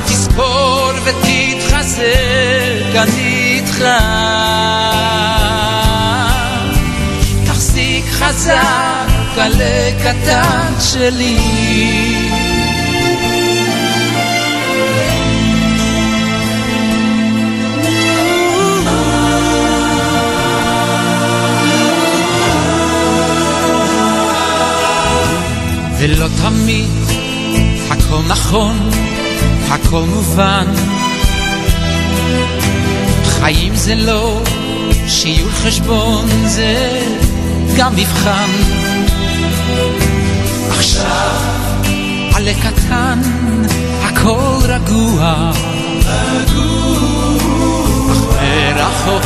תזכור 0.05 0.91
ותתחזק 1.05 2.05
אני 2.95 3.61
איתך. 3.61 3.85
תחזיק 7.47 8.05
חזק 8.11 9.14
עלה 9.39 9.91
קטן 10.03 10.73
שלי 10.81 11.39
ולא 25.99 26.27
תמיד 26.43 26.91
הכל 27.91 28.21
נכון, 28.29 28.91
הכל 29.69 30.03
מובן. 30.03 30.67
חיים 33.25 33.77
זה 33.77 33.95
לא 33.95 34.43
שיעור 35.09 35.51
חשבון, 35.51 36.27
זה 36.47 37.01
גם 37.77 37.97
מבחן. 37.97 38.51
עכשיו 40.79 41.41
עלה 42.35 42.53
קטן, 42.63 43.21
הכל 44.03 44.59
רגוע. 44.63 45.51
אך 48.81 49.07
מרחוק 49.07 49.25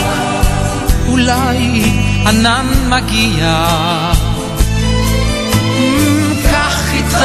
אולי 1.07 1.83
ענן 2.27 2.67
מגיע. 2.89 3.67
קח 6.51 6.93
איתך 6.93 7.25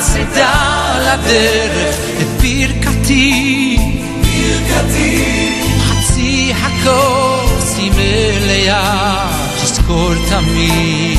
צידה 0.00 0.94
לדרך 1.00 1.96
את 2.20 2.42
ברכתי, 2.42 3.78
ברכתי, 4.20 5.52
חצי 5.80 6.52
הכוס 6.62 7.78
היא 7.78 7.92
מלאה. 7.92 9.14
עצמי 10.44 11.16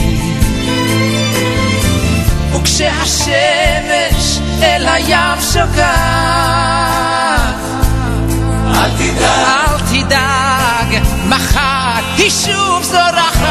וכשהשמש 2.66 4.40
אל 4.64 4.88
הים 4.88 5.42
שוקעת. 5.54 5.86
אל 8.68 8.90
תדאג, 8.98 9.46
אל 9.48 9.80
תדאג, 9.80 11.04
מחר 11.30 12.02
היא 12.18 12.30
שוב 12.30 12.84
זורחת. 12.84 13.46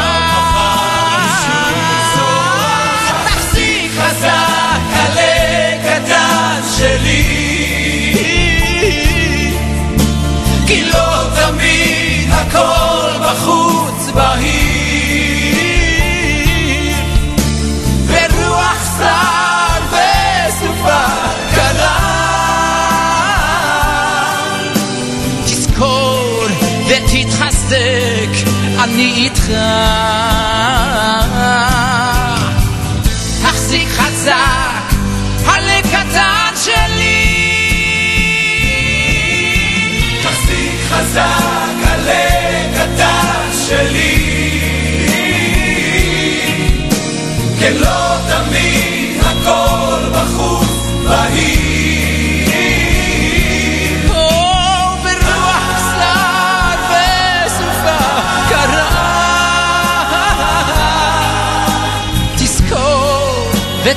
תחזיק 3.26 3.92
חזק 3.98 4.80
עלה 4.94 5.76
קטן 5.84 6.60
שלי. 6.78 7.24
כי 10.66 10.84
לא 10.84 11.24
תמיד 11.34 12.30
הכל 12.32 13.10
בחוץ 13.20 14.10
בהיר 14.14 14.73
אני 28.94 29.12
איתך. 29.12 29.52
תחזיק 33.42 33.88
חזק 33.88 34.73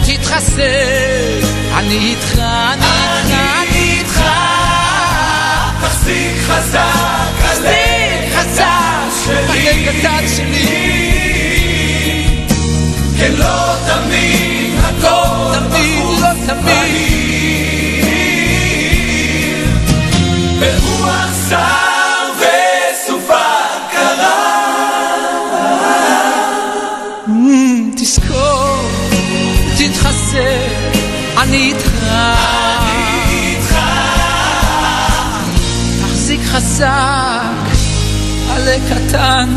ותתחזק 0.02 1.48
אני 1.78 1.98
איתך, 1.98 2.40
אני 2.40 2.86
איתך, 2.86 3.41
אני 3.61 3.99
איתך. 3.99 4.22
תחזיק 5.82 6.38
חזק 6.48 6.82
תחזיק 7.41 8.36
חזק. 8.36 8.88
עלה 9.49 9.91
קטן 9.91 10.28
שלי 10.36 11.06
חזק, 36.77 37.73
עלה 38.49 38.77
קטן 38.89 39.49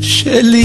שלי. 0.00 0.64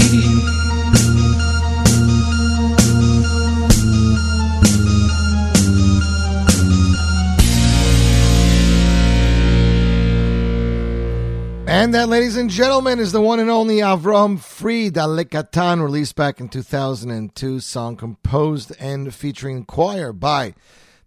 And 11.66 11.94
that, 11.94 12.10
ladies 12.10 12.36
and 12.36 12.50
gentlemen, 12.50 12.98
is 12.98 13.12
the 13.12 13.22
one 13.22 13.40
and 13.40 13.48
only 13.48 13.76
Avram 13.76 14.38
Fried 14.38 14.94
Aleh 14.94 15.24
Katan, 15.24 15.82
released 15.82 16.16
back 16.16 16.38
in 16.38 16.50
2002, 16.50 17.60
song 17.60 17.96
composed 17.96 18.72
and 18.78 19.14
featuring 19.14 19.64
choir 19.64 20.12
by 20.12 20.52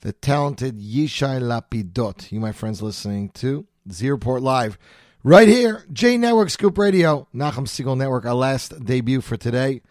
the 0.03 0.11
talented 0.11 0.79
Yishai 0.79 1.39
Lapidot. 1.41 2.29
You, 2.29 2.41
my 2.41 2.51
friends, 2.51 2.81
listening 2.81 3.29
to 3.35 3.65
Z 3.89 4.09
Report 4.09 4.41
Live 4.41 4.77
right 5.23 5.47
here, 5.47 5.85
J 5.93 6.17
Network 6.17 6.49
Scoop 6.49 6.77
Radio, 6.77 7.25
Nachum 7.33 7.65
Segal 7.65 7.97
Network, 7.97 8.25
our 8.25 8.33
last 8.33 8.85
debut 8.85 9.21
for 9.21 9.37
today. 9.37 9.81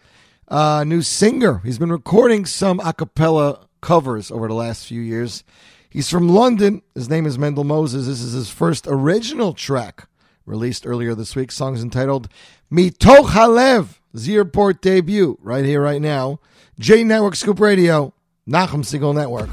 Uh, 0.47 0.83
new 0.83 1.01
singer. 1.01 1.61
He's 1.65 1.79
been 1.79 1.91
recording 1.91 2.45
some 2.45 2.79
a 2.81 2.93
cappella 2.93 3.67
covers 3.81 4.29
over 4.29 4.47
the 4.47 4.53
last 4.53 4.85
few 4.85 5.01
years. 5.01 5.43
He's 5.89 6.11
from 6.11 6.29
London. 6.29 6.83
His 6.93 7.09
name 7.09 7.25
is 7.25 7.39
Mendel 7.39 7.63
Moses. 7.63 8.05
This 8.05 8.21
is 8.21 8.33
his 8.33 8.51
first 8.51 8.85
original 8.87 9.53
track 9.53 10.07
released 10.45 10.85
earlier 10.85 11.15
this 11.15 11.35
week. 11.35 11.51
Song's 11.51 11.81
entitled 11.81 12.29
Mitoch 12.71 13.29
Halev, 13.29 13.99
Z 14.15 14.37
Report 14.37 14.79
debut, 14.79 15.39
right 15.41 15.65
here, 15.65 15.81
right 15.81 16.01
now. 16.01 16.39
J 16.77 17.03
Network 17.03 17.35
Scoop 17.35 17.59
Radio, 17.59 18.13
Nachum 18.47 18.83
Segal 18.83 19.15
Network. 19.15 19.49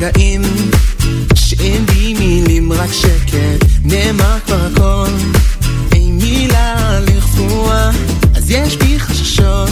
רגעים 0.00 0.42
שאין 1.34 1.86
בי 1.86 2.14
מילים 2.14 2.72
רק 2.72 2.92
שקט. 2.92 3.66
נאמר 3.84 4.36
כבר 4.46 4.66
הכל 4.72 5.10
אין 5.92 6.18
מילה 6.18 7.00
לרפואה. 7.00 7.90
אז 8.36 8.50
יש 8.50 8.76
בי 8.76 9.00
חששות 9.00 9.70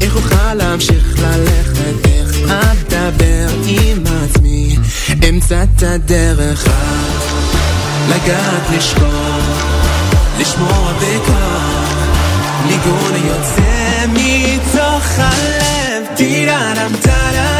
איך 0.00 0.16
אוכל 0.16 0.54
להמשיך 0.54 1.22
ללכת? 1.22 2.06
איך 2.06 2.36
אדבר 2.50 3.48
עם 3.66 4.04
עצמי? 4.24 4.76
אמצע 5.28 5.62
את 5.62 5.82
הדרך 5.82 6.68
לגעת 8.08 8.62
לשכוח 8.76 9.64
לשמוע 10.38 10.92
בכוח. 10.92 11.94
ניגון 12.66 13.26
יוצא 13.26 14.06
מתוך 14.12 15.04
הלב. 15.18 15.70
טירדם 16.16 16.92
טרדם 17.02 17.59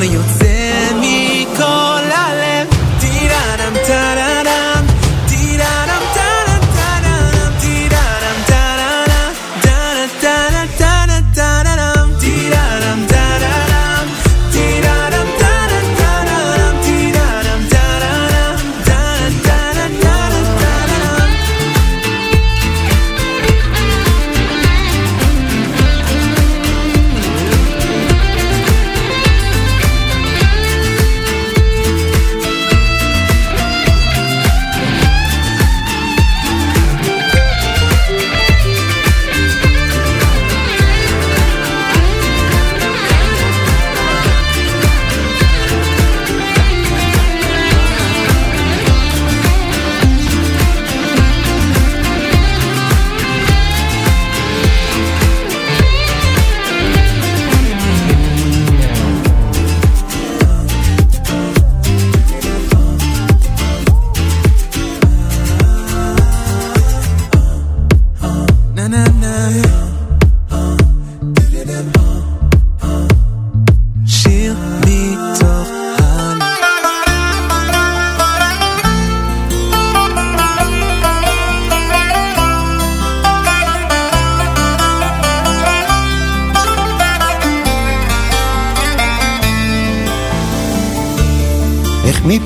ניגון 0.00 0.02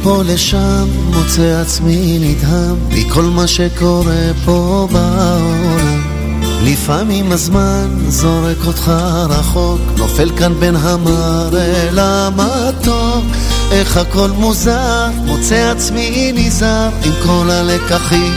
מפה 0.05 0.23
לשם 0.25 0.87
מוצא 1.13 1.61
עצמי 1.61 2.17
נדהם. 2.19 2.75
מכל 2.89 3.21
מה 3.21 3.47
שקורה 3.47 4.31
פה 4.45 4.87
בעולם 4.91 6.01
לפעמים 6.63 7.31
הזמן 7.31 7.87
זורק 8.07 8.57
אותך 8.67 8.91
רחוק. 9.29 9.79
נופל 9.97 10.31
כאן 10.37 10.53
בין 10.59 10.75
המראה 10.75 11.89
למתוק 11.91 13.25
איך 13.71 13.97
הכל 13.97 14.29
מוזר 14.29 15.07
מוצא 15.25 15.71
עצמי 15.71 16.31
נזהר. 16.35 16.89
עם 17.05 17.13
כל 17.23 17.51
הלקחים 17.51 18.33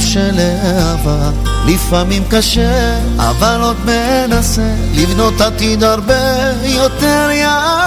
של 0.00 0.38
העבר 0.38 1.30
לפעמים 1.66 2.22
קשה, 2.30 2.98
אבל 3.16 3.60
עוד 3.60 3.76
מנסה 3.84 4.74
לבנות 4.94 5.40
עתיד 5.40 5.84
הרבה 5.84 6.52
יותר 6.64 7.30
יפה. 7.32 7.83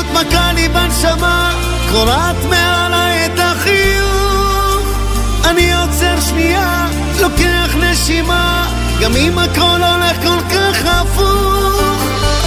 המציאות 0.00 0.26
מכה 0.26 0.52
לי 0.52 0.68
בנשמה, 0.68 1.54
קורעת 1.92 2.36
מעליי 2.48 3.26
את 3.26 3.38
החיוך. 3.38 4.86
אני 5.44 5.74
עוצר 5.74 6.20
שנייה, 6.20 6.86
לוקח 7.20 7.76
נשימה, 7.80 8.66
גם 9.00 9.16
אם 9.16 9.38
הכל 9.38 9.80
הולך 9.82 10.16
כל 10.22 10.40
כך 10.50 10.84
הפוך. 10.84 12.02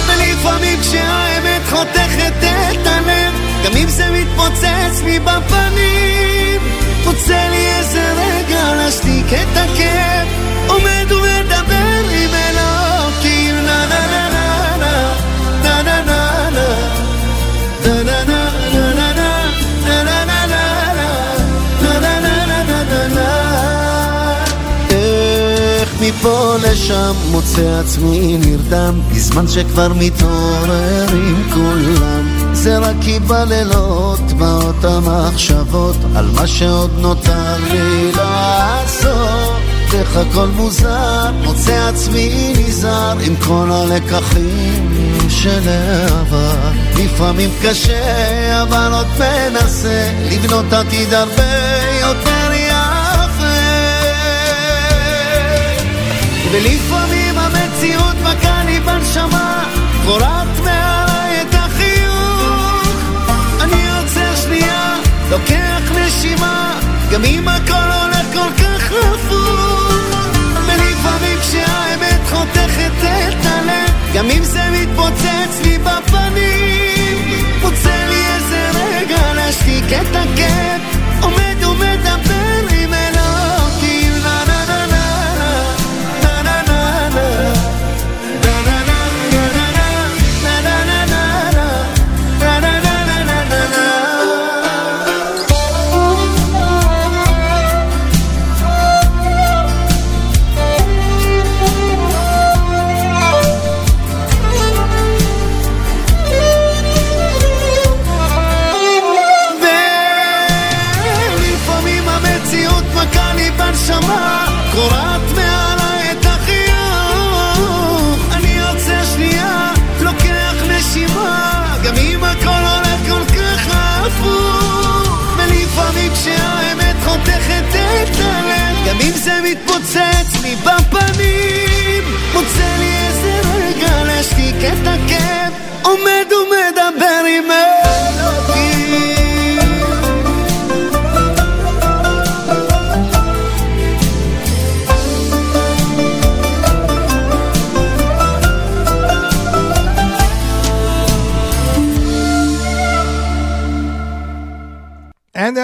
ולפעמים 0.06 0.80
כשהאמת 0.80 1.62
חותכת 1.70 2.32
את 2.42 2.86
הלב, 2.86 3.34
גם 3.64 3.76
אם 3.76 3.88
זה 3.88 4.10
מתפוצץ 4.10 5.02
לי 5.04 5.18
בפנים, 5.18 6.60
מוצא 7.04 7.48
לי 7.50 7.66
איזה 7.78 8.12
רגע 8.12 8.74
להשתיק 8.74 9.26
את 9.26 9.56
הכאב, 9.56 10.28
עומד 10.66 11.12
ומדבר 11.12 11.53
מפה 26.24 26.56
לשם 26.62 27.12
מוצא 27.30 27.80
עצמי 27.80 28.38
נרדם. 28.38 29.00
בזמן 29.10 29.48
שכבר 29.48 29.92
מתעורר 29.98 31.06
עם 31.12 31.50
כולם 31.54 32.52
זה 32.52 32.78
רק 32.78 32.96
כי 33.00 33.18
בלילות 33.18 34.20
באות 34.38 34.84
המחשבות 34.84 35.96
על 36.16 36.26
מה 36.34 36.46
שעוד 36.46 36.90
נותר 36.98 37.56
לי 37.70 38.12
לעשות. 38.12 39.52
איך 39.94 40.16
הכל 40.16 40.46
מוזר, 40.46 41.30
מוצא 41.44 41.88
עצמי 41.88 42.52
נזהר. 42.58 43.18
עם 43.26 43.36
כל 43.36 43.70
הלקחים 43.70 45.28
של 45.28 45.68
העבר. 45.68 46.70
לפעמים 46.96 47.50
קשה 47.62 48.62
אבל 48.62 48.92
עוד 48.92 49.06
מנסה 49.18 50.10
לבנות 50.30 50.72
עתיד 50.72 51.14
הרבה 51.14 51.73
ולפעמים 56.54 57.38
המציאות 57.38 58.16
מכה 58.22 58.64
לי 58.64 58.80
בנשמה 58.80 59.64
קורעת 60.06 60.60
מעליי 60.64 61.42
את 61.42 61.54
החיוך. 61.54 62.88
אני 63.60 63.90
עוצר 63.98 64.36
שנייה, 64.36 64.96
לוקח 65.30 65.82
נשימה 65.96 66.80
גם 67.12 67.24
אם 67.24 67.48
הכל 67.48 67.74
הולך 67.74 68.26
כל 68.32 68.62
כך 68.62 68.92
הפוך. 68.92 69.92
ולפעמים 70.66 71.38
כשהאמת 71.40 72.20
חותכת 72.30 73.04
את 73.04 73.46
הלב 73.46 73.90
גם 74.14 74.30
אם 74.30 74.44
זה 74.44 74.62
מתפוצץ 74.70 75.60
לי 75.64 75.78
בפנים 75.78 77.44
מוצא 77.62 78.06
לי 78.08 78.22
איזה 78.34 78.70
רגע 78.74 79.32
להשתיק 79.34 79.84
את 79.84 80.16
הכאב 80.16 80.93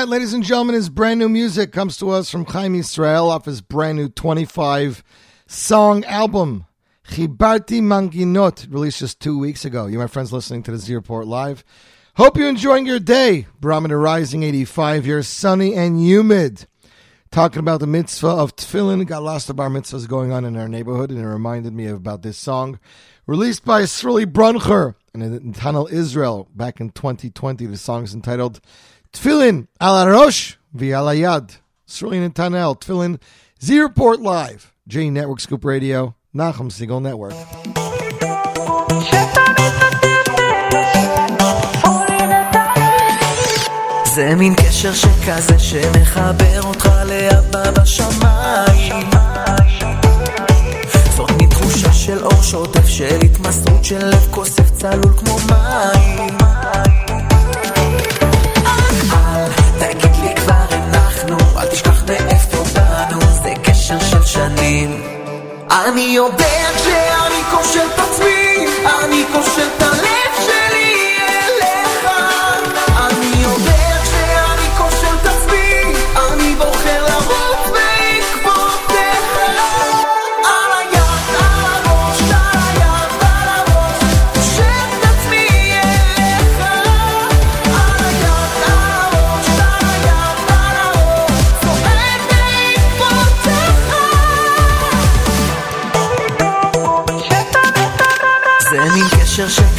that, 0.00 0.08
ladies 0.08 0.32
and 0.32 0.42
gentlemen, 0.42 0.74
is 0.74 0.88
brand 0.88 1.20
new 1.20 1.28
music. 1.28 1.72
Comes 1.72 1.98
to 1.98 2.08
us 2.08 2.30
from 2.30 2.46
Chaim 2.46 2.74
Israel 2.74 3.28
off 3.28 3.44
his 3.44 3.60
brand 3.60 3.98
new 3.98 4.08
25 4.08 5.04
song 5.46 6.06
album, 6.06 6.64
Chibarti 7.06 7.82
Manginot, 7.82 8.66
released 8.70 9.00
just 9.00 9.20
two 9.20 9.38
weeks 9.38 9.66
ago. 9.66 9.84
You, 9.84 9.98
my 9.98 10.06
friends, 10.06 10.32
listening 10.32 10.62
to 10.62 10.70
the 10.70 10.78
Z 10.78 10.94
Report 10.94 11.26
Live. 11.26 11.64
Hope 12.14 12.38
you're 12.38 12.48
enjoying 12.48 12.86
your 12.86 12.98
day. 12.98 13.46
Barometer 13.60 14.00
rising 14.00 14.42
85 14.42 15.04
here, 15.04 15.22
sunny 15.22 15.74
and 15.74 16.00
humid. 16.00 16.66
Talking 17.30 17.60
about 17.60 17.80
the 17.80 17.86
mitzvah 17.86 18.26
of 18.26 18.56
tefillin. 18.56 19.06
Got 19.06 19.22
lots 19.22 19.50
of 19.50 19.56
bar 19.56 19.68
mitzvahs 19.68 20.08
going 20.08 20.32
on 20.32 20.46
in 20.46 20.56
our 20.56 20.68
neighborhood, 20.68 21.10
and 21.10 21.20
it 21.20 21.26
reminded 21.26 21.74
me 21.74 21.88
about 21.88 22.22
this 22.22 22.38
song. 22.38 22.78
Released 23.26 23.66
by 23.66 23.82
Srili 23.82 24.24
Bruncher 24.24 24.94
in 25.12 25.52
Tunnel 25.52 25.90
Israel 25.92 26.48
back 26.56 26.80
in 26.80 26.88
2020. 26.88 27.66
The 27.66 27.76
song 27.76 28.04
is 28.04 28.14
entitled 28.14 28.62
Tefillin 29.12 29.66
al 29.80 30.06
Arosh 30.06 30.56
v'al 30.72 31.14
Yad. 31.18 31.50
Srili 31.86 32.20
Netanel. 32.20 32.78
Tefillin 32.78 33.18
Z 33.60 33.80
Report 33.80 34.20
Live. 34.20 34.72
J 34.86 35.10
Network 35.10 35.40
Scoop 35.40 35.64
Radio. 35.64 36.14
Nachum 36.34 36.70
Siegel 36.70 37.00
Network. 37.00 37.34
זה 44.14 44.34
מין 44.34 44.54
קשר 44.54 44.94
שכזה 44.94 45.58
שמחבר 45.58 46.60
אותך 46.62 46.90
לאבא 47.06 47.70
בשמיים 47.70 49.10
זאת 51.16 51.30
מין 51.30 51.50
תחושה 51.50 51.92
של 51.92 52.24
אור 52.24 52.42
שוטף 52.42 52.86
של 52.86 53.18
התמסרות 53.24 53.84
של 53.84 54.06
לב 54.06 54.26
כוסף 54.30 54.70
צלול 54.70 55.12
כמו 55.18 55.36
מים 55.48 56.36
אני 65.70 66.00
יודע 66.00 66.70
כשאני 66.76 67.42
קושר 67.50 67.86
את 67.94 67.98
עצמי 67.98 68.66
אני 69.04 69.24
קושר 69.32 69.66
את 69.76 69.79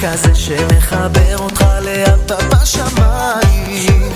כזה 0.01 0.35
שמחבר 0.35 1.37
אותך 1.37 1.65
לאט 1.81 2.31
בשמיים 2.31 4.11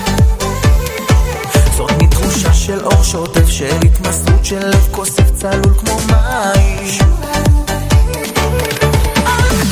זאת 1.76 1.90
מתחושה 2.02 2.52
של 2.54 2.84
אור 2.84 3.02
שוטף, 3.02 3.48
של 3.48 3.76
התמסרות 3.84 4.44
של 4.44 4.66
לב 4.68 4.88
כוסף 4.90 5.30
צלול 5.34 5.74
כמו 5.78 5.98
מים. 6.06 6.98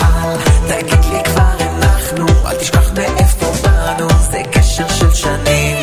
אל 0.03 0.39
תגיד 0.69 1.05
לי 1.13 1.25
כבר 1.25 1.53
אנחנו, 1.61 2.27
אל 2.47 2.57
תשכח 2.57 2.91
מאיפה 2.93 3.53
באנו, 3.63 4.09
זה 4.31 4.43
קשר 4.53 4.89
של 4.89 5.15
שנים. 5.15 5.77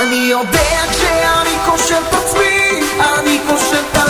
אני 0.00 0.28
יודע 0.30 0.80
שאני 0.92 1.56
קושר 1.70 1.98
את 2.08 2.14
עצמי, 2.14 2.80
אני 3.18 3.40
קושר 3.48 3.80
את 3.90 3.96
עצמי 3.96 4.09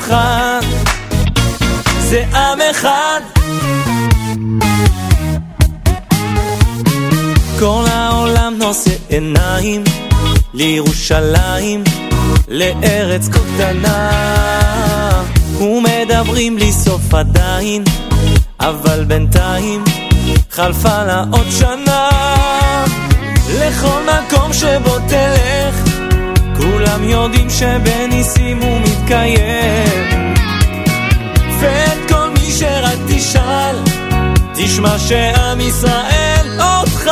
מיוחד, 0.00 0.60
זה 2.00 2.24
עם 2.34 2.58
אחד. 2.70 3.20
כל 7.58 7.84
העולם 7.92 8.54
נושא 8.58 8.90
עיניים 9.08 9.84
לירושלים, 10.54 11.84
לארץ 12.48 13.28
קטנה. 13.28 14.10
ומדברים 15.60 16.56
בלי 16.56 16.72
סוף 16.72 17.14
עדיין, 17.14 17.84
אבל 18.60 19.04
בינתיים 19.04 19.84
חלפה 20.50 21.04
לה 21.04 21.24
עוד 21.32 21.46
שנה. 21.50 22.08
לכל 23.58 24.00
מקום 24.02 24.52
שבו 24.52 24.98
תלך, 25.08 25.89
כולם 26.60 27.04
יודעים 27.04 27.50
שבניסים 27.50 28.62
הוא 28.62 28.80
מתקיים. 28.80 30.20
ואת 31.60 31.98
כל 32.08 32.30
מי 32.30 32.52
שרק 32.52 32.98
תשאל, 33.08 33.76
תשמע 34.54 34.98
שעם 34.98 35.60
ישראל 35.60 36.46
עוד 36.60 36.88
חי. 36.88 37.10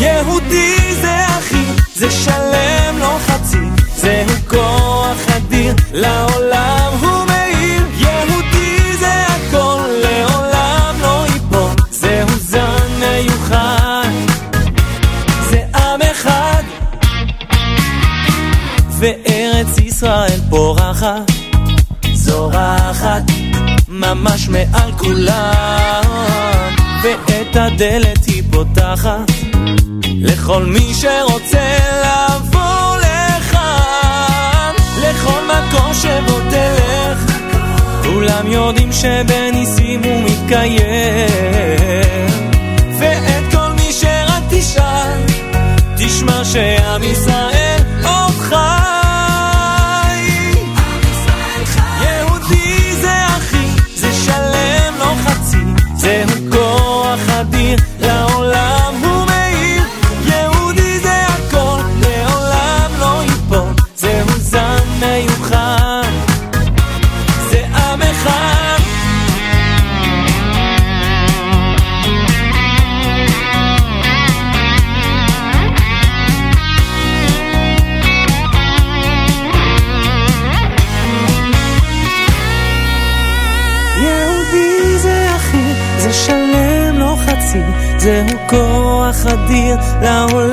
יהודי 0.00 0.94
זה 1.00 1.26
אחי, 1.26 1.64
זה 1.94 2.10
שלם 2.10 2.98
לא 2.98 3.18
חצי, 3.26 3.58
זהו 3.96 4.36
כוח 4.48 5.18
אדיר, 5.36 5.74
לעולם 5.92 6.71
ישראל 19.92 20.40
פורחת, 20.50 21.30
זורחת, 22.12 23.22
ממש 23.88 24.48
מעל 24.48 24.92
כולם, 24.98 26.02
ואת 27.02 27.56
הדלת 27.56 28.24
היא 28.26 28.42
פותחת. 28.50 29.30
לכל 30.04 30.64
מי 30.64 30.94
שרוצה 30.94 31.78
לבוא 32.02 32.96
לכאן, 32.98 34.72
לכל 35.02 35.40
מקום 35.44 35.94
שבו 35.94 36.38
תלך, 36.50 37.36
כולם 38.02 38.46
יודעים 38.46 38.92
שבניסים 38.92 40.02
הוא 40.04 40.22
מתקיים. 40.22 41.28
ואת 42.98 43.52
כל 43.52 43.72
מי 43.76 43.92
שרק 43.92 44.42
תשאל, 44.50 45.18
תשמע 45.96 46.44
שעם 46.44 47.02
ישראל 47.02 47.51
now 89.52 90.26
we're 90.32 90.51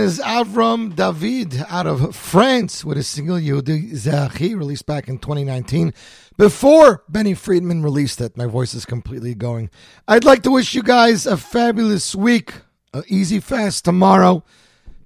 is 0.00 0.18
Avram 0.18 0.96
David 0.96 1.62
out 1.68 1.86
of 1.86 2.16
France 2.16 2.84
with 2.84 2.96
his 2.96 3.06
single 3.06 3.36
Yehudi 3.36 3.92
Zachi, 3.92 4.56
released 4.56 4.86
back 4.86 5.08
in 5.08 5.18
2019. 5.18 5.92
Before 6.38 7.04
Benny 7.08 7.34
Friedman 7.34 7.82
released 7.82 8.20
it, 8.20 8.36
my 8.36 8.46
voice 8.46 8.72
is 8.72 8.86
completely 8.86 9.34
going. 9.34 9.68
I'd 10.08 10.24
like 10.24 10.42
to 10.44 10.50
wish 10.50 10.74
you 10.74 10.82
guys 10.82 11.26
a 11.26 11.36
fabulous 11.36 12.14
week, 12.14 12.54
a 12.94 13.02
easy 13.08 13.40
fast 13.40 13.84
tomorrow. 13.84 14.42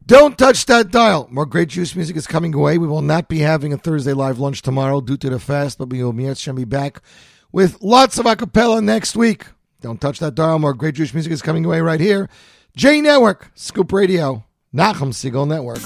Don't 0.06 0.38
touch 0.38 0.66
that 0.66 0.90
dial. 0.90 1.26
More 1.30 1.46
great 1.46 1.70
juice 1.70 1.96
music 1.96 2.16
is 2.16 2.26
coming 2.26 2.54
away. 2.54 2.78
We 2.78 2.86
will 2.86 3.02
not 3.02 3.28
be 3.28 3.40
having 3.40 3.72
a 3.72 3.78
Thursday 3.78 4.12
live 4.12 4.38
lunch 4.38 4.62
tomorrow 4.62 5.00
due 5.00 5.16
to 5.16 5.30
the 5.30 5.40
fast, 5.40 5.78
but 5.78 5.90
we 5.90 6.04
will 6.04 6.12
be 6.12 6.64
back 6.64 7.02
with 7.50 7.82
lots 7.82 8.18
of 8.18 8.26
acapella 8.26 8.82
next 8.82 9.16
week. 9.16 9.46
Don't 9.80 10.00
touch 10.00 10.20
that 10.20 10.36
dial. 10.36 10.58
More 10.58 10.72
great 10.72 10.94
Jewish 10.94 11.14
music 11.14 11.32
is 11.32 11.42
coming 11.42 11.64
away 11.64 11.80
right 11.80 12.00
here. 12.00 12.28
J 12.76 13.00
Network, 13.00 13.50
Scoop 13.54 13.92
Radio, 13.92 14.44
Nachum 14.74 15.12
Segal 15.12 15.46
Network. 15.46 15.82